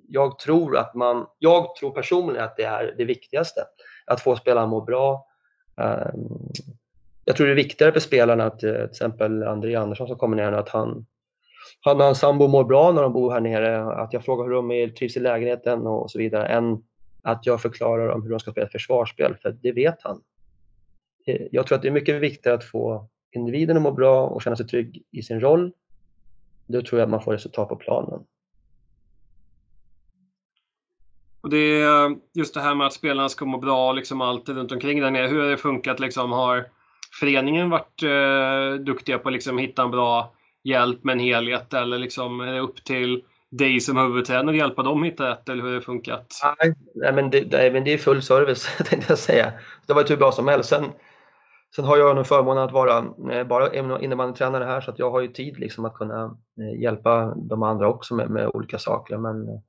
jag 0.08 0.38
tror 0.38 0.76
att 0.76 0.94
man, 0.94 1.26
jag 1.38 1.76
tror 1.76 1.90
personligen 1.90 2.44
att 2.44 2.56
det 2.56 2.64
är 2.64 2.94
det 2.98 3.04
viktigaste. 3.04 3.60
Att 4.06 4.20
få 4.20 4.36
spelarna 4.36 4.64
att 4.64 4.70
må 4.70 4.80
bra. 4.80 5.26
Ehm, 5.76 6.28
jag 7.24 7.36
tror 7.36 7.46
det 7.46 7.52
är 7.52 7.56
viktigare 7.56 7.92
för 7.92 8.00
spelarna 8.00 8.44
att 8.44 8.62
eh, 8.62 8.72
till 8.72 8.84
exempel 8.84 9.42
André 9.42 9.74
Andersson 9.74 10.08
som 10.08 10.18
kommer 10.18 10.36
ner 10.36 10.52
att 10.52 10.68
han 10.68 11.06
han 11.80 11.96
och 11.96 12.04
hans 12.04 12.18
sambo 12.18 12.48
mår 12.48 12.64
bra 12.64 12.92
när 12.92 13.02
de 13.02 13.12
bor 13.12 13.32
här 13.32 13.40
nere, 13.40 13.84
att 13.84 14.12
jag 14.12 14.24
frågar 14.24 14.44
hur 14.44 14.52
de 14.52 14.70
är, 14.70 14.88
trivs 14.88 15.16
i 15.16 15.20
lägenheten 15.20 15.86
och 15.86 16.10
så 16.10 16.18
vidare, 16.18 16.46
än 16.46 16.82
att 17.22 17.46
jag 17.46 17.62
förklarar 17.62 18.08
om 18.08 18.22
hur 18.22 18.30
de 18.30 18.40
ska 18.40 18.50
spela 18.50 18.66
ett 18.66 18.72
försvarsspel, 18.72 19.36
för 19.42 19.56
det 19.62 19.72
vet 19.72 20.02
han. 20.02 20.20
Eh, 21.26 21.46
jag 21.50 21.66
tror 21.66 21.76
att 21.76 21.82
det 21.82 21.88
är 21.88 21.92
mycket 21.92 22.20
viktigare 22.20 22.56
att 22.56 22.64
få 22.64 23.08
individen 23.32 23.76
att 23.76 23.82
må 23.82 23.92
bra 23.92 24.26
och 24.26 24.42
känna 24.42 24.56
sig 24.56 24.66
trygg 24.66 25.02
i 25.10 25.22
sin 25.22 25.40
roll. 25.40 25.72
Då 26.66 26.82
tror 26.82 27.00
jag 27.00 27.06
att 27.06 27.10
man 27.10 27.22
får 27.22 27.32
resultat 27.32 27.68
på 27.68 27.76
planen. 27.76 28.24
Och 31.44 31.50
det 31.50 31.82
är 31.82 32.06
eh, 32.06 32.16
just 32.34 32.54
det 32.54 32.60
här 32.60 32.74
med 32.74 32.86
att 32.86 32.92
spelarna 32.92 33.28
ska 33.28 33.44
må 33.44 33.58
bra, 33.58 33.92
liksom 33.92 34.20
allt 34.20 34.48
runt 34.48 34.72
omkring 34.72 35.00
där 35.00 35.10
nere. 35.10 35.26
Hur 35.26 35.42
har 35.42 35.48
det 35.48 35.56
funkat? 35.56 36.00
Liksom, 36.00 36.32
har 36.32 36.66
föreningen 37.20 37.70
varit 37.70 38.02
eh, 38.02 38.84
duktiga 38.84 39.18
på 39.18 39.28
att 39.28 39.32
liksom, 39.32 39.58
hitta 39.58 39.82
en 39.82 39.90
bra 39.90 40.32
hjälp 40.62 41.04
med 41.04 41.12
en 41.12 41.18
helhet 41.18 41.74
eller 41.74 41.98
liksom 41.98 42.40
är 42.40 42.52
det 42.52 42.60
upp 42.60 42.84
till 42.84 43.22
dig 43.50 43.80
som 43.80 43.96
huvudtränare 43.96 44.50
att 44.50 44.56
hjälpa 44.56 44.82
dem 44.82 45.02
hitta 45.02 45.30
rätt 45.30 45.48
eller 45.48 45.62
hur 45.62 45.68
har 45.68 45.76
det 45.76 45.82
funkat? 45.84 46.26
Nej, 46.58 46.74
nej 46.94 47.12
men, 47.12 47.30
det, 47.30 47.52
nej, 47.52 47.72
men 47.72 47.84
det 47.84 47.92
är 47.92 47.98
full 47.98 48.22
service 48.22 48.76
tänkte 48.84 49.12
jag 49.12 49.18
säga. 49.18 49.52
Det 49.86 49.92
har 49.92 49.94
varit 49.94 50.10
hur 50.10 50.16
bra 50.16 50.32
som 50.32 50.48
helst. 50.48 50.68
Sen, 50.68 50.84
sen 51.76 51.84
har 51.84 51.96
jag 51.96 52.16
nu 52.16 52.24
förmånen 52.24 52.62
att 52.62 52.72
vara 52.72 53.04
eh, 53.32 53.46
bara 53.46 53.74
innebandytränare 53.74 54.64
här 54.64 54.80
så 54.80 54.90
att 54.90 54.98
jag 54.98 55.10
har 55.10 55.20
ju 55.20 55.28
tid 55.28 55.58
liksom 55.58 55.84
att 55.84 55.94
kunna 55.94 56.36
eh, 56.60 56.80
hjälpa 56.82 57.34
de 57.36 57.62
andra 57.62 57.88
också 57.88 58.14
med, 58.14 58.30
med 58.30 58.50
olika 58.54 58.78
saker. 58.78 59.18
Men, 59.18 59.48
eh, 59.48 59.60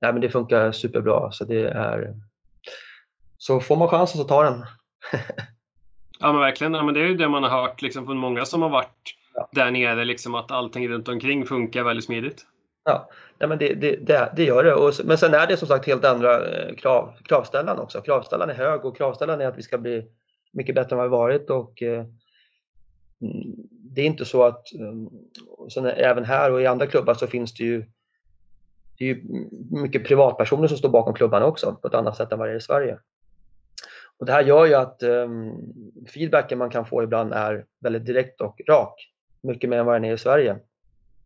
nej, 0.00 0.12
men 0.12 0.20
det 0.20 0.30
funkar 0.30 0.72
superbra. 0.72 1.32
Så, 1.32 1.44
det 1.44 1.62
är, 1.62 2.14
så 3.38 3.60
får 3.60 3.76
man 3.76 3.88
chansen 3.88 4.18
så 4.20 4.24
tar 4.24 4.44
den. 4.44 4.64
ja 6.20 6.32
men 6.32 6.40
verkligen. 6.40 6.74
Ja, 6.74 6.82
men 6.82 6.94
det 6.94 7.00
är 7.00 7.06
ju 7.06 7.16
det 7.16 7.28
man 7.28 7.42
har 7.42 7.50
hört 7.50 7.82
liksom, 7.82 8.06
från 8.06 8.18
många 8.18 8.44
som 8.44 8.62
har 8.62 8.68
varit 8.68 9.14
ja. 9.34 9.48
där 9.52 9.70
nere, 9.70 10.04
liksom 10.04 10.34
att 10.34 10.50
allting 10.50 10.88
runt 10.88 11.08
omkring 11.08 11.46
funkar 11.46 11.82
väldigt 11.82 12.04
smidigt. 12.04 12.46
Ja, 12.84 13.10
ja 13.38 13.46
men 13.46 13.58
det, 13.58 13.74
det, 13.74 13.96
det, 13.96 14.32
det 14.36 14.44
gör 14.44 14.64
det. 14.64 14.74
Och, 14.74 14.92
men 15.04 15.18
sen 15.18 15.34
är 15.34 15.46
det 15.46 15.56
som 15.56 15.68
sagt 15.68 15.86
helt 15.86 16.04
andra 16.04 16.48
eh, 16.48 16.74
krav, 16.74 17.12
kravställan 17.24 17.78
också. 17.78 18.00
Kravställan 18.00 18.50
är 18.50 18.54
hög 18.54 18.84
och 18.84 18.96
kravställan 18.96 19.40
är 19.40 19.46
att 19.46 19.58
vi 19.58 19.62
ska 19.62 19.78
bli 19.78 20.06
mycket 20.52 20.74
bättre 20.74 20.94
än 20.94 20.98
vad 20.98 21.06
vi 21.06 21.16
varit. 21.16 21.50
Och, 21.50 21.82
eh, 21.82 22.04
mm, 23.22 23.54
det 23.70 24.00
är 24.00 24.06
inte 24.06 24.24
så 24.24 24.42
att, 24.42 24.66
sen 25.72 25.86
även 25.86 26.24
här 26.24 26.52
och 26.52 26.62
i 26.62 26.66
andra 26.66 26.86
klubbar 26.86 27.14
så 27.14 27.26
finns 27.26 27.54
det 27.54 27.64
ju, 27.64 27.84
det 29.00 29.10
är 29.10 29.14
ju 29.14 29.48
mycket 29.70 30.04
privatpersoner 30.04 30.68
som 30.68 30.76
står 30.76 30.88
bakom 30.88 31.14
klubbarna 31.14 31.46
också 31.46 31.78
på 31.82 31.88
ett 31.88 31.94
annat 31.94 32.16
sätt 32.16 32.32
än 32.32 32.38
vad 32.38 32.48
det 32.48 32.52
är 32.52 32.56
i 32.56 32.60
Sverige. 32.60 32.98
Och 34.18 34.26
det 34.26 34.32
här 34.32 34.42
gör 34.42 34.66
ju 34.66 34.74
att 34.74 35.02
um, 35.02 35.54
feedbacken 36.14 36.58
man 36.58 36.70
kan 36.70 36.86
få 36.86 37.02
ibland 37.02 37.32
är 37.32 37.64
väldigt 37.80 38.06
direkt 38.06 38.40
och 38.40 38.60
rak 38.68 38.94
mycket 39.40 39.70
mer 39.70 39.78
än 39.78 39.86
vad 39.86 39.94
den 39.94 40.04
är 40.04 40.14
i 40.14 40.18
Sverige. 40.18 40.56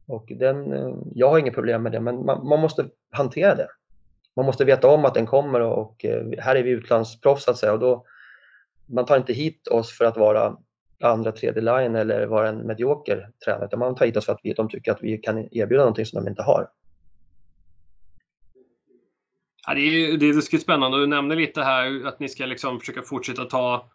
Och 0.06 0.32
den, 0.36 0.72
eh, 0.72 0.94
jag 1.14 1.30
har 1.30 1.38
inget 1.38 1.54
problem 1.54 1.82
med 1.82 1.92
det, 1.92 2.00
men 2.00 2.24
man, 2.24 2.46
man, 2.46 2.60
måste 2.60 2.86
hantera 3.10 3.54
det. 3.54 3.68
Man 4.36 4.46
måste 4.46 4.64
veta 4.64 4.88
om 4.88 5.04
att 5.04 5.14
den 5.14 5.26
kommer 5.26 5.60
och, 5.60 5.78
och 5.78 6.04
här 6.38 6.56
är 6.56 6.62
vi 6.62 6.70
utlandsproffs 6.70 7.44
så 7.44 7.50
att 7.50 7.58
säga 7.58 7.72
och 7.72 7.78
då, 7.78 8.04
man 8.86 9.04
tar 9.04 9.16
inte 9.16 9.32
hit 9.32 9.68
oss 9.68 9.98
för 9.98 10.04
att 10.04 10.16
vara 10.16 10.56
andra, 11.00 11.32
tredje 11.32 11.62
line 11.62 11.96
eller 11.96 12.26
vara 12.26 12.48
en 12.48 12.66
medioker 12.66 13.30
tränare, 13.44 13.66
utan 13.66 13.78
man 13.78 13.94
tar 13.94 14.06
hit 14.06 14.16
oss 14.16 14.26
för 14.26 14.32
att 14.32 14.40
vi, 14.42 14.52
de 14.52 14.68
tycker 14.68 14.92
att 14.92 15.02
vi 15.02 15.18
kan 15.18 15.38
erbjuda 15.38 15.82
någonting 15.82 16.06
som 16.06 16.24
de 16.24 16.30
inte 16.30 16.42
har. 16.42 16.68
Ja, 19.66 19.74
det 19.74 19.80
är, 19.80 20.18
det 20.18 20.28
är 20.28 20.32
ruskigt 20.32 20.62
spännande. 20.62 20.98
Du 20.98 21.06
nämnde 21.06 21.34
lite 21.34 21.62
här 21.62 22.06
att 22.06 22.20
ni 22.20 22.28
ska 22.28 22.46
liksom 22.46 22.80
försöka 22.80 23.02
fortsätta 23.02 23.44
ta, 23.44 23.90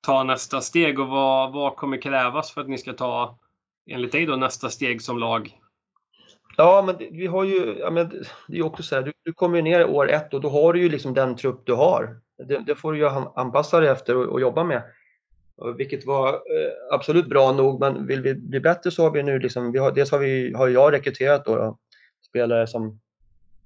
ta 0.00 0.22
nästa 0.22 0.60
steg. 0.60 1.00
och 1.00 1.08
vad, 1.08 1.52
vad 1.52 1.76
kommer 1.76 2.02
krävas 2.02 2.52
för 2.52 2.60
att 2.60 2.68
ni 2.68 2.78
ska 2.78 2.92
ta, 2.92 3.38
enligt 3.90 4.12
dig, 4.12 4.26
då, 4.26 4.36
nästa 4.36 4.70
steg 4.70 5.02
som 5.02 5.18
lag? 5.18 5.58
Ja, 6.56 6.82
men 6.86 6.96
det, 6.98 7.08
vi 7.12 7.26
har 7.26 7.44
ju, 7.44 7.76
ja, 7.78 7.90
men 7.90 8.24
det 8.48 8.58
är 8.58 8.62
också 8.62 8.82
så 8.82 8.94
här, 8.94 9.02
du, 9.02 9.12
du 9.22 9.32
kommer 9.32 9.56
ju 9.56 9.62
ner 9.62 9.86
år 9.86 10.10
ett 10.10 10.34
och 10.34 10.40
då 10.40 10.48
har 10.48 10.72
du 10.72 10.82
ju 10.82 10.88
liksom 10.88 11.14
den 11.14 11.36
trupp 11.36 11.66
du 11.66 11.72
har. 11.72 12.16
Det, 12.48 12.58
det 12.58 12.74
får 12.74 12.92
du 12.92 12.98
ju 12.98 13.08
anpassa 13.34 13.80
dig 13.80 13.88
efter 13.88 14.16
och, 14.16 14.24
och 14.24 14.40
jobba 14.40 14.64
med. 14.64 14.82
Vilket 15.76 16.06
var 16.06 16.28
eh, 16.28 16.94
absolut 16.94 17.28
bra 17.28 17.52
nog, 17.52 17.80
men 17.80 18.06
vill 18.06 18.22
vi 18.22 18.34
bli 18.34 18.60
bättre 18.60 18.90
så 18.90 19.02
har 19.02 19.10
vi 19.10 19.22
nu 19.22 19.38
liksom, 19.38 19.72
vi 19.72 19.78
har, 19.78 19.92
dels 19.92 20.10
har, 20.10 20.18
vi, 20.18 20.52
har 20.54 20.68
jag 20.68 20.92
rekryterat 20.92 21.44
då, 21.44 21.56
då 21.56 21.78
spelare 22.28 22.66
som 22.66 23.00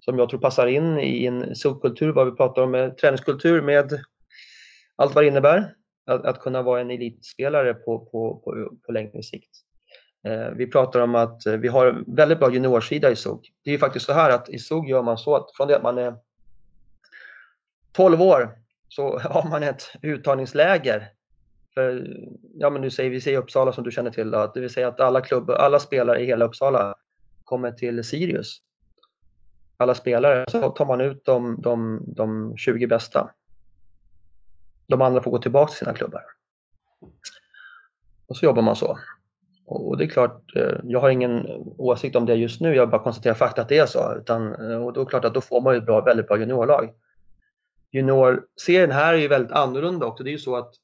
som 0.09 0.19
jag 0.19 0.31
tror 0.31 0.41
passar 0.41 0.67
in 0.67 0.99
i 0.99 1.27
en 1.27 1.57
subkultur, 1.57 2.13
vad 2.13 2.27
vi 2.27 2.37
pratar 2.37 2.63
om, 2.63 2.71
med 2.71 2.99
träningskultur 2.99 3.63
med 3.63 4.01
allt 4.97 5.15
vad 5.15 5.25
det 5.25 5.29
innebär. 5.29 5.75
Att, 6.07 6.25
att 6.25 6.41
kunna 6.41 6.63
vara 6.63 6.81
en 6.81 6.91
elitspelare 6.91 7.75
på, 7.75 7.99
på, 7.99 8.43
på, 8.45 8.77
på 8.87 8.93
längre 8.93 9.23
sikt. 9.23 9.51
Eh, 10.27 10.51
vi 10.57 10.67
pratar 10.67 11.01
om 11.01 11.15
att 11.15 11.47
eh, 11.47 11.53
vi 11.53 11.69
har 11.69 12.05
väldigt 12.07 12.39
bra 12.39 12.53
juniorsida 12.53 13.11
i 13.11 13.17
SOG. 13.17 13.49
Det 13.65 13.71
är 13.71 13.73
ju 13.73 13.79
faktiskt 13.79 14.07
så 14.07 14.13
här 14.13 14.31
att 14.31 14.49
i 14.49 14.59
SOG 14.59 14.89
gör 14.89 15.03
man 15.03 15.19
så 15.19 15.37
att 15.37 15.57
från 15.57 15.69
det 15.69 15.77
att 15.77 15.83
man 15.83 15.99
är 15.99 16.15
12 17.93 18.23
år 18.23 18.51
så 18.89 19.19
har 19.23 19.51
man 19.51 19.63
ett 19.63 19.83
uttagningsläger. 20.03 21.09
För, 21.75 22.17
ja, 22.55 22.71
men 22.71 22.83
nu 22.83 22.91
säger, 22.91 23.11
vi 23.11 23.21
säger 23.21 23.39
Uppsala 23.39 23.73
som 23.73 23.85
du 23.85 23.91
känner 23.91 24.11
till, 24.11 24.31
då, 24.31 24.51
det 24.55 24.61
vill 24.61 24.71
säga 24.71 24.89
att 24.89 25.01
alla, 25.01 25.21
klubbar, 25.21 25.55
alla 25.55 25.79
spelare 25.79 26.21
i 26.21 26.27
hela 26.27 26.45
Uppsala 26.45 26.95
kommer 27.45 27.73
till 27.73 28.05
Sirius 28.05 28.61
alla 29.77 29.95
spelare 29.95 30.45
så 30.49 30.71
tar 30.71 30.87
man 30.87 31.01
ut 31.01 31.25
de, 31.25 31.61
de, 31.61 32.05
de 32.07 32.57
20 32.57 32.87
bästa. 32.87 33.31
De 34.87 35.03
andra 35.03 35.23
får 35.23 35.31
gå 35.31 35.39
tillbaka 35.39 35.69
till 35.69 35.79
sina 35.79 35.95
klubbar. 35.95 36.23
Och 38.27 38.37
så 38.37 38.45
jobbar 38.45 38.63
man 38.63 38.77
så. 38.77 38.99
Och 39.67 39.99
det 39.99 40.05
är 40.05 40.09
klart, 40.09 40.57
eh, 40.57 40.79
jag 40.85 41.01
har 41.01 41.11
ingen 41.11 41.47
åsikt 41.79 42.17
om 42.17 42.27
det 42.27 42.35
just 42.35 42.61
nu, 42.61 42.75
jag 42.75 42.91
bara 42.91 43.03
konstaterar 43.03 43.35
fakta 43.35 43.63
att 43.63 43.69
det 43.69 43.79
är 43.79 43.87
så. 43.87 44.15
Utan, 44.15 44.71
eh, 44.71 44.85
och 44.85 44.93
då 44.93 45.01
är 45.01 45.05
det 45.05 45.11
klart 45.11 45.25
att 45.25 45.35
då 45.35 45.41
får 45.41 45.61
man 45.61 45.75
ju 45.75 45.79
ett 45.79 45.87
bra, 45.87 46.01
väldigt 46.01 46.29
bra 46.29 46.39
juniorlag. 46.39 46.93
Juniorserien 47.91 48.91
här 48.91 49.15
är 49.15 49.19
ju 49.19 49.29
väldigt 49.29 49.53
annorlunda 49.53 50.07
också. 50.07 50.25
Det 50.25 50.31
är 50.31 50.33
ju 50.33 50.39
så 50.39 50.57
att 50.57 50.75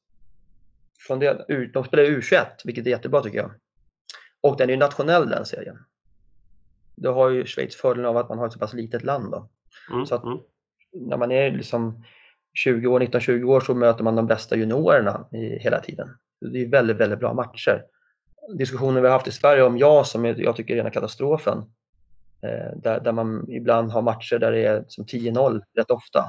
från 1.07 1.19
det, 1.19 1.45
de 1.73 1.83
spelar 1.83 2.03
U21, 2.03 2.45
vilket 2.65 2.85
är 2.85 2.89
jättebra 2.89 3.21
tycker 3.21 3.37
jag. 3.37 3.51
Och 4.41 4.57
den 4.57 4.69
är 4.69 4.73
ju 4.73 4.79
nationell 4.79 5.29
den 5.29 5.45
serien 5.45 5.77
då 6.95 7.13
har 7.13 7.29
ju 7.29 7.45
Schweiz 7.45 7.75
fördelen 7.75 8.05
av 8.09 8.17
att 8.17 8.29
man 8.29 8.37
har 8.37 8.47
ett 8.47 8.53
så 8.53 8.59
pass 8.59 8.73
litet 8.73 9.03
land. 9.03 9.31
Då. 9.31 9.49
Mm, 9.91 10.05
så 10.05 10.15
att 10.15 10.23
mm. 10.23 10.37
när 10.91 11.17
man 11.17 11.31
är 11.31 11.51
liksom 11.51 12.03
20 12.53 12.87
år, 12.87 12.99
19-20 12.99 13.43
år 13.43 13.59
så 13.59 13.73
möter 13.73 14.03
man 14.03 14.15
de 14.15 14.27
bästa 14.27 14.55
juniorerna 14.55 15.27
i, 15.31 15.59
hela 15.59 15.79
tiden. 15.79 16.09
Det 16.41 16.61
är 16.61 16.69
väldigt, 16.69 16.97
väldigt 16.97 17.19
bra 17.19 17.33
matcher. 17.33 17.83
Diskussioner 18.57 19.01
vi 19.01 19.07
har 19.07 19.13
haft 19.13 19.27
i 19.27 19.31
Sverige 19.31 19.63
om 19.63 19.77
jag 19.77 20.07
som 20.07 20.25
jag 20.25 20.55
tycker 20.55 20.73
är 20.73 20.77
rena 20.77 20.89
katastrofen. 20.89 21.57
Eh, 22.41 22.77
där, 22.77 22.99
där 22.99 23.11
man 23.11 23.49
ibland 23.49 23.91
har 23.91 24.01
matcher 24.01 24.39
där 24.39 24.51
det 24.51 24.65
är 24.65 24.85
som 24.87 25.05
10-0 25.05 25.61
rätt 25.75 25.91
ofta. 25.91 26.25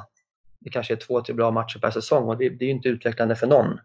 Det 0.60 0.70
kanske 0.70 0.94
är 0.94 0.96
två, 0.96 1.20
tre 1.20 1.34
bra 1.34 1.50
matcher 1.50 1.78
per 1.78 1.90
säsong 1.90 2.28
och 2.28 2.38
det, 2.38 2.48
det 2.48 2.64
är 2.64 2.70
inte 2.70 2.88
utvecklande 2.88 3.36
för 3.36 3.46
någon. 3.46 3.78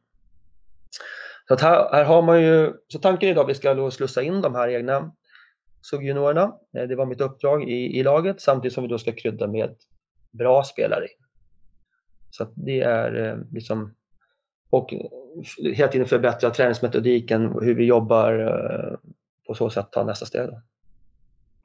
Så 1.47 1.55
här, 1.55 1.89
här, 1.91 2.03
har 2.03 2.21
man 2.21 2.41
ju, 2.41 2.73
så 2.87 2.99
tanken 2.99 3.29
idag 3.29 3.41
är 3.41 3.43
att 3.43 3.49
vi 3.49 3.55
ska 3.55 3.91
slussa 3.91 4.21
in 4.21 4.41
de 4.41 4.55
här 4.55 4.69
egna 4.69 5.11
såg 5.81 6.03
juniorerna. 6.03 6.53
Eh, 6.77 6.83
det 6.83 6.95
var 6.95 7.05
mitt 7.05 7.21
uppdrag 7.21 7.69
i, 7.69 7.99
i 7.99 8.03
laget 8.03 8.41
samtidigt 8.41 8.73
som 8.73 8.83
vi 8.83 8.89
då 8.89 8.97
ska 8.97 9.11
krydda 9.11 9.47
med 9.47 9.75
bra 10.31 10.63
spelare. 10.63 11.07
Så 12.31 12.47
det 12.55 12.81
är 12.81 13.25
eh, 13.25 13.37
liksom 13.51 13.95
och 14.69 14.93
hela 15.75 15.87
tiden 15.87 16.07
förbättra 16.07 16.49
träningsmetodiken, 16.49 17.55
hur 17.61 17.75
vi 17.75 17.85
jobbar 17.85 18.39
eh, 18.39 18.97
på 19.47 19.53
så 19.55 19.69
sätt 19.69 19.91
ta 19.91 20.03
nästa 20.03 20.25
steg. 20.25 20.47
Då. 20.47 20.61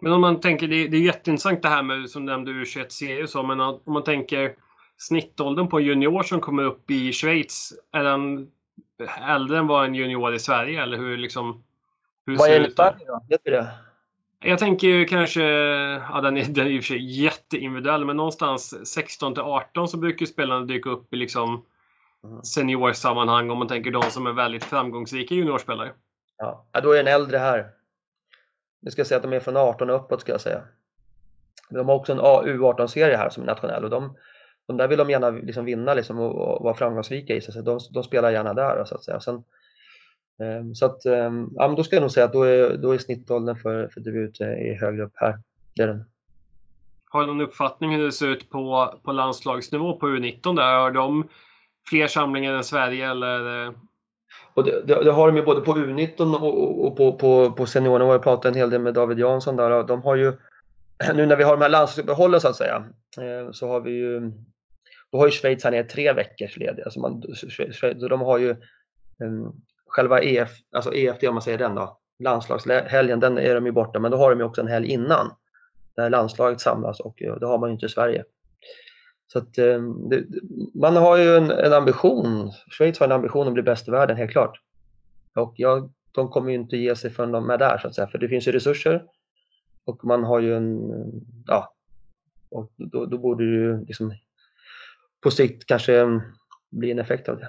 Men 0.01 0.13
om 0.13 0.21
man 0.21 0.41
tänker, 0.41 0.69
det 0.69 0.77
är, 0.77 0.89
det 0.89 0.97
är 0.97 1.01
jätteintressant 1.01 1.63
det 1.63 1.69
här 1.69 1.83
med 1.83 2.11
som 2.11 2.27
du 2.27 2.33
nämnde 2.33 2.51
U21-serie 2.51 3.27
så, 3.27 3.43
men 3.43 3.61
om 3.61 3.81
man 3.87 4.05
tänker 4.05 4.55
snittåldern 4.97 5.69
på 5.69 5.81
junior 5.81 6.23
som 6.23 6.41
kommer 6.41 6.63
upp 6.63 6.91
i 6.91 7.13
Schweiz, 7.13 7.73
är 7.93 8.05
den 8.05 8.51
äldre 9.29 9.59
än 9.59 9.67
vad 9.67 9.85
en 9.85 9.95
junior 9.95 10.35
i 10.35 10.39
Sverige 10.39 10.83
eller 10.83 10.97
hur 10.97 11.17
liksom? 11.17 11.65
Hur 12.27 12.37
vad 12.37 12.51
är 12.51 12.61
det? 12.61 12.95
Vet 13.29 13.41
du 13.45 13.51
det? 13.51 13.69
Jag 14.47 14.59
tänker 14.59 15.05
kanske, 15.05 15.43
ja 16.13 16.21
den 16.23 16.37
är, 16.37 16.45
den 16.45 16.67
är 16.67 16.71
i 16.71 16.79
och 16.79 16.85
för 16.85 16.87
sig 16.87 17.23
jätteindividuell, 17.23 18.05
men 18.05 18.17
någonstans 18.17 18.89
16 18.89 19.35
till 19.35 19.43
18 19.43 19.89
så 19.89 19.97
brukar 19.97 20.27
spelarna 20.27 20.67
dyka 20.67 20.91
upp 20.91 21.15
i 21.15 21.17
liksom 21.17 21.65
mm. 22.25 22.43
seniorsammanhang 22.43 23.51
om 23.51 23.59
man 23.59 23.69
tänker 23.69 23.91
de 23.91 24.03
som 24.03 24.27
är 24.27 24.33
väldigt 24.33 24.65
framgångsrika 24.65 25.35
juniorspelare. 25.35 25.93
Ja, 26.39 26.67
då 26.83 26.93
är 26.93 27.01
en 27.01 27.07
äldre 27.07 27.39
här. 27.39 27.71
Nu 28.81 28.91
ska 28.91 29.01
jag 29.01 29.07
säga 29.07 29.17
att 29.17 29.23
de 29.23 29.33
är 29.33 29.41
från 29.41 29.57
18 29.57 29.91
och 29.91 29.97
uppåt 29.97 30.21
ska 30.21 30.33
jag 30.33 30.41
säga. 30.41 30.63
De 31.71 31.89
har 31.89 31.95
också 31.95 32.13
en 32.13 32.21
U18-serie 32.21 33.17
här 33.17 33.31
som 33.31 33.43
är 33.43 33.47
nationell 33.47 33.85
och 33.85 33.91
de, 33.91 34.17
de 34.67 34.77
där 34.77 34.89
vill 34.89 34.99
de 34.99 35.11
gärna 35.11 35.31
liksom 35.31 35.65
vinna 35.65 35.95
liksom 35.95 36.19
och, 36.19 36.57
och 36.57 36.65
vara 36.65 36.75
framgångsrika 36.75 37.35
i. 37.35 37.41
Så 37.41 37.61
de, 37.61 37.81
de 37.91 38.05
spelar 38.05 38.31
gärna 38.31 38.55
där 38.55 38.85
så 38.85 38.95
att 38.95 39.05
säga. 39.05 39.21
Sen, 39.21 39.45
så 40.75 40.87
att, 40.87 41.07
ehm, 41.07 41.49
ja, 41.55 41.69
då 41.69 41.85
ska 41.85 41.97
jag 41.97 42.01
nog 42.01 42.11
säga 42.11 42.27
att 42.27 42.33
då 42.33 42.43
är, 42.43 42.77
då 42.77 42.93
är 42.93 42.99
snittåldern 42.99 43.57
för, 43.57 43.89
för 43.89 44.01
debut 44.01 44.41
är 44.41 44.81
högre 44.81 45.03
upp 45.03 45.13
här. 45.15 45.39
Det 45.77 45.83
är 45.83 45.87
den. 45.87 46.05
Har 47.11 47.21
du 47.21 47.27
någon 47.27 47.41
uppfattning 47.41 47.97
hur 47.97 48.05
det 48.05 48.13
ser 48.13 48.27
ut 48.27 48.51
på, 48.51 48.95
på 49.05 49.13
landslagsnivå 49.13 49.97
på 49.97 50.07
U19? 50.07 50.57
Där? 50.57 50.79
Har 50.79 50.91
de 50.91 51.29
fler 51.89 52.07
samlingar 52.07 52.55
än 52.55 52.65
Sverige 52.65 53.11
eller? 53.11 53.67
Och 54.55 54.65
det, 54.65 54.83
det, 54.87 55.05
det 55.05 55.13
har 55.13 55.27
de 55.27 55.37
ju 55.37 55.43
både 55.43 55.61
på 55.61 55.73
U19 55.73 56.35
och, 56.35 56.87
och 56.87 56.97
på, 56.97 57.13
på, 57.13 57.53
på 57.53 57.67
seniornivå. 57.67 58.13
Jag 58.13 58.23
pratade 58.23 58.49
en 58.49 58.55
hel 58.55 58.71
del 58.71 58.81
med 58.81 58.95
David 58.95 59.19
Jansson 59.19 59.57
där. 59.57 59.83
De 59.83 60.03
har 60.03 60.17
ju, 60.17 60.33
nu 61.15 61.27
när 61.27 61.37
vi 61.37 61.45
har 61.45 61.57
de 61.57 61.63
här 61.63 61.69
landslagsuppehållen 61.69 62.41
så 62.41 62.49
att 62.49 62.57
säga, 62.57 62.85
eh, 63.19 63.51
så 63.53 63.69
har 63.69 63.81
vi 63.81 63.91
ju, 63.91 64.33
då 65.13 65.19
har 65.19 65.27
ju 65.27 65.33
Schweiz 65.33 65.65
här 65.65 65.71
nere 65.71 65.85
tre 65.85 66.13
veckors 66.13 66.57
lediga. 66.57 66.85
Alltså 66.85 67.01
man, 67.01 67.23
de 68.09 68.21
har 68.21 68.39
ju 68.39 68.57
själva 69.87 70.23
EF, 70.23 70.51
alltså 70.73 70.95
EFT 70.95 71.25
om 71.25 71.35
man 71.35 71.43
säger 71.43 71.59
den 71.59 71.75
då, 71.75 71.99
landslagshelgen, 72.19 73.21
den 73.21 73.39
är 73.39 73.55
de 73.55 73.67
ju 73.67 73.73
borta, 73.73 73.99
men 73.99 74.11
då 74.11 74.17
har 74.17 74.31
de 74.31 74.39
ju 74.39 74.45
också 74.45 74.61
en 74.61 74.69
helg 74.69 74.89
innan 74.89 75.31
där 75.97 76.11
landslaget 76.11 76.61
samlas 76.61 77.01
och 77.01 77.23
eh, 77.23 77.37
det 77.37 77.47
har 77.47 77.59
man 77.59 77.69
ju 77.69 77.75
inte 77.75 77.87
i 77.87 77.89
Sverige. 77.89 78.25
Så 79.27 79.39
att, 79.39 79.59
eh, 79.59 79.83
det, 80.11 80.25
man 80.75 80.97
har 80.97 81.17
ju 81.17 81.37
en, 81.37 81.51
en, 81.51 81.73
ambition, 81.73 82.53
Schweiz 82.71 82.99
har 82.99 83.07
en 83.07 83.13
ambition 83.13 83.47
att 83.47 83.55
bli 83.55 83.63
bäst 83.63 83.89
i 83.89 83.91
världen 83.91 84.17
helt 84.17 84.31
klart. 84.31 84.61
Och 85.35 85.55
jag, 85.57 85.93
de 86.13 86.29
kommer 86.29 86.51
ju 86.51 86.55
inte 86.55 86.77
ge 86.77 86.97
sig 86.97 87.11
förrän 87.11 87.33
de 87.33 87.51
är 87.51 87.59
där 87.59 87.79
så 87.79 87.89
att 87.89 87.95
säga, 87.95 88.07
för 88.07 88.19
det 88.19 88.29
finns 88.29 88.49
ju 88.49 88.53
resurser 88.53 89.05
och 89.85 90.05
man 90.05 90.25
har 90.25 90.41
ju 90.41 90.57
en, 90.57 90.91
ja, 91.47 91.75
och 92.51 92.73
då, 92.77 93.07
då 93.07 93.19
borde 93.19 93.45
det 93.45 93.57
ju 93.57 93.85
liksom 93.85 94.15
på 95.21 95.31
sikt 95.31 95.67
kanske 95.67 96.21
bli 96.71 96.91
en 96.91 96.99
effekt 96.99 97.29
av 97.29 97.39
det. 97.39 97.49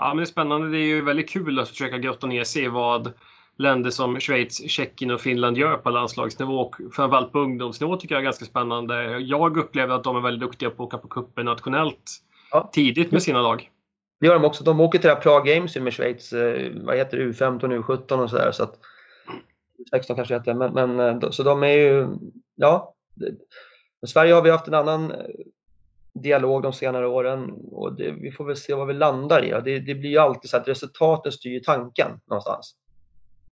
Ja, 0.00 0.08
men 0.08 0.16
det 0.16 0.22
är 0.22 0.26
spännande. 0.26 0.70
Det 0.70 0.78
är 0.78 0.86
ju 0.86 1.04
väldigt 1.04 1.30
kul 1.30 1.58
att 1.58 1.68
försöka 1.68 1.98
grotta 1.98 2.26
ner 2.26 2.44
sig 2.44 2.64
i 2.64 2.68
vad 2.68 3.12
länder 3.58 3.90
som 3.90 4.20
Schweiz, 4.20 4.70
Tjeckien 4.70 5.10
och 5.10 5.20
Finland 5.20 5.58
gör 5.58 5.76
på 5.76 5.90
landslagsnivå 5.90 6.60
och 6.60 6.76
framförallt 6.92 7.32
på 7.32 7.38
ungdomsnivå 7.38 7.96
tycker 7.96 8.14
jag 8.14 8.20
är 8.20 8.24
ganska 8.24 8.44
spännande. 8.44 9.18
Jag 9.18 9.56
upplever 9.56 9.94
att 9.94 10.04
de 10.04 10.16
är 10.16 10.20
väldigt 10.20 10.40
duktiga 10.40 10.70
på 10.70 10.82
att 10.82 10.86
åka 10.86 10.98
på 10.98 11.08
cuper 11.08 11.42
nationellt 11.42 12.22
ja. 12.50 12.70
tidigt 12.72 13.12
med 13.12 13.22
sina 13.22 13.42
lag. 13.42 13.70
Det 14.20 14.26
gör 14.26 14.34
de 14.34 14.44
också. 14.44 14.64
De 14.64 14.80
åker 14.80 14.98
till 14.98 15.08
det 15.08 15.14
här 15.14 15.22
Prague 15.22 15.54
Games 15.54 15.76
med 15.76 15.94
Schweiz, 15.94 16.32
eh, 16.32 16.72
vad 16.74 16.96
heter 16.96 17.18
det, 17.18 17.24
U15, 17.24 17.82
U17 17.82 18.12
och 18.12 18.30
sådär. 18.30 18.52
Så 18.52 18.62
att, 18.62 18.78
16 19.90 20.16
kanske 20.16 20.34
heter 20.34 20.54
men, 20.54 20.72
men 20.72 21.00
eh, 21.00 21.30
så 21.30 21.42
de 21.42 21.62
är 21.62 21.76
ju, 21.76 22.08
ja. 22.54 22.94
I 24.02 24.06
Sverige 24.06 24.34
har 24.34 24.42
vi 24.42 24.50
haft 24.50 24.68
en 24.68 24.74
annan 24.74 25.12
dialog 26.14 26.62
de 26.62 26.72
senare 26.72 27.06
åren 27.06 27.50
och 27.72 27.96
det, 27.96 28.10
vi 28.10 28.32
får 28.32 28.44
väl 28.44 28.56
se 28.56 28.74
vad 28.74 28.86
vi 28.86 28.94
landar 28.94 29.44
i. 29.44 29.50
Det, 29.64 29.78
det 29.78 29.94
blir 29.94 30.10
ju 30.10 30.18
alltid 30.18 30.50
så 30.50 30.56
att 30.56 30.68
resultaten 30.68 31.32
styr 31.32 31.60
tanken 31.60 32.20
någonstans. 32.26 32.74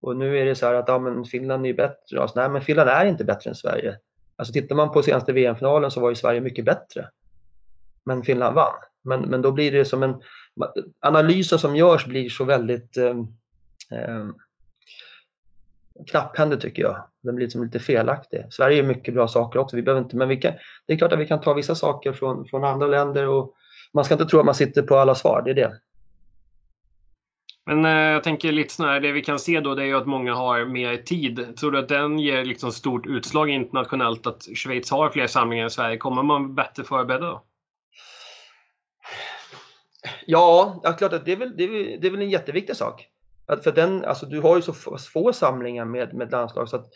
Och 0.01 0.17
nu 0.17 0.39
är 0.39 0.45
det 0.45 0.55
så 0.55 0.67
här 0.67 0.75
att 0.75 0.89
ja, 0.89 0.99
men 0.99 1.25
Finland 1.25 1.67
är 1.67 1.75
bättre. 1.75 2.21
Alltså, 2.21 2.41
nej, 2.41 2.49
men 2.49 2.63
Finland 2.63 2.91
är 2.91 3.07
inte 3.07 3.25
bättre 3.25 3.51
än 3.51 3.57
Sverige. 3.57 3.99
Alltså 4.37 4.53
tittar 4.53 4.77
man 4.77 4.93
på 4.93 5.03
senaste 5.03 5.33
VM-finalen 5.33 5.91
så 5.91 6.01
var 6.01 6.09
ju 6.09 6.15
Sverige 6.15 6.41
mycket 6.41 6.65
bättre. 6.65 7.09
Men 8.05 8.23
Finland 8.23 8.55
vann. 8.55 8.75
Men, 9.03 9.21
men 9.21 9.43
då 9.43 9.53
blir 9.53 9.73
det 9.73 9.85
som 9.85 10.03
en... 10.03 10.23
Analysen 11.01 11.59
som 11.59 11.77
görs 11.77 12.07
blir 12.07 12.29
så 12.29 12.45
väldigt 12.45 12.97
eh, 12.97 13.17
eh, 13.91 14.27
knapphändig 16.07 16.61
tycker 16.61 16.83
jag. 16.83 17.05
Den 17.23 17.35
blir 17.35 17.47
liksom 17.47 17.65
lite 17.65 17.79
felaktig. 17.79 18.45
Sverige 18.51 18.79
är 18.79 18.83
mycket 18.83 19.15
bra 19.15 19.29
saker 19.29 19.59
också. 19.59 19.77
Vi 19.77 19.83
behöver 19.83 20.03
inte, 20.03 20.17
men 20.17 20.29
vi 20.29 20.37
kan, 20.37 20.53
det 20.87 20.93
är 20.93 20.99
klart 20.99 21.13
att 21.13 21.19
vi 21.19 21.27
kan 21.27 21.41
ta 21.41 21.55
vissa 21.55 21.75
saker 21.75 22.13
från, 22.13 22.45
från 22.45 22.65
andra 22.65 22.87
länder 22.87 23.29
och 23.29 23.55
man 23.95 24.05
ska 24.05 24.15
inte 24.15 24.27
tro 24.27 24.39
att 24.39 24.47
man 24.47 24.55
sitter 24.55 24.83
på 24.83 24.97
alla 24.97 25.15
svar, 25.15 25.43
det 25.45 25.51
är 25.51 25.55
det. 25.55 25.81
Men 27.67 27.85
eh, 27.85 28.13
jag 28.13 28.23
tänker 28.23 28.53
lite 28.53 28.75
snarare, 28.75 29.01
det 29.01 29.13
vi 29.13 29.23
kan 29.23 29.39
se 29.39 29.61
då 29.61 29.75
det 29.75 29.83
är 29.83 29.87
ju 29.87 29.97
att 29.97 30.07
många 30.07 30.35
har 30.35 30.65
mer 30.65 30.97
tid. 30.97 31.57
Tror 31.57 31.71
du 31.71 31.79
att 31.79 31.89
den 31.89 32.19
ger 32.19 32.45
liksom 32.45 32.73
stort 32.73 33.07
utslag 33.07 33.51
internationellt 33.51 34.27
att 34.27 34.43
Schweiz 34.57 34.91
har 34.91 35.11
fler 35.11 35.27
samlingar 35.27 35.65
än 35.65 35.71
Sverige? 35.71 35.97
Kommer 35.97 36.23
man 36.23 36.55
bättre 36.55 36.85
förberedd 36.85 37.21
då? 37.21 37.45
Ja, 40.27 40.81
ja 40.83 40.93
klart 40.93 41.13
att 41.13 41.25
det 41.25 41.33
är 41.33 41.37
väl, 41.37 41.57
det 41.57 41.65
är, 41.65 41.99
det 42.01 42.07
är 42.07 42.11
väl 42.11 42.21
en 42.21 42.31
jätteviktig 42.31 42.77
sak. 42.77 43.09
Att 43.49 43.65
för 43.65 43.73
den, 43.73 44.05
alltså, 44.05 44.27
du 44.27 44.41
har 44.41 44.57
ju 44.57 44.63
så 44.63 44.73
få 45.13 45.33
samlingar 45.33 45.85
med, 45.85 46.15
med 46.15 46.33
landslag 46.33 46.69
så 46.69 46.77
att, 46.77 46.87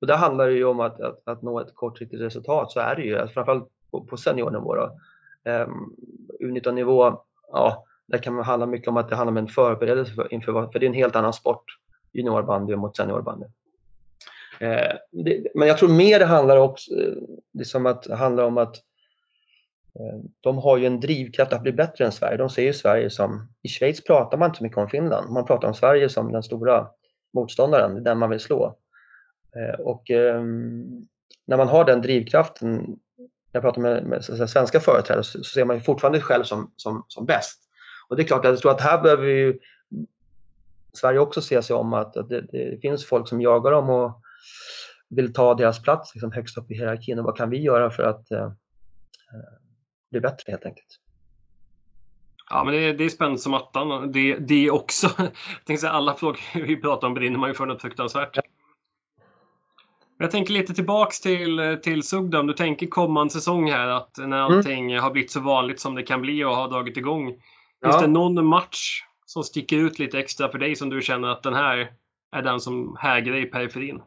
och 0.00 0.06
där 0.06 0.16
handlar 0.16 0.46
det 0.46 0.54
ju 0.54 0.64
om 0.64 0.80
att, 0.80 1.00
att, 1.00 1.22
att 1.24 1.42
nå 1.42 1.60
ett 1.60 1.74
kortsiktigt 1.74 2.22
resultat 2.22 2.70
så 2.70 2.80
är 2.80 2.96
det 2.96 3.02
ju, 3.02 3.18
alltså, 3.18 3.34
framförallt 3.34 3.68
på, 3.90 4.04
på 4.04 4.16
seniornivå 4.16 4.74
då. 4.74 4.98
Ehm, 5.44 5.70
um, 5.70 5.96
U19-nivå, 6.40 7.22
ja, 7.52 7.84
där 8.06 8.18
kan 8.18 8.34
man 8.34 8.44
handla 8.44 8.66
mycket 8.66 8.88
om 8.88 8.96
att 8.96 9.08
det 9.08 9.16
handlar 9.16 9.32
om 9.32 9.36
en 9.36 9.48
förberedelse 9.48 10.12
för, 10.12 10.34
inför, 10.34 10.72
för 10.72 10.78
det 10.78 10.86
är 10.86 10.88
en 10.88 10.94
helt 10.94 11.16
annan 11.16 11.32
sport, 11.32 11.64
juniorbandy 12.12 12.76
mot 12.76 12.96
seniorbandy. 12.96 13.46
Eh, 14.60 14.96
det, 15.10 15.46
men 15.54 15.68
jag 15.68 15.78
tror 15.78 15.88
mer 15.88 16.18
det 16.18 16.26
handlar 16.26 16.56
också 16.56 16.90
liksom 17.52 17.86
att, 17.86 18.10
handlar 18.10 18.44
om 18.44 18.58
att 18.58 18.76
Eh, 19.98 20.20
de 20.40 20.58
har 20.58 20.76
ju 20.76 20.86
en 20.86 21.00
drivkraft 21.00 21.52
att 21.52 21.62
bli 21.62 21.72
bättre 21.72 22.04
än 22.04 22.12
Sverige. 22.12 22.36
De 22.36 22.50
ser 22.50 22.62
ju 22.62 22.72
Sverige 22.72 23.10
som, 23.10 23.48
i 23.62 23.68
Schweiz 23.68 24.04
pratar 24.04 24.38
man 24.38 24.48
inte 24.48 24.58
så 24.58 24.64
mycket 24.64 24.78
om 24.78 24.88
Finland, 24.88 25.30
man 25.30 25.46
pratar 25.46 25.68
om 25.68 25.74
Sverige 25.74 26.08
som 26.08 26.32
den 26.32 26.42
stora 26.42 26.88
motståndaren, 27.34 28.04
den 28.04 28.18
man 28.18 28.30
vill 28.30 28.40
slå. 28.40 28.76
Eh, 29.56 29.80
och 29.80 30.10
ehm, 30.10 31.06
när 31.46 31.56
man 31.56 31.68
har 31.68 31.84
den 31.84 32.02
drivkraften, 32.02 32.74
när 33.16 33.28
jag 33.52 33.62
pratar 33.62 33.82
med, 33.82 34.04
med 34.04 34.24
svenska 34.24 34.80
företrädare 34.80 35.24
så, 35.24 35.42
ser 35.42 35.64
man 35.64 35.76
ju 35.76 35.82
fortfarande 35.82 36.20
själv 36.20 36.44
som, 36.44 36.72
som, 36.76 37.04
som 37.08 37.26
bäst. 37.26 37.60
Och 38.08 38.16
det 38.16 38.22
är 38.22 38.26
klart, 38.26 38.44
jag 38.44 38.58
tror 38.58 38.70
att 38.70 38.80
här 38.80 39.02
behöver 39.02 39.26
ju 39.26 39.58
Sverige 40.92 41.18
också 41.18 41.40
se 41.40 41.62
sig 41.62 41.76
om 41.76 41.94
att, 41.94 42.16
att 42.16 42.28
det, 42.28 42.40
det, 42.40 42.80
finns 42.80 43.06
folk 43.06 43.28
som 43.28 43.40
jagar 43.40 43.70
dem 43.70 43.90
och 43.90 44.22
vill 45.08 45.32
ta 45.32 45.54
deras 45.54 45.82
plats 45.82 46.14
liksom 46.14 46.32
högst 46.32 46.58
upp 46.58 46.70
i 46.70 46.74
hierarkin. 46.74 47.18
Och 47.18 47.24
vad 47.24 47.36
kan 47.36 47.50
vi 47.50 47.58
göra 47.60 47.90
för 47.90 48.02
att 48.02 48.30
eh, 48.30 48.52
bli 50.10 50.20
bättre 50.20 50.50
helt 50.50 50.66
enkelt? 50.66 51.00
Ja, 52.50 52.64
men 52.64 52.74
det, 52.74 52.92
det 52.92 53.04
är 53.04 53.08
spänt 53.08 53.40
som 53.40 53.54
attan. 53.54 54.12
Det, 54.12 54.36
det 54.36 54.70
också. 54.70 55.10
Jag 55.66 55.78
säga, 55.78 55.92
alla 55.92 56.14
frågor 56.14 56.40
vi 56.66 56.76
pratar 56.76 57.06
om 57.06 57.14
brinner 57.14 57.38
man 57.38 57.50
ju 57.50 57.54
för 57.54 57.66
något 57.66 57.80
fruktansvärt. 57.80 58.36
Ja. 58.36 58.42
Jag 60.20 60.30
tänker 60.30 60.52
lite 60.52 60.74
tillbaks 60.74 61.20
till, 61.20 61.78
till 61.82 62.02
Sugdam. 62.02 62.46
Du 62.46 62.52
tänker 62.52 62.86
kommande 62.86 63.32
säsong 63.32 63.70
här 63.70 63.88
att 63.88 64.18
när 64.18 64.24
mm. 64.24 64.40
allting 64.40 64.90
mm. 64.92 65.02
har 65.02 65.10
blivit 65.10 65.30
så 65.30 65.40
vanligt 65.40 65.80
som 65.80 65.94
det 65.94 66.02
kan 66.02 66.20
bli 66.20 66.44
och 66.44 66.56
har 66.56 66.68
dragit 66.68 66.96
igång. 66.96 67.26
Finns 67.82 67.94
ja. 67.94 68.00
det 68.00 68.06
någon 68.06 68.46
match 68.46 69.02
som 69.26 69.44
sticker 69.44 69.76
ut 69.76 69.98
lite 69.98 70.18
extra 70.18 70.48
för 70.48 70.58
dig 70.58 70.76
som 70.76 70.88
du 70.88 71.02
känner 71.02 71.28
att 71.28 71.42
den 71.42 71.54
här 71.54 71.92
är 72.32 72.42
den 72.42 72.60
som 72.60 72.96
hägrar 73.00 73.36
i 73.36 73.46
periferin? 73.46 74.02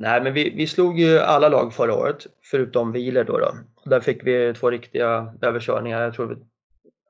Nej, 0.00 0.22
men 0.22 0.32
vi, 0.34 0.50
vi 0.50 0.66
slog 0.66 1.00
ju 1.00 1.18
alla 1.18 1.48
lag 1.48 1.74
förra 1.74 1.94
året, 1.94 2.26
förutom 2.42 2.92
Wieler 2.92 3.24
då. 3.24 3.38
då. 3.38 3.54
Där 3.84 4.00
fick 4.00 4.26
vi 4.26 4.54
två 4.54 4.70
riktiga 4.70 5.34
överkörningar. 5.42 6.02
Jag 6.02 6.14
tror 6.14 6.38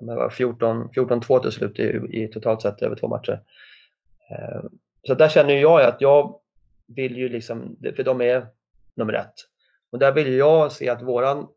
det 0.00 0.14
var 0.14 0.28
14-2 0.28 1.42
till 1.42 1.52
slut 1.52 1.78
i, 1.78 1.82
i, 2.10 2.28
totalt 2.28 2.62
sett 2.62 2.82
över 2.82 2.96
två 2.96 3.08
matcher. 3.08 3.40
Eh, 4.30 4.60
så 5.06 5.14
där 5.14 5.28
känner 5.28 5.54
jag 5.54 5.82
att 5.82 6.00
jag 6.00 6.40
vill 6.86 7.16
ju 7.16 7.28
liksom, 7.28 7.76
för 7.96 8.02
de 8.02 8.20
är 8.20 8.46
nummer 8.94 9.12
ett. 9.12 9.34
Och 9.90 9.98
där 9.98 10.12
vill 10.12 10.34
jag 10.34 10.72
se 10.72 10.88
att 10.88 11.02
våran 11.02 11.48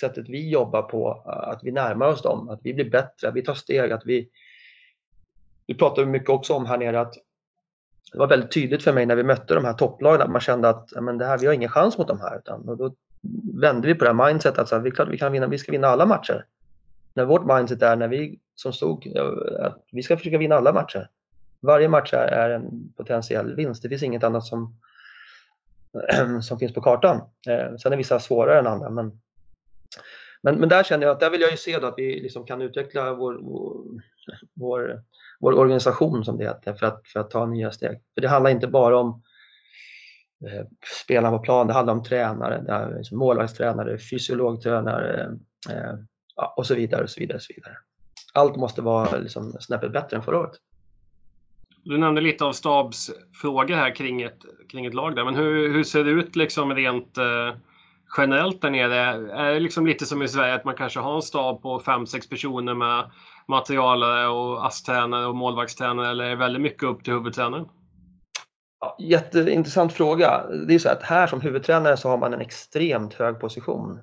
sättet 0.00 0.28
vi 0.28 0.50
jobbar 0.50 0.82
på, 0.82 1.10
att 1.26 1.64
vi 1.64 1.72
närmar 1.72 2.06
oss 2.06 2.22
dem, 2.22 2.48
att 2.48 2.60
vi 2.62 2.74
blir 2.74 2.90
bättre, 2.90 3.28
att 3.28 3.34
vi 3.34 3.42
tar 3.42 3.54
steg, 3.54 3.92
att 3.92 4.06
vi... 4.06 4.28
Vi 5.66 5.74
pratar 5.74 6.04
mycket 6.04 6.30
också 6.30 6.54
om 6.54 6.66
här 6.66 6.78
nere 6.78 7.00
att 7.00 7.14
det 8.12 8.18
var 8.18 8.26
väldigt 8.26 8.52
tydligt 8.52 8.82
för 8.82 8.92
mig 8.92 9.06
när 9.06 9.16
vi 9.16 9.22
mötte 9.22 9.54
de 9.54 9.64
här 9.64 9.72
topplagen 9.72 10.22
att 10.22 10.30
man 10.30 10.40
kände 10.40 10.68
att 10.68 10.92
men 11.00 11.18
det 11.18 11.26
här, 11.26 11.38
vi 11.38 11.46
har 11.46 11.54
ingen 11.54 11.70
chans 11.70 11.98
mot 11.98 12.08
de 12.08 12.20
här. 12.20 12.38
Utan, 12.38 12.68
och 12.68 12.76
då 12.76 12.94
vände 13.60 13.88
vi 13.88 13.94
på 13.94 14.04
det 14.04 14.14
här 14.14 14.26
mindsetet 14.26 14.58
att 14.58 14.68
så 14.68 14.78
vi, 14.78 14.90
klart, 14.90 15.08
vi, 15.08 15.18
kan 15.18 15.32
vinna, 15.32 15.46
vi 15.46 15.58
ska 15.58 15.72
vinna 15.72 15.88
alla 15.88 16.06
matcher. 16.06 16.44
När 17.14 17.24
vårt 17.24 17.56
mindset 17.56 17.82
är 17.82 17.96
när 17.96 18.08
vi 18.08 18.38
som 18.54 18.72
stod 18.72 19.16
att 19.60 19.84
vi 19.92 20.02
ska 20.02 20.16
försöka 20.16 20.38
vinna 20.38 20.54
alla 20.54 20.72
matcher. 20.72 21.08
Varje 21.60 21.88
match 21.88 22.12
är 22.12 22.50
en 22.50 22.92
potentiell 22.96 23.54
vinst. 23.54 23.82
Det 23.82 23.88
finns 23.88 24.02
inget 24.02 24.24
annat 24.24 24.44
som, 24.44 24.76
som 26.42 26.58
finns 26.58 26.74
på 26.74 26.80
kartan. 26.80 27.16
Eh, 27.48 27.76
sen 27.76 27.92
är 27.92 27.96
vissa 27.96 28.20
svårare 28.20 28.58
än 28.58 28.66
andra 28.66 28.90
men 28.90 29.20
men, 30.42 30.54
men 30.54 30.68
där 30.68 30.82
känner 30.82 31.06
jag 31.06 31.14
att 31.14 31.20
där 31.20 31.30
vill 31.30 31.40
jag 31.40 31.50
ju 31.50 31.56
se 31.56 31.74
att 31.74 31.94
vi 31.96 32.20
liksom 32.20 32.46
kan 32.46 32.62
utveckla 32.62 33.14
vår, 33.14 33.34
vår, 33.34 33.84
vår, 34.54 35.02
vår 35.40 35.52
organisation 35.52 36.24
som 36.24 36.38
det 36.38 36.44
heter 36.44 36.74
för 36.74 36.86
att, 36.86 37.08
för 37.08 37.20
att 37.20 37.30
ta 37.30 37.46
nya 37.46 37.70
steg. 37.70 38.00
För 38.14 38.20
det 38.20 38.28
handlar 38.28 38.50
inte 38.50 38.66
bara 38.66 38.98
om 38.98 39.22
eh, 40.46 40.66
spelarna 41.04 41.38
på 41.38 41.44
plan, 41.44 41.66
det 41.66 41.72
handlar 41.72 41.94
om 41.94 42.02
tränare, 42.02 42.62
det 42.66 42.72
är 42.72 42.96
liksom 42.98 43.18
målvaktstränare, 43.18 43.98
fysiologtränare 43.98 45.38
eh, 45.70 45.94
och 46.56 46.66
så 46.66 46.74
vidare 46.74 47.02
och 47.02 47.10
så 47.10 47.20
vidare. 47.20 47.36
Och 47.36 47.42
så 47.42 47.52
vidare. 47.56 47.76
Allt 48.34 48.56
måste 48.56 48.82
vara 48.82 49.18
liksom 49.18 49.56
snäppet 49.60 49.92
bättre 49.92 50.16
än 50.16 50.22
förra 50.22 50.38
året. 50.38 50.56
Du 51.84 51.98
nämnde 51.98 52.20
lite 52.20 52.44
av 52.44 52.52
stabsfrågor 52.52 53.74
här 53.74 53.94
kring 53.94 54.22
ett, 54.22 54.38
kring 54.68 54.86
ett 54.86 54.94
lag 54.94 55.16
där, 55.16 55.24
men 55.24 55.34
hur, 55.34 55.72
hur 55.72 55.84
ser 55.84 56.04
det 56.04 56.10
ut 56.10 56.36
liksom 56.36 56.74
rent 56.74 57.18
eh 57.18 57.54
generellt 58.16 58.60
där 58.60 58.70
nere? 58.70 58.96
Är 59.32 59.54
det 59.54 59.60
liksom 59.60 59.86
lite 59.86 60.06
som 60.06 60.22
i 60.22 60.28
Sverige 60.28 60.54
att 60.54 60.64
man 60.64 60.76
kanske 60.76 61.00
har 61.00 61.16
en 61.16 61.22
stab 61.22 61.62
på 61.62 61.80
5-6 61.80 62.30
personer 62.30 62.74
med 62.74 63.10
materialare 63.48 64.28
och 64.28 64.66
ASS-tränare 64.66 65.26
och 65.26 65.36
målvaktstränare 65.36 66.10
eller 66.10 66.24
är 66.24 66.30
det 66.30 66.36
väldigt 66.36 66.62
mycket 66.62 66.82
upp 66.82 67.04
till 67.04 67.12
huvudtränaren? 67.12 67.68
Ja, 68.80 68.96
jätteintressant 69.00 69.92
fråga. 69.92 70.46
Det 70.68 70.74
är 70.74 70.78
så 70.78 70.88
att 70.88 71.02
här 71.02 71.26
som 71.26 71.40
huvudtränare 71.40 71.96
så 71.96 72.08
har 72.08 72.18
man 72.18 72.34
en 72.34 72.40
extremt 72.40 73.14
hög 73.14 73.40
position. 73.40 74.00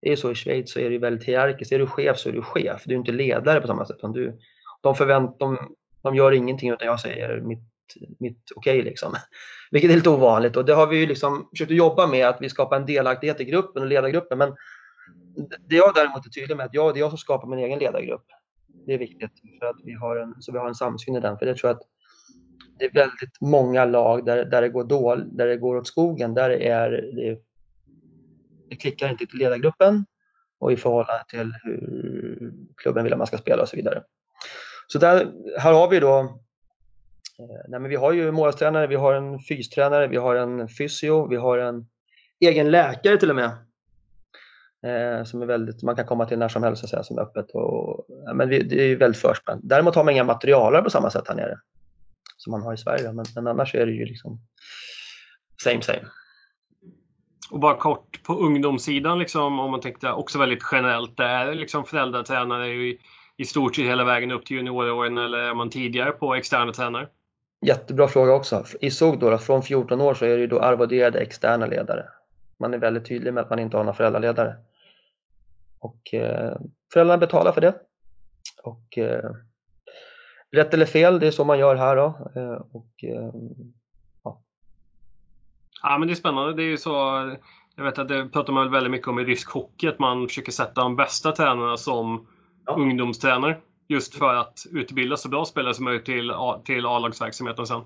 Det 0.00 0.12
är 0.12 0.16
så 0.16 0.30
i 0.30 0.34
Schweiz 0.34 0.72
så 0.72 0.78
är 0.78 0.90
det 0.90 0.98
väldigt 0.98 1.28
hierarkiskt. 1.28 1.72
Är 1.72 1.78
du 1.78 1.86
chef 1.86 2.18
så 2.18 2.28
är 2.28 2.32
du 2.32 2.42
chef. 2.42 2.82
Du 2.86 2.94
är 2.94 2.98
inte 2.98 3.12
ledare 3.12 3.60
på 3.60 3.66
samma 3.66 3.86
sätt. 3.86 3.96
Du, 4.02 4.38
de, 4.80 4.94
förvänt, 4.94 5.38
de, 5.38 5.58
de 6.02 6.14
gör 6.14 6.32
ingenting 6.32 6.70
utan 6.70 6.86
jag 6.86 7.00
säger 7.00 7.40
mitt 7.40 7.74
mitt 8.18 8.50
okej. 8.56 8.78
Okay, 8.78 8.90
liksom. 8.90 9.14
Vilket 9.70 9.90
är 9.90 9.94
lite 9.94 10.10
ovanligt 10.10 10.56
och 10.56 10.64
det 10.64 10.74
har 10.74 10.86
vi 10.86 10.96
ju 10.96 11.06
liksom 11.06 11.48
försökt 11.50 11.70
att 11.70 11.76
jobba 11.76 12.06
med 12.06 12.28
att 12.28 12.36
vi 12.40 12.48
skapar 12.48 12.76
en 12.76 12.86
delaktighet 12.86 13.40
i 13.40 13.44
gruppen 13.44 13.82
och 13.82 13.88
ledargruppen. 13.88 14.38
Men 14.38 14.56
det 15.68 15.76
jag 15.76 15.94
däremot 15.94 16.26
är 16.26 16.30
tydlig 16.30 16.56
med 16.56 16.66
att 16.66 16.74
jag, 16.74 16.94
det 16.94 16.98
är 16.98 17.00
jag 17.00 17.10
som 17.10 17.18
skapar 17.18 17.48
min 17.48 17.58
egen 17.58 17.78
ledargrupp. 17.78 18.26
Det 18.86 18.94
är 18.94 18.98
viktigt 18.98 19.32
för 19.60 19.66
att 19.66 19.76
vi 19.84 19.92
har 19.92 20.16
en, 20.16 20.34
så 20.40 20.52
vi 20.52 20.58
har 20.58 20.68
en 20.68 20.74
samsyn 20.74 21.16
i 21.16 21.20
den. 21.20 21.38
För 21.38 21.46
jag 21.46 21.56
tror 21.56 21.70
att 21.70 21.82
det 22.78 22.84
är 22.84 22.92
väldigt 22.92 23.40
många 23.40 23.84
lag 23.84 24.26
där, 24.26 24.44
där 24.44 24.62
det 24.62 24.68
går 24.68 24.84
dåligt, 24.84 25.36
där 25.36 25.46
det 25.46 25.56
går 25.56 25.76
åt 25.76 25.86
skogen. 25.86 26.34
Där 26.34 26.50
är 26.50 26.90
det, 26.90 27.38
det 28.68 28.76
klickar 28.76 29.10
inte 29.10 29.26
till 29.26 29.38
ledargruppen 29.38 30.04
och 30.58 30.72
i 30.72 30.76
förhållande 30.76 31.24
till 31.28 31.52
hur 31.62 32.52
klubben 32.76 33.04
vill 33.04 33.12
att 33.12 33.18
man 33.18 33.26
ska 33.26 33.38
spela 33.38 33.62
och 33.62 33.68
så 33.68 33.76
vidare. 33.76 34.02
Så 34.86 34.98
där, 34.98 35.32
här 35.58 35.72
har 35.72 35.88
vi 35.88 36.00
då 36.00 36.18
eh, 36.18 37.68
nej, 37.68 37.80
men 37.80 37.90
vi 37.90 37.96
har 37.96 38.12
ju 38.12 38.32
målvaktstränare, 38.32 38.86
vi 38.86 38.94
har 38.94 39.14
en 39.14 39.38
fystränare, 39.38 40.06
vi 40.06 40.16
har 40.16 40.36
en 40.36 40.68
fysio, 40.68 41.28
vi 41.28 41.36
har 41.36 41.58
en 41.58 41.86
egen 42.40 42.70
läkare 42.70 43.16
till 43.16 43.30
och 43.30 43.36
med. 43.36 43.50
Eh, 44.84 45.24
som 45.24 45.42
är 45.42 45.46
väldigt, 45.46 45.82
man 45.82 45.96
kan 45.96 46.06
komma 46.06 46.26
till 46.26 46.38
när 46.38 46.48
som 46.48 46.62
helst 46.62 46.82
och 46.82 46.88
säga, 46.88 47.02
som 47.02 47.18
är 47.18 47.22
öppet. 47.22 47.50
Och, 47.50 48.06
ja, 48.24 48.34
men 48.34 48.48
det 48.48 48.92
är 48.92 48.96
väldigt 48.96 49.20
förspänt. 49.20 49.60
Däremot 49.64 49.94
har 49.94 50.04
man 50.04 50.14
inga 50.14 50.24
materialare 50.24 50.82
på 50.82 50.90
samma 50.90 51.10
sätt 51.10 51.28
här 51.28 51.34
nere 51.34 51.58
som 52.36 52.50
man 52.50 52.62
har 52.62 52.74
i 52.74 52.76
Sverige. 52.76 53.12
Men, 53.12 53.24
men 53.34 53.46
annars 53.46 53.74
är 53.74 53.86
det 53.86 53.92
ju 53.92 54.04
liksom 54.04 54.38
same 55.62 55.82
same. 55.82 56.04
Och 57.50 57.60
bara 57.60 57.76
kort 57.76 58.22
på 58.22 58.34
ungdomssidan, 58.34 59.18
liksom, 59.18 59.60
om 59.60 59.70
man 59.70 59.80
tänkte 59.80 60.12
också 60.12 60.38
väldigt 60.38 60.62
generellt, 60.72 61.16
det 61.16 61.24
är 61.24 61.54
liksom 61.54 61.84
föräldratränare 61.84 62.68
i, 62.68 62.98
i 63.36 63.44
stort 63.44 63.76
sett 63.76 63.84
hela 63.84 64.04
vägen 64.04 64.30
upp 64.30 64.46
till 64.46 64.56
junioråren 64.56 65.18
eller 65.18 65.38
är 65.38 65.54
man 65.54 65.70
tidigare 65.70 66.10
på 66.10 66.34
externa 66.34 66.72
tränare? 66.72 67.08
Jättebra 67.66 68.08
fråga 68.08 68.32
också. 68.32 68.64
I 68.80 68.90
SOG 68.90 69.18
då, 69.18 69.38
från 69.38 69.62
14 69.62 70.00
år 70.00 70.14
så 70.14 70.24
är 70.24 70.38
det 70.38 70.46
då 70.46 70.60
arvoderade 70.60 71.18
externa 71.18 71.66
ledare. 71.66 72.04
Man 72.58 72.74
är 72.74 72.78
väldigt 72.78 73.08
tydlig 73.08 73.34
med 73.34 73.42
att 73.42 73.50
man 73.50 73.58
inte 73.58 73.76
har 73.76 73.84
några 73.84 73.96
föräldraledare. 73.96 74.54
Och 75.84 76.14
eh, 76.14 76.56
föräldrarna 76.92 77.18
betalar 77.18 77.52
för 77.52 77.60
det. 77.60 77.74
Och 78.62 78.98
eh, 78.98 79.30
rätt 80.52 80.74
eller 80.74 80.86
fel, 80.86 81.18
det 81.20 81.26
är 81.26 81.30
så 81.30 81.44
man 81.44 81.58
gör 81.58 81.76
här 81.76 81.96
då. 81.96 82.30
Eh, 82.36 82.62
och, 82.72 83.04
ja. 84.24 84.42
ja, 85.82 85.98
men 85.98 86.08
det 86.08 86.14
är 86.14 86.14
spännande. 86.14 86.54
Det 86.54 86.62
är 86.62 86.66
ju 86.66 86.76
så, 86.76 86.90
jag 87.76 87.84
vet 87.84 87.98
att 87.98 88.08
det 88.08 88.28
pratar 88.28 88.52
man 88.52 88.70
väldigt 88.70 88.90
mycket 88.90 89.08
om 89.08 89.18
i 89.18 89.24
rysk 89.24 89.50
hockey, 89.50 89.88
att 89.88 89.98
man 89.98 90.28
försöker 90.28 90.52
sätta 90.52 90.82
de 90.82 90.96
bästa 90.96 91.32
tränarna 91.32 91.76
som 91.76 92.26
ja. 92.66 92.74
ungdomstränare. 92.74 93.56
Just 93.88 94.14
för 94.14 94.34
att 94.34 94.66
utbilda 94.72 95.16
så 95.16 95.28
bra 95.28 95.44
spelare 95.44 95.74
som 95.74 95.84
möjligt 95.84 96.04
till, 96.04 96.32
till 96.64 96.86
A-lagsverksamheten 96.86 97.66
sen. 97.66 97.82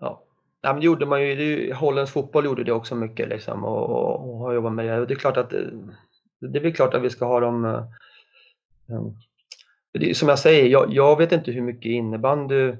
Ja. 0.00 0.22
Ja, 0.62 0.72
men 0.72 0.82
gjorde 0.82 1.06
man 1.06 1.22
ju, 1.22 1.34
det, 1.36 1.74
Hollands 1.74 2.12
fotboll 2.12 2.44
gjorde 2.44 2.64
det 2.64 2.72
också 2.72 2.94
mycket 2.94 3.28
liksom, 3.28 3.64
och, 3.64 3.90
och, 3.90 4.30
och 4.30 4.38
har 4.38 4.52
jobbat 4.52 4.72
med 4.72 4.86
det. 4.86 5.00
Och 5.00 5.06
det 5.06 5.14
är 5.14 5.18
klart 5.18 5.36
att 5.36 5.52
det 6.40 6.58
är 6.58 6.62
väl 6.62 6.74
klart 6.74 6.94
att 6.94 7.02
vi 7.02 7.10
ska 7.10 7.24
ha 7.24 7.40
dem... 7.40 7.86
Um, 8.86 9.16
som 10.14 10.28
jag 10.28 10.38
säger, 10.38 10.66
jag, 10.68 10.92
jag, 10.92 11.16
vet 11.18 11.32
inte 11.32 11.50
hur 11.50 11.62
mycket 11.62 11.90
innebandy 11.90 12.76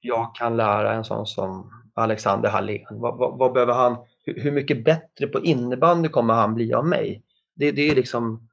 jag 0.00 0.34
kan 0.34 0.56
lära 0.56 0.92
en 0.92 1.04
sån 1.04 1.26
som 1.26 1.70
Alexander 1.94 2.50
Hallén. 2.50 2.86
Vad, 2.90 3.18
vad, 3.18 3.38
vad 3.38 3.52
behöver 3.52 3.72
han? 3.74 3.96
Hur, 4.24 4.40
hur, 4.40 4.52
mycket 4.52 4.84
bättre 4.84 5.26
på 5.26 5.40
innebandy 5.40 6.08
kommer 6.08 6.34
han 6.34 6.54
bli 6.54 6.74
av 6.74 6.86
mig? 6.86 7.22
Det, 7.54 7.70
det 7.70 7.90
är 7.90 7.94
liksom... 7.94 8.48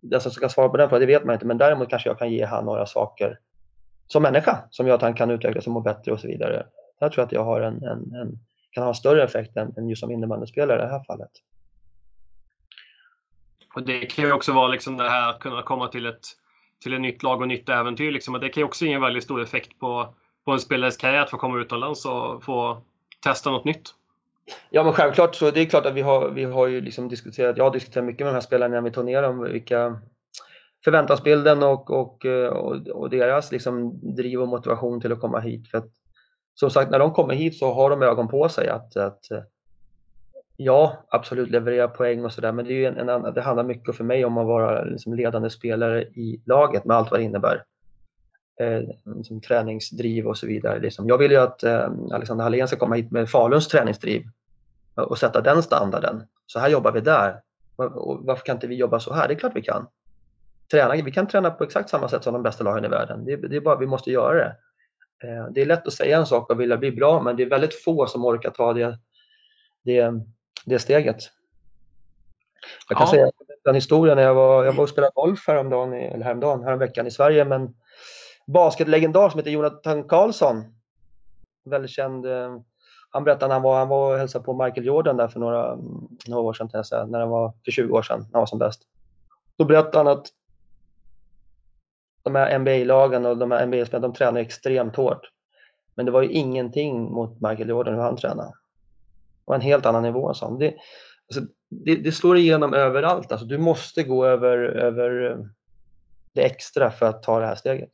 Den 0.00 0.20
som 0.20 0.32
ska 0.32 0.48
svara 0.48 0.68
på 0.68 0.76
den 0.76 0.88
frågan, 0.88 1.00
det 1.00 1.06
vet 1.06 1.24
man 1.24 1.34
inte, 1.34 1.46
men 1.46 1.58
däremot 1.58 1.88
kanske 1.88 2.08
jag 2.08 2.18
kan 2.18 2.32
ge 2.32 2.44
han 2.44 2.64
några 2.64 2.86
saker 2.86 3.38
som 4.06 4.22
människa 4.22 4.58
som 4.70 4.86
gör 4.86 4.94
att 4.94 5.02
han 5.02 5.14
kan 5.14 5.30
utvecklas 5.30 5.66
och 5.66 5.72
må 5.72 5.80
bättre 5.80 6.12
och 6.12 6.20
så 6.20 6.26
vidare. 6.26 6.66
Jag 6.98 7.12
tror 7.12 7.24
att 7.24 7.32
jag 7.32 7.44
har 7.44 7.60
en, 7.60 7.82
en, 7.82 8.14
en 8.14 8.38
kan 8.74 8.82
ha 8.82 8.88
en 8.88 8.94
större 8.94 9.24
effekt 9.24 9.56
än, 9.56 9.74
än 9.76 9.88
just 9.88 10.00
som 10.00 10.10
innebandyspelare 10.10 10.78
i 10.78 10.82
det 10.82 10.92
här 10.92 11.04
fallet. 11.04 11.30
Och 13.74 13.82
Det 13.82 14.00
kan 14.00 14.24
ju 14.24 14.32
också 14.32 14.52
vara 14.52 14.68
liksom 14.68 14.96
det 14.96 15.08
här 15.08 15.30
att 15.30 15.40
kunna 15.40 15.62
komma 15.62 15.88
till 15.88 16.06
ett, 16.06 16.26
till 16.82 16.94
ett 16.94 17.00
nytt 17.00 17.22
lag 17.22 17.40
och 17.40 17.48
nytt 17.48 17.68
äventyr. 17.68 18.12
Liksom. 18.12 18.34
Och 18.34 18.40
det 18.40 18.48
kan 18.48 18.60
ju 18.60 18.64
också 18.64 18.84
ge 18.84 18.92
en 18.92 19.00
väldigt 19.00 19.24
stor 19.24 19.42
effekt 19.42 19.78
på, 19.78 20.14
på 20.44 20.52
en 20.52 20.60
spelares 20.60 20.96
karriär 20.96 21.20
att 21.20 21.30
få 21.30 21.36
komma 21.36 21.60
utomlands 21.60 22.06
och 22.06 22.44
få 22.44 22.82
testa 23.22 23.50
något 23.50 23.64
nytt. 23.64 23.94
Ja 24.70 24.84
men 24.84 24.92
självklart 24.92 25.34
så 25.34 25.50
det 25.50 25.60
är 25.60 25.66
klart 25.66 25.86
att 25.86 25.94
vi 25.94 26.02
har, 26.02 26.30
vi 26.30 26.44
har 26.44 26.66
ju 26.66 26.80
liksom 26.80 27.08
diskuterat, 27.08 27.56
jag 27.56 27.64
har 27.64 27.70
diskuterat 27.70 28.06
mycket 28.06 28.20
med 28.20 28.28
de 28.28 28.34
här 28.34 28.40
spelarna 28.40 28.74
när 28.74 28.82
vi 28.82 28.90
turnerar 28.90 29.28
om 29.28 29.42
vilka 29.42 30.00
förväntansbilden 30.84 31.62
och, 31.62 31.90
och, 31.90 32.24
och, 32.52 32.88
och 32.88 33.10
deras 33.10 33.52
liksom 33.52 34.00
driv 34.16 34.42
och 34.42 34.48
motivation 34.48 35.00
till 35.00 35.12
att 35.12 35.20
komma 35.20 35.40
hit. 35.40 35.70
För 35.70 35.78
att, 35.78 35.90
som 36.54 36.70
sagt, 36.70 36.90
när 36.90 36.98
de 36.98 37.12
kommer 37.12 37.34
hit 37.34 37.58
så 37.58 37.72
har 37.72 37.90
de 37.90 38.02
ögon 38.02 38.28
på 38.28 38.48
sig 38.48 38.68
att, 38.68 38.96
att 38.96 39.20
ja, 40.56 41.04
absolut 41.08 41.50
leverera 41.50 41.88
poäng 41.88 42.24
och 42.24 42.32
sådär, 42.32 42.52
men 42.52 42.64
det, 42.64 42.84
är 42.84 42.92
en, 42.92 43.08
en, 43.08 43.34
det 43.34 43.40
handlar 43.40 43.64
mycket 43.64 43.96
för 43.96 44.04
mig 44.04 44.24
om 44.24 44.38
att 44.38 44.46
vara 44.46 44.84
liksom 44.84 45.14
ledande 45.14 45.50
spelare 45.50 46.02
i 46.02 46.42
laget 46.46 46.84
med 46.84 46.96
allt 46.96 47.10
vad 47.10 47.20
det 47.20 47.24
innebär. 47.24 47.64
Eh, 48.60 48.80
liksom 49.16 49.40
träningsdriv 49.40 50.26
och 50.26 50.38
så 50.38 50.46
vidare. 50.46 50.78
Liksom. 50.78 51.08
Jag 51.08 51.18
vill 51.18 51.30
ju 51.30 51.36
att 51.36 51.62
eh, 51.62 51.90
Alexander 52.12 52.44
Hallén 52.44 52.68
ska 52.68 52.76
komma 52.76 52.94
hit 52.94 53.10
med 53.10 53.30
Faluns 53.30 53.68
träningsdriv 53.68 54.22
och 54.94 55.18
sätta 55.18 55.40
den 55.40 55.62
standarden. 55.62 56.22
Så 56.46 56.58
här 56.58 56.68
jobbar 56.68 56.92
vi 56.92 57.00
där. 57.00 57.40
Och 57.76 58.20
varför 58.24 58.44
kan 58.44 58.56
inte 58.56 58.66
vi 58.66 58.74
jobba 58.74 59.00
så 59.00 59.14
här? 59.14 59.28
Det 59.28 59.34
är 59.34 59.38
klart 59.38 59.56
vi 59.56 59.62
kan. 59.62 59.86
Träna, 60.70 60.94
vi 60.94 61.12
kan 61.12 61.26
träna 61.26 61.50
på 61.50 61.64
exakt 61.64 61.90
samma 61.90 62.08
sätt 62.08 62.24
som 62.24 62.32
de 62.32 62.42
bästa 62.42 62.64
lagen 62.64 62.84
i 62.84 62.88
världen. 62.88 63.24
Det, 63.24 63.36
det 63.36 63.56
är 63.56 63.60
bara 63.60 63.78
vi 63.78 63.86
måste 63.86 64.10
göra 64.10 64.34
det. 64.34 64.56
Eh, 65.28 65.46
det 65.50 65.62
är 65.62 65.66
lätt 65.66 65.86
att 65.86 65.92
säga 65.92 66.18
en 66.18 66.26
sak 66.26 66.50
och 66.50 66.60
vilja 66.60 66.76
bli 66.76 66.92
bra, 66.92 67.22
men 67.22 67.36
det 67.36 67.42
är 67.42 67.50
väldigt 67.50 67.82
få 67.84 68.06
som 68.06 68.24
orkar 68.24 68.50
ta 68.50 68.72
det, 68.72 68.98
det, 69.82 70.12
det 70.64 70.78
steget. 70.78 71.16
Jag 72.88 72.98
kan 72.98 73.06
ja. 73.06 73.10
säga 73.10 73.30
en 73.68 73.74
historia 73.74 74.14
när 74.14 74.22
jag 74.22 74.34
var, 74.34 74.64
jag 74.64 74.72
var 74.72 74.82
och 74.82 74.88
spelade 74.88 75.12
golf 75.14 75.44
häromdagen, 75.46 75.92
eller 75.92 76.24
häromdagen, 76.24 76.64
häromveckan 76.64 77.06
i 77.06 77.10
Sverige 77.10 77.44
med 77.44 77.60
en 77.60 77.74
basketlegendar 78.46 79.30
som 79.30 79.38
heter 79.38 79.50
Jonathan 79.50 80.08
Karlsson. 80.08 80.64
Väldigt 81.64 81.90
känd. 81.90 82.26
Eh, 82.26 82.58
han 83.10 83.24
berättade 83.24 83.48
när 83.48 83.54
han 83.54 83.62
var, 83.62 83.78
han 83.78 83.88
var 83.88 84.12
och 84.12 84.18
hälsade 84.18 84.44
på 84.44 84.64
Michael 84.64 84.86
Jordan 84.86 85.16
där 85.16 85.28
för 85.28 85.40
några, 85.40 85.78
några 86.26 86.42
år 86.42 86.52
sedan, 86.52 86.68
när 87.10 87.20
han 87.20 87.28
var 87.28 87.52
för 87.64 87.72
20 87.72 87.94
år 87.94 88.02
sedan, 88.02 88.18
när 88.20 88.32
han 88.32 88.40
var 88.40 88.46
som 88.46 88.58
bäst. 88.58 88.82
Då 89.56 89.64
berättade 89.64 89.98
han 89.98 90.08
att 90.08 90.26
de 92.22 92.34
här 92.34 92.58
NBA-lagen 92.58 93.26
och 93.26 93.38
de 93.38 93.50
här 93.50 93.66
NBA-spelarna, 93.66 94.08
de 94.08 94.14
tränar 94.14 94.40
extremt 94.40 94.96
hårt. 94.96 95.30
Men 95.94 96.06
det 96.06 96.12
var 96.12 96.22
ju 96.22 96.28
ingenting 96.28 97.02
mot 97.02 97.40
Michael 97.40 97.68
Jordan 97.68 97.94
hur 97.94 98.02
han 98.02 98.16
tränade. 98.16 98.52
Var 99.44 99.54
en 99.54 99.60
helt 99.60 99.86
annan 99.86 100.02
nivå. 100.02 100.32
Det, 100.32 100.74
alltså, 101.28 101.52
det, 101.70 101.96
det 101.96 102.12
slår 102.12 102.36
igenom 102.36 102.74
överallt. 102.74 103.32
Alltså, 103.32 103.46
du 103.46 103.58
måste 103.58 104.02
gå 104.02 104.26
över, 104.26 104.58
över 104.58 105.38
det 106.32 106.42
extra 106.42 106.90
för 106.90 107.06
att 107.06 107.22
ta 107.22 107.40
det 107.40 107.46
här 107.46 107.54
steget. 107.54 107.90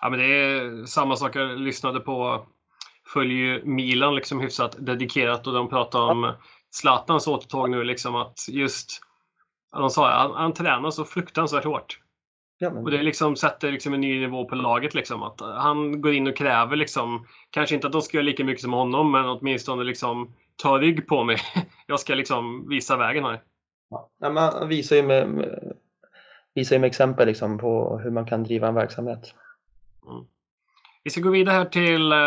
Ja, 0.00 0.10
men 0.10 0.18
det 0.18 0.26
är 0.26 0.86
samma 0.86 1.16
sak 1.16 1.36
jag 1.36 1.58
lyssnade 1.58 2.00
på. 2.00 2.46
Följer 3.14 3.36
ju 3.36 3.64
Milan 3.64 4.14
liksom 4.14 4.40
hyfsat 4.40 4.76
dedikerat 4.78 5.46
och 5.46 5.52
de 5.52 5.68
pratar 5.68 6.00
om 6.00 6.32
Zlatans 6.70 7.26
återtåg 7.26 7.70
nu. 7.70 7.84
Liksom 7.84 8.14
att 8.14 8.48
just 8.48 9.00
de 9.72 9.90
sa 9.90 10.10
han, 10.10 10.34
han 10.34 10.52
tränar 10.52 10.90
så 10.90 11.04
fruktansvärt 11.04 11.64
hårt. 11.64 12.00
Ja, 12.58 12.70
men... 12.70 12.84
Och 12.84 12.90
det 12.90 13.02
liksom 13.02 13.36
sätter 13.36 13.72
liksom 13.72 13.94
en 13.94 14.00
ny 14.00 14.20
nivå 14.20 14.44
på 14.44 14.54
laget. 14.54 14.94
Liksom, 14.94 15.22
att 15.22 15.40
han 15.40 16.00
går 16.00 16.12
in 16.12 16.26
och 16.26 16.36
kräver, 16.36 16.76
liksom, 16.76 17.26
kanske 17.50 17.74
inte 17.74 17.86
att 17.86 17.92
de 17.92 18.02
ska 18.02 18.16
göra 18.16 18.24
lika 18.24 18.44
mycket 18.44 18.62
som 18.62 18.72
honom, 18.72 19.12
men 19.12 19.24
åtminstone 19.24 19.84
liksom, 19.84 20.34
ta 20.56 20.78
rygg 20.78 21.06
på 21.06 21.24
mig. 21.24 21.38
Jag 21.86 22.00
ska 22.00 22.14
liksom 22.14 22.68
visa 22.68 22.96
vägen 22.96 23.24
här. 23.24 23.42
Ja, 23.90 24.10
men 24.18 24.36
han 24.36 24.68
visar 24.68 24.96
ju 24.96 25.02
med, 25.02 25.28
med, 25.28 25.76
visar 26.54 26.76
ju 26.76 26.80
med 26.80 26.88
exempel 26.88 27.26
liksom, 27.26 27.58
på 27.58 27.98
hur 27.98 28.10
man 28.10 28.26
kan 28.26 28.44
driva 28.44 28.68
en 28.68 28.74
verksamhet. 28.74 29.34
Mm. 30.08 30.24
Vi 31.04 31.10
ska 31.10 31.20
gå 31.20 31.30
vidare 31.30 31.54
här 31.54 31.64
till 31.64 32.12
eh, 32.12 32.18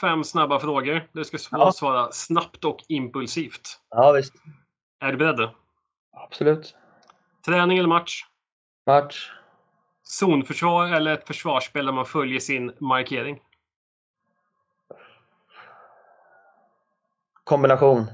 fem 0.00 0.24
snabba 0.24 0.58
frågor. 0.58 1.08
Du 1.12 1.24
ska 1.24 1.38
svara, 1.38 1.62
ja. 1.62 1.72
svara 1.72 2.12
snabbt 2.12 2.64
och 2.64 2.78
impulsivt. 2.88 3.80
Ja, 3.90 4.12
visst. 4.12 4.34
Är 5.00 5.12
du 5.12 5.18
beredd? 5.18 5.50
Absolut. 6.12 6.76
Träning 7.46 7.78
eller 7.78 7.88
match? 7.88 8.24
Match. 8.86 9.30
Zonförsvar 10.10 10.86
eller 10.86 11.12
ett 11.12 11.26
försvarsspel 11.26 11.86
där 11.86 11.92
man 11.92 12.06
följer 12.06 12.40
sin 12.40 12.72
markering? 12.78 13.40
Kombination. 17.44 18.06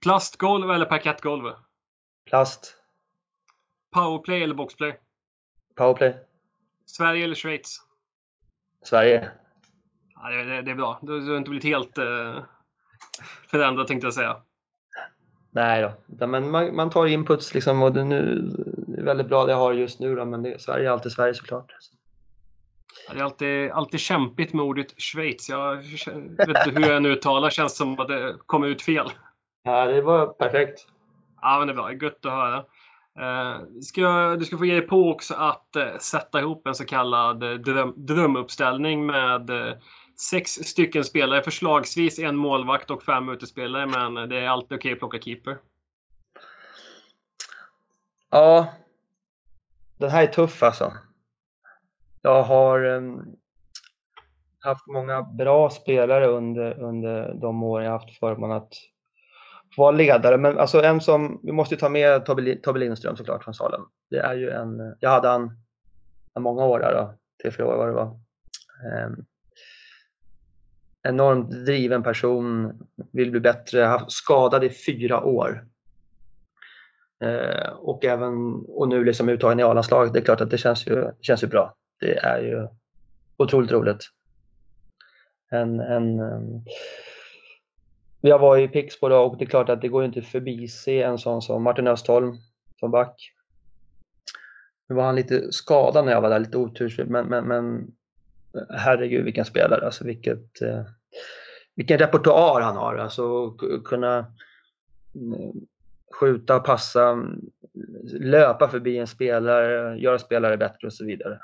Plastgolv 0.00 0.70
eller 0.70 0.86
parkettgolv? 0.86 1.52
Plast. 2.26 2.76
Powerplay 3.90 4.42
eller 4.42 4.54
boxplay? 4.54 5.00
Powerplay. 5.74 6.14
Sverige 6.86 7.24
eller 7.24 7.34
Schweiz? 7.34 7.82
Sverige. 8.82 9.30
Ja, 10.14 10.28
det, 10.28 10.44
det, 10.44 10.62
det 10.62 10.70
är 10.70 10.74
bra. 10.74 10.98
Du, 11.02 11.20
du 11.20 11.30
har 11.30 11.38
inte 11.38 11.50
blivit 11.50 11.64
helt 11.64 11.98
eh, 11.98 12.44
förändrad 13.48 13.86
tänkte 13.86 14.06
jag 14.06 14.14
säga. 14.14 14.42
Nej 15.58 15.92
då, 16.06 16.26
men 16.26 16.50
man, 16.50 16.76
man 16.76 16.90
tar 16.90 17.06
inputs 17.06 17.54
liksom 17.54 17.82
och 17.82 17.92
det, 17.92 18.04
nu, 18.04 18.42
det 18.86 19.00
är 19.00 19.04
väldigt 19.04 19.28
bra 19.28 19.44
det 19.44 19.52
jag 19.52 19.58
har 19.58 19.72
just 19.72 20.00
nu 20.00 20.16
då, 20.16 20.24
men 20.24 20.42
det, 20.42 20.60
Sverige 20.60 20.88
är 20.88 20.92
alltid 20.92 21.12
Sverige 21.12 21.34
såklart. 21.34 21.72
Det 23.12 23.18
är 23.18 23.24
alltid, 23.24 23.70
alltid 23.70 24.00
kämpigt 24.00 24.52
med 24.54 24.64
ordet 24.64 25.00
Schweiz. 25.00 25.48
Jag 25.48 25.76
vet 25.76 26.66
inte 26.66 26.80
hur 26.80 26.92
jag 26.92 27.02
nu 27.02 27.12
uttalar, 27.12 27.50
känns 27.50 27.76
som 27.76 28.00
att 28.00 28.08
det 28.08 28.36
kommer 28.46 28.66
ut 28.66 28.82
fel. 28.82 29.10
Ja, 29.64 29.86
det 29.86 30.02
var 30.02 30.26
perfekt. 30.26 30.86
Ja, 31.40 31.58
men 31.58 31.68
det 31.68 31.72
är 31.72 31.74
bra. 31.74 31.92
Gött 31.92 32.26
att 32.26 32.32
höra. 32.32 32.64
Uh, 33.20 33.80
ska, 33.82 34.36
du 34.36 34.44
ska 34.44 34.58
få 34.58 34.64
ge 34.64 34.74
dig 34.74 34.86
på 34.86 35.10
också 35.10 35.34
att 35.34 35.68
uh, 35.76 35.98
sätta 35.98 36.40
ihop 36.40 36.66
en 36.66 36.74
så 36.74 36.84
kallad 36.84 37.44
uh, 37.44 37.54
dröm, 37.54 37.94
drömuppställning 37.96 39.06
med 39.06 39.50
sex 40.20 40.50
stycken 40.50 41.04
spelare, 41.04 41.42
förslagsvis 41.42 42.18
en 42.18 42.36
målvakt 42.36 42.90
och 42.90 43.02
fem 43.02 43.28
utespelare, 43.28 43.86
men 43.86 44.28
det 44.28 44.38
är 44.38 44.48
alltid 44.48 44.78
okej 44.78 44.78
okay 44.78 44.92
att 44.92 44.98
plocka 44.98 45.18
keeper. 45.18 45.58
Ja, 48.30 48.72
den 49.98 50.10
här 50.10 50.22
är 50.22 50.26
tuff 50.26 50.62
alltså. 50.62 50.92
Jag 52.22 52.42
har 52.42 52.84
um, 52.84 53.36
haft 54.60 54.86
många 54.86 55.22
bra 55.22 55.70
spelare 55.70 56.26
under, 56.26 56.80
under 56.80 57.34
de 57.34 57.62
år 57.62 57.82
jag 57.82 57.90
haft 57.90 58.18
förmånen 58.18 58.56
att 58.56 58.72
vara 59.76 59.90
ledare. 59.90 60.36
Men 60.36 60.58
alltså 60.58 60.82
en 60.82 61.00
som, 61.00 61.40
vi 61.42 61.52
måste 61.52 61.76
ta 61.76 61.88
med 61.88 62.26
Tobbe, 62.26 62.56
Tobbe 62.56 62.78
Lindström 62.78 63.16
såklart 63.16 63.44
från 63.44 63.54
Salem. 63.54 63.82
Det 64.10 64.18
är 64.18 64.34
ju 64.34 64.50
en, 64.50 64.96
jag 65.00 65.10
hade 65.10 65.28
han 65.28 65.50
många 66.38 66.64
år 66.64 66.78
där 66.78 66.94
då, 66.94 67.14
tre, 67.42 67.50
fyra 67.50 67.66
år 67.66 67.76
vad 67.76 67.88
det 67.88 67.92
var. 67.92 68.06
Um, 68.06 68.92
ehm, 68.92 69.24
enormt 71.02 71.50
driven 71.50 72.02
person, 72.02 72.72
vill 73.12 73.30
bli 73.30 73.40
bättre, 73.40 74.00
skadad 74.08 74.64
i 74.64 74.70
fyra 74.70 75.24
år. 75.24 75.64
Eh, 77.24 77.68
och 77.68 78.04
även 78.04 78.54
och 78.68 78.88
nu 78.88 79.04
liksom 79.04 79.28
uttagen 79.28 79.60
i 79.60 79.62
A-landslaget, 79.62 80.12
det 80.12 80.18
är 80.18 80.24
klart 80.24 80.40
att 80.40 80.50
det 80.50 80.58
känns 80.58 80.86
ju, 80.86 81.10
känns 81.20 81.42
ju 81.42 81.46
bra. 81.46 81.74
Det 82.00 82.18
är 82.18 82.38
ju 82.38 82.68
otroligt 83.36 83.72
roligt. 83.72 84.04
En, 85.50 85.80
en, 85.80 86.20
um, 86.20 86.64
jag 88.20 88.38
var 88.38 88.58
i 88.58 88.68
Pixbo 88.68 89.08
då 89.08 89.18
och 89.18 89.38
det 89.38 89.44
är 89.44 89.48
klart 89.48 89.68
att 89.68 89.80
det 89.80 89.88
går 89.88 90.04
inte 90.04 90.22
förbi 90.22 90.68
se 90.68 91.02
en 91.02 91.18
sån 91.18 91.42
som 91.42 91.62
Martin 91.62 91.86
Östholm 91.86 92.36
som 92.80 92.90
back. 92.90 93.32
Nu 94.88 94.94
var 94.94 95.04
han 95.04 95.16
lite 95.16 95.52
skadad 95.52 96.04
när 96.04 96.12
jag 96.12 96.20
var 96.20 96.30
där, 96.30 96.38
lite 96.38 96.58
otursfullt, 96.58 97.10
men, 97.10 97.26
men, 97.26 97.44
men 97.44 97.92
herregud 98.70 99.24
vilken 99.24 99.44
spelare, 99.44 99.86
alltså 99.86 100.04
vilket, 100.04 100.62
eh, 100.62 100.82
vilken 101.74 101.98
repertoar 101.98 102.60
han 102.60 102.76
har. 102.76 102.96
Alltså 102.96 103.50
kunna 103.84 104.26
mm, 105.14 105.52
skjuta, 106.20 106.60
passa, 106.60 107.08
mm, 107.08 107.40
löpa 108.20 108.68
förbi 108.68 108.98
en 108.98 109.06
spelare, 109.06 109.98
göra 109.98 110.18
spelare 110.18 110.56
bättre 110.56 110.86
och 110.86 110.92
så 110.92 111.04
vidare. 111.04 111.40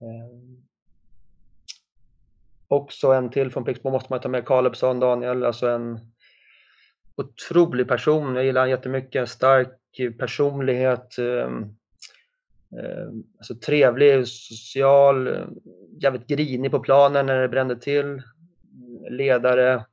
Eh, 0.00 0.58
också 2.68 3.12
en 3.12 3.30
till 3.30 3.50
från 3.50 3.64
Pixbo 3.64 3.90
måste 3.90 4.12
man 4.12 4.20
ta 4.20 4.28
med, 4.28 4.46
Kalebsson, 4.46 5.00
Daniel, 5.00 5.44
alltså 5.44 5.68
en 5.68 5.98
otrolig 7.16 7.88
person. 7.88 8.34
Jag 8.34 8.44
gillar 8.44 8.60
honom 8.60 8.70
jättemycket. 8.70 9.28
Stark 9.28 9.78
personlighet. 10.18 11.18
Eh, 11.18 11.50
Eh, 12.72 13.08
alltså 13.38 13.54
trevlig, 13.54 14.28
social, 14.28 15.46
jävligt 15.98 16.26
grinig 16.26 16.70
på 16.70 16.80
planen 16.80 17.26
när 17.26 17.40
det 17.40 17.48
brände 17.48 17.76
till. 17.76 18.22
Ledare. 19.10 19.84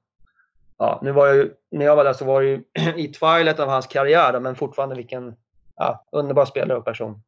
Ja, 0.77 0.99
nu 1.03 1.11
var 1.11 1.27
jag 1.27 1.35
ju, 1.35 1.53
när 1.71 1.85
jag 1.85 1.95
var 1.95 2.03
där 2.03 2.13
så 2.13 2.25
var 2.25 2.41
det 2.41 2.47
ju 2.47 2.63
i 2.97 3.07
twilight 3.07 3.59
av 3.59 3.69
hans 3.69 3.87
karriär, 3.87 4.39
men 4.39 4.55
fortfarande 4.55 4.95
vilken 4.95 5.35
ja, 5.75 6.05
underbar 6.11 6.45
spelare 6.45 6.77
och 6.77 6.85
person. 6.85 7.21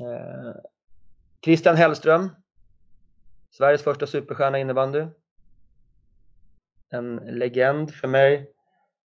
Eh, 0.00 0.60
Christian 1.44 1.76
Hellström. 1.76 2.30
Sveriges 3.50 3.82
första 3.82 4.06
superstjärna 4.06 4.58
innebandy. 4.58 5.06
En 6.90 7.16
legend 7.16 7.94
för 7.94 8.08
mig. 8.08 8.50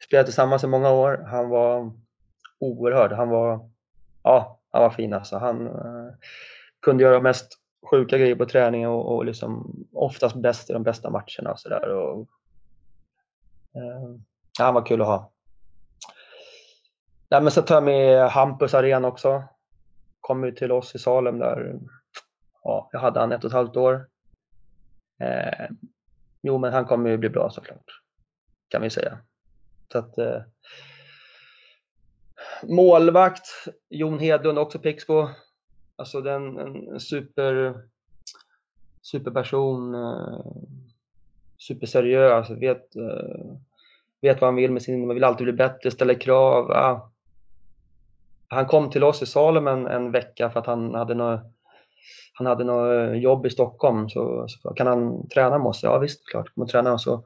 Spelat 0.04 0.26
tillsammans 0.26 0.64
i 0.64 0.66
många 0.66 0.90
år. 0.90 1.26
Han 1.30 1.48
var 1.48 1.92
oerhörd. 2.58 3.12
Han 3.12 3.28
var, 3.28 3.70
ja, 4.22 4.60
han 4.70 4.82
var 4.82 4.90
fin 4.90 5.12
alltså. 5.12 5.38
Han 5.38 5.66
eh, 5.66 6.14
kunde 6.80 7.04
göra 7.04 7.20
mest 7.20 7.58
sjuka 7.90 8.18
grejer 8.18 8.34
på 8.34 8.46
träning 8.46 8.88
och, 8.88 9.16
och 9.16 9.24
liksom 9.24 9.76
oftast 9.92 10.36
bäst 10.36 10.70
i 10.70 10.72
de 10.72 10.82
bästa 10.82 11.10
matcherna 11.10 11.52
och 11.52 11.60
sådär. 11.60 11.90
Eh, 13.74 14.16
han 14.58 14.74
var 14.74 14.86
kul 14.86 15.00
att 15.00 15.06
ha. 15.06 15.32
Nej, 17.30 17.42
men 17.42 17.50
så 17.50 17.62
tar 17.62 17.74
jag 17.74 17.84
med 17.84 18.30
Hampus 18.30 18.74
Arena 18.74 19.08
också. 19.08 19.44
Kom 20.20 20.44
ju 20.44 20.52
till 20.52 20.72
oss 20.72 20.94
i 20.94 20.98
Salem 20.98 21.38
där. 21.38 21.78
Ja, 22.62 22.88
jag 22.92 23.00
hade 23.00 23.20
han 23.20 23.32
ett 23.32 23.44
och 23.44 23.50
ett 23.50 23.54
halvt 23.54 23.76
år. 23.76 24.08
Eh, 25.20 25.68
jo, 26.42 26.58
men 26.58 26.72
han 26.72 26.84
kommer 26.84 27.10
ju 27.10 27.16
bli 27.16 27.28
bra 27.28 27.50
såklart. 27.50 28.00
Kan 28.68 28.82
vi 28.82 28.90
säga. 28.90 29.18
Så 29.92 29.98
att, 29.98 30.18
eh, 30.18 30.42
målvakt, 32.62 33.46
Jon 33.90 34.18
Hedlund 34.18 34.58
också 34.58 34.78
Pixbo. 34.78 35.28
Alltså 35.96 36.20
den, 36.20 36.58
en 36.58 37.00
super, 37.00 37.74
superperson. 39.02 39.94
Eh, 39.94 40.40
superseriös, 41.58 42.32
alltså, 42.32 42.54
vet, 42.54 42.96
eh, 42.96 43.56
vet 44.20 44.40
vad 44.40 44.48
han 44.48 44.56
vill 44.56 44.72
med 44.72 44.82
sin, 44.82 45.06
man 45.06 45.14
vill 45.14 45.24
alltid 45.24 45.44
bli 45.44 45.52
bättre, 45.52 45.90
ställer 45.90 46.14
krav. 46.14 46.70
Ah. 46.70 47.10
Han 48.48 48.66
kom 48.66 48.90
till 48.90 49.04
oss 49.04 49.22
i 49.22 49.26
Salem 49.26 49.66
en, 49.66 49.86
en 49.86 50.10
vecka 50.10 50.50
för 50.50 50.60
att 50.60 50.66
han 50.66 50.94
hade 50.94 51.14
något 51.14 51.40
han 52.34 52.46
hade 52.46 52.64
något 52.64 53.22
jobb 53.22 53.46
i 53.46 53.50
Stockholm, 53.50 54.08
så, 54.08 54.44
så 54.48 54.74
kan 54.74 54.86
han 54.86 55.28
träna 55.28 55.58
med 55.58 55.66
oss? 55.66 55.82
Ja 55.82 55.98
visst, 55.98 56.28
klart, 56.28 56.54
kan 56.54 56.66
träna. 56.66 56.98
Så, 56.98 57.22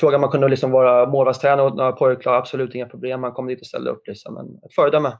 frågade 0.00 0.20
man 0.20 0.30
kunde 0.30 0.48
liksom 0.48 0.70
vara 0.70 1.06
målvaktstränare 1.06 1.66
och 1.66 1.76
några 1.76 1.92
pojkar, 1.92 2.32
absolut 2.32 2.74
inga 2.74 2.86
problem. 2.86 3.22
Han 3.22 3.32
kom 3.32 3.46
dit 3.46 3.60
och 3.60 3.66
ställde 3.66 3.90
upp. 3.90 4.06
Liksom. 4.06 4.34
Men 4.34 4.46
ett 4.46 4.74
föredöme. 4.74 5.18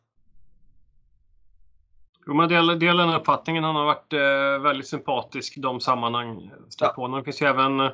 Jo, 2.26 2.34
men 2.34 2.48
delar, 2.48 2.76
delar 2.76 3.06
den 3.06 3.14
uppfattningen. 3.14 3.64
Han 3.64 3.76
har 3.76 3.84
varit 3.84 4.12
eh, 4.12 4.62
väldigt 4.62 4.88
sympatisk 4.88 5.56
i 5.56 5.60
de 5.60 5.80
sammanhang 5.80 6.50
ja. 6.80 6.88
på. 6.88 7.08
Det 7.08 7.24
finns 7.24 7.42
ju 7.42 7.46
även 7.46 7.80
eh, 7.80 7.90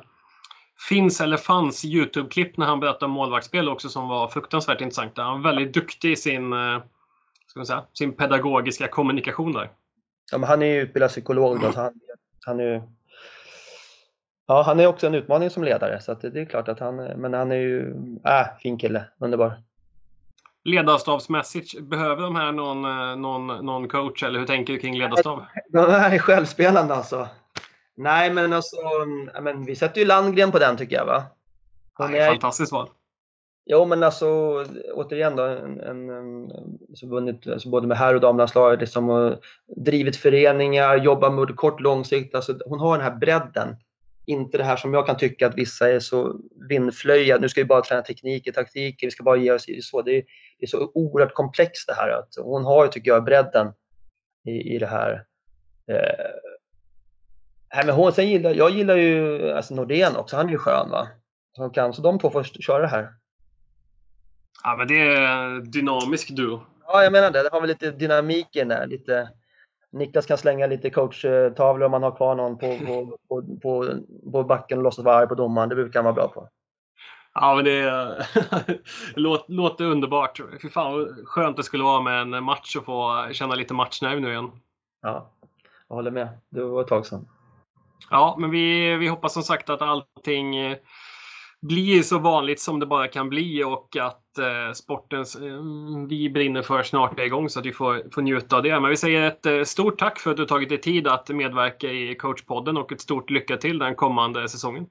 finns 0.89 1.21
eller 1.21 1.37
fanns 1.37 1.85
Youtube-klipp 1.85 2.57
när 2.57 2.65
han 2.65 2.79
berättar 2.79 3.05
om 3.05 3.11
målvaktsspel 3.11 3.69
också 3.69 3.89
som 3.89 4.07
var 4.07 4.27
fruktansvärt 4.27 4.81
intressanta. 4.81 5.21
Han 5.21 5.41
var 5.41 5.51
väldigt 5.51 5.73
duktig 5.73 6.11
i 6.11 6.15
sin 6.15 6.53
eh, 6.53 6.79
ska 7.47 7.59
man 7.59 7.65
säga, 7.65 7.83
sin 7.93 8.13
pedagogiska 8.13 8.87
kommunikation 8.87 9.53
där. 9.53 9.71
Ja, 10.31 10.37
men 10.37 10.49
han 10.49 10.61
är 10.61 10.65
ju 10.65 10.81
utbildad 10.81 11.09
psykolog 11.09 11.61
då, 11.61 11.71
så 11.71 11.79
han, 11.79 11.93
han 12.45 12.59
är 12.59 12.83
Ja, 14.49 14.61
han 14.61 14.79
är 14.79 14.87
också 14.87 15.07
en 15.07 15.15
utmaning 15.15 15.49
som 15.49 15.63
ledare, 15.63 16.01
så 16.01 16.13
det 16.13 16.39
är 16.41 16.45
klart 16.45 16.67
att 16.67 16.79
han, 16.79 16.95
men 16.95 17.33
han 17.33 17.51
är 17.51 17.55
ju, 17.55 17.89
äh, 18.25 18.57
fin 18.61 18.77
kille, 18.77 19.05
underbar. 19.19 19.53
Ledarstabsmässigt, 20.63 21.81
behöver 21.81 22.21
de 22.21 22.35
här 22.35 22.51
någon, 22.51 22.85
eh, 22.85 23.15
någon, 23.15 23.65
någon 23.65 23.87
coach 23.87 24.23
eller 24.23 24.39
hur 24.39 24.45
tänker 24.45 24.73
du 24.73 24.79
kring 24.79 24.97
ledarstab? 24.97 25.39
De 25.69 25.91
här 25.91 26.11
är 26.15 26.19
självspelande 26.19 26.93
alltså. 26.93 27.27
Nej, 27.95 28.33
men 28.33 28.53
alltså, 28.53 28.75
men 29.41 29.65
vi 29.65 29.75
sätter 29.75 30.01
ju 30.01 30.07
Landgren 30.07 30.51
på 30.51 30.59
den 30.59 30.77
tycker 30.77 30.95
jag 30.95 31.05
va? 31.05 31.23
Hon 31.93 32.15
är 32.15 32.27
fantastiskt 32.27 32.71
val. 32.71 32.89
Jo, 33.65 33.85
men 33.85 34.03
alltså 34.03 34.27
återigen 34.93 35.35
då, 35.35 35.43
en, 35.43 35.79
en, 35.79 36.09
en 36.09 36.49
så 36.95 37.07
vunnit 37.07 37.47
alltså 37.47 37.69
både 37.69 37.87
med 37.87 37.97
herr 37.97 38.15
och 38.15 38.21
damlandslaget, 38.21 38.79
liksom, 38.79 39.35
drivit 39.77 40.17
föreningar, 40.17 40.97
jobbat 40.97 41.33
med 41.33 41.55
kort 41.55 41.79
långsikt. 41.79 42.35
Alltså, 42.35 42.57
hon 42.65 42.79
har 42.79 42.97
den 42.97 43.05
här 43.05 43.15
bredden. 43.15 43.75
Inte 44.29 44.57
det 44.57 44.63
här 44.63 44.75
som 44.75 44.93
jag 44.93 45.05
kan 45.05 45.17
tycka 45.17 45.47
att 45.47 45.57
vissa 45.57 45.89
är 45.89 45.99
så 45.99 46.39
vindflöjade. 46.69 47.41
Nu 47.41 47.49
ska 47.49 47.61
vi 47.61 47.65
bara 47.65 47.81
träna 47.81 48.01
tekniker, 48.01 48.51
taktiker, 48.51 49.07
vi 49.07 49.11
ska 49.11 49.23
bara 49.23 49.37
ge 49.37 49.51
oss 49.51 49.69
i 49.69 49.81
så. 49.81 50.01
Det 50.01 50.11
är, 50.11 50.23
det 50.59 50.65
är 50.65 50.67
så 50.67 50.91
oerhört 50.93 51.33
komplext 51.33 51.87
det 51.87 51.93
här. 51.93 52.09
Att 52.09 52.29
hon 52.37 52.65
har 52.65 52.85
ju, 52.85 52.91
tycker 52.91 53.11
jag, 53.11 53.23
bredden 53.23 53.73
i, 54.45 54.75
i 54.75 54.77
det 54.77 54.87
här. 54.87 55.25
Eh, 55.87 57.85
men 57.85 57.95
hon, 57.95 58.11
sen 58.11 58.29
gillar, 58.29 58.53
jag 58.53 58.71
gillar 58.71 58.95
ju 58.95 59.51
alltså 59.51 59.75
Nordén 59.75 60.15
också, 60.15 60.35
han 60.35 60.47
är 60.47 60.51
ju 60.51 60.57
skön 60.57 60.89
va. 60.89 61.07
Så, 61.55 61.69
kan, 61.69 61.93
så 61.93 62.01
de 62.01 62.19
två 62.19 62.29
får 62.29 62.43
köra 62.43 62.81
det 62.81 62.87
här. 62.87 63.09
Ja, 64.63 64.75
men 64.77 64.87
det 64.87 64.99
är 64.99 65.61
dynamisk 65.61 66.29
duo. 66.29 66.61
Ja, 66.87 67.03
jag 67.03 67.11
menar 67.11 67.31
det. 67.31 67.43
Det 67.43 67.49
har 67.51 67.61
väl 67.61 67.69
lite 67.69 67.91
dynamik 67.91 68.55
i 68.55 68.63
där. 68.63 68.87
Lite... 68.87 69.29
Niklas 69.91 70.25
kan 70.25 70.37
slänga 70.37 70.67
lite 70.67 70.89
coachtavlor 70.89 71.85
om 71.85 71.91
man 71.91 72.03
har 72.03 72.15
kvar 72.15 72.35
någon 72.35 72.57
på, 72.57 72.77
på, 72.77 73.17
på, 73.29 73.57
på, 73.61 73.99
på 74.31 74.43
backen 74.43 74.77
och 74.77 74.83
låtsas 74.83 75.05
vara 75.05 75.15
arg 75.15 75.27
på 75.27 75.35
domaren. 75.35 75.69
Det 75.69 75.75
brukar 75.75 75.99
han 75.99 76.05
vara 76.05 76.15
bra 76.15 76.27
på. 76.27 76.49
Ja, 77.33 77.55
men 77.55 77.65
det 77.65 77.85
låter, 79.15 79.53
låter 79.53 79.85
underbart. 79.85 80.39
Fy 80.61 80.69
fan 80.69 80.93
vad 80.93 81.27
skönt 81.27 81.57
det 81.57 81.63
skulle 81.63 81.83
vara 81.83 82.01
med 82.01 82.21
en 82.21 82.43
match 82.43 82.75
och 82.75 82.85
få 82.85 83.27
känna 83.31 83.55
lite 83.55 83.73
matchnerv 83.73 84.21
nu 84.21 84.29
igen. 84.29 84.51
Ja, 85.01 85.29
jag 85.87 85.95
håller 85.95 86.11
med. 86.11 86.29
Det 86.49 86.63
var 86.63 86.81
ett 86.81 86.87
tag 86.87 87.05
sedan. 87.05 87.27
Ja, 88.09 88.35
men 88.39 88.51
vi, 88.51 88.95
vi 88.95 89.07
hoppas 89.07 89.33
som 89.33 89.43
sagt 89.43 89.69
att 89.69 89.81
allting 89.81 90.75
blir 91.61 92.03
så 92.03 92.19
vanligt 92.19 92.59
som 92.59 92.79
det 92.79 92.85
bara 92.85 93.07
kan 93.07 93.29
bli 93.29 93.63
och 93.63 93.97
att 94.01 94.37
eh, 94.37 94.73
sporten 94.73 95.19
eh, 95.19 96.07
vi 96.07 96.29
brinner 96.29 96.61
för 96.61 96.83
snart 96.83 97.19
är 97.19 97.23
igång 97.23 97.49
så 97.49 97.59
att 97.59 97.65
vi 97.65 97.73
får, 97.73 98.13
får 98.13 98.21
njuta 98.21 98.57
av 98.57 98.63
det. 98.63 98.79
Men 98.79 98.89
vi 98.89 98.97
säger 98.97 99.27
ett 99.27 99.45
eh, 99.45 99.63
stort 99.63 99.99
tack 99.99 100.19
för 100.19 100.31
att 100.31 100.37
du 100.37 100.45
tagit 100.45 100.69
dig 100.69 100.81
tid 100.81 101.07
att 101.07 101.29
medverka 101.29 101.87
i 101.87 102.15
coachpodden 102.15 102.77
och 102.77 102.91
ett 102.91 103.01
stort 103.01 103.29
lycka 103.29 103.57
till 103.57 103.79
den 103.79 103.95
kommande 103.95 104.49
säsongen. 104.49 104.85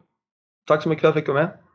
Tack 0.67 0.83
så 0.83 0.89
mycket 0.89 1.01
för 1.01 1.09
att 1.09 1.15
jag 1.15 1.23
fick 1.23 1.29
vara 1.29 1.43
med. 1.43 1.68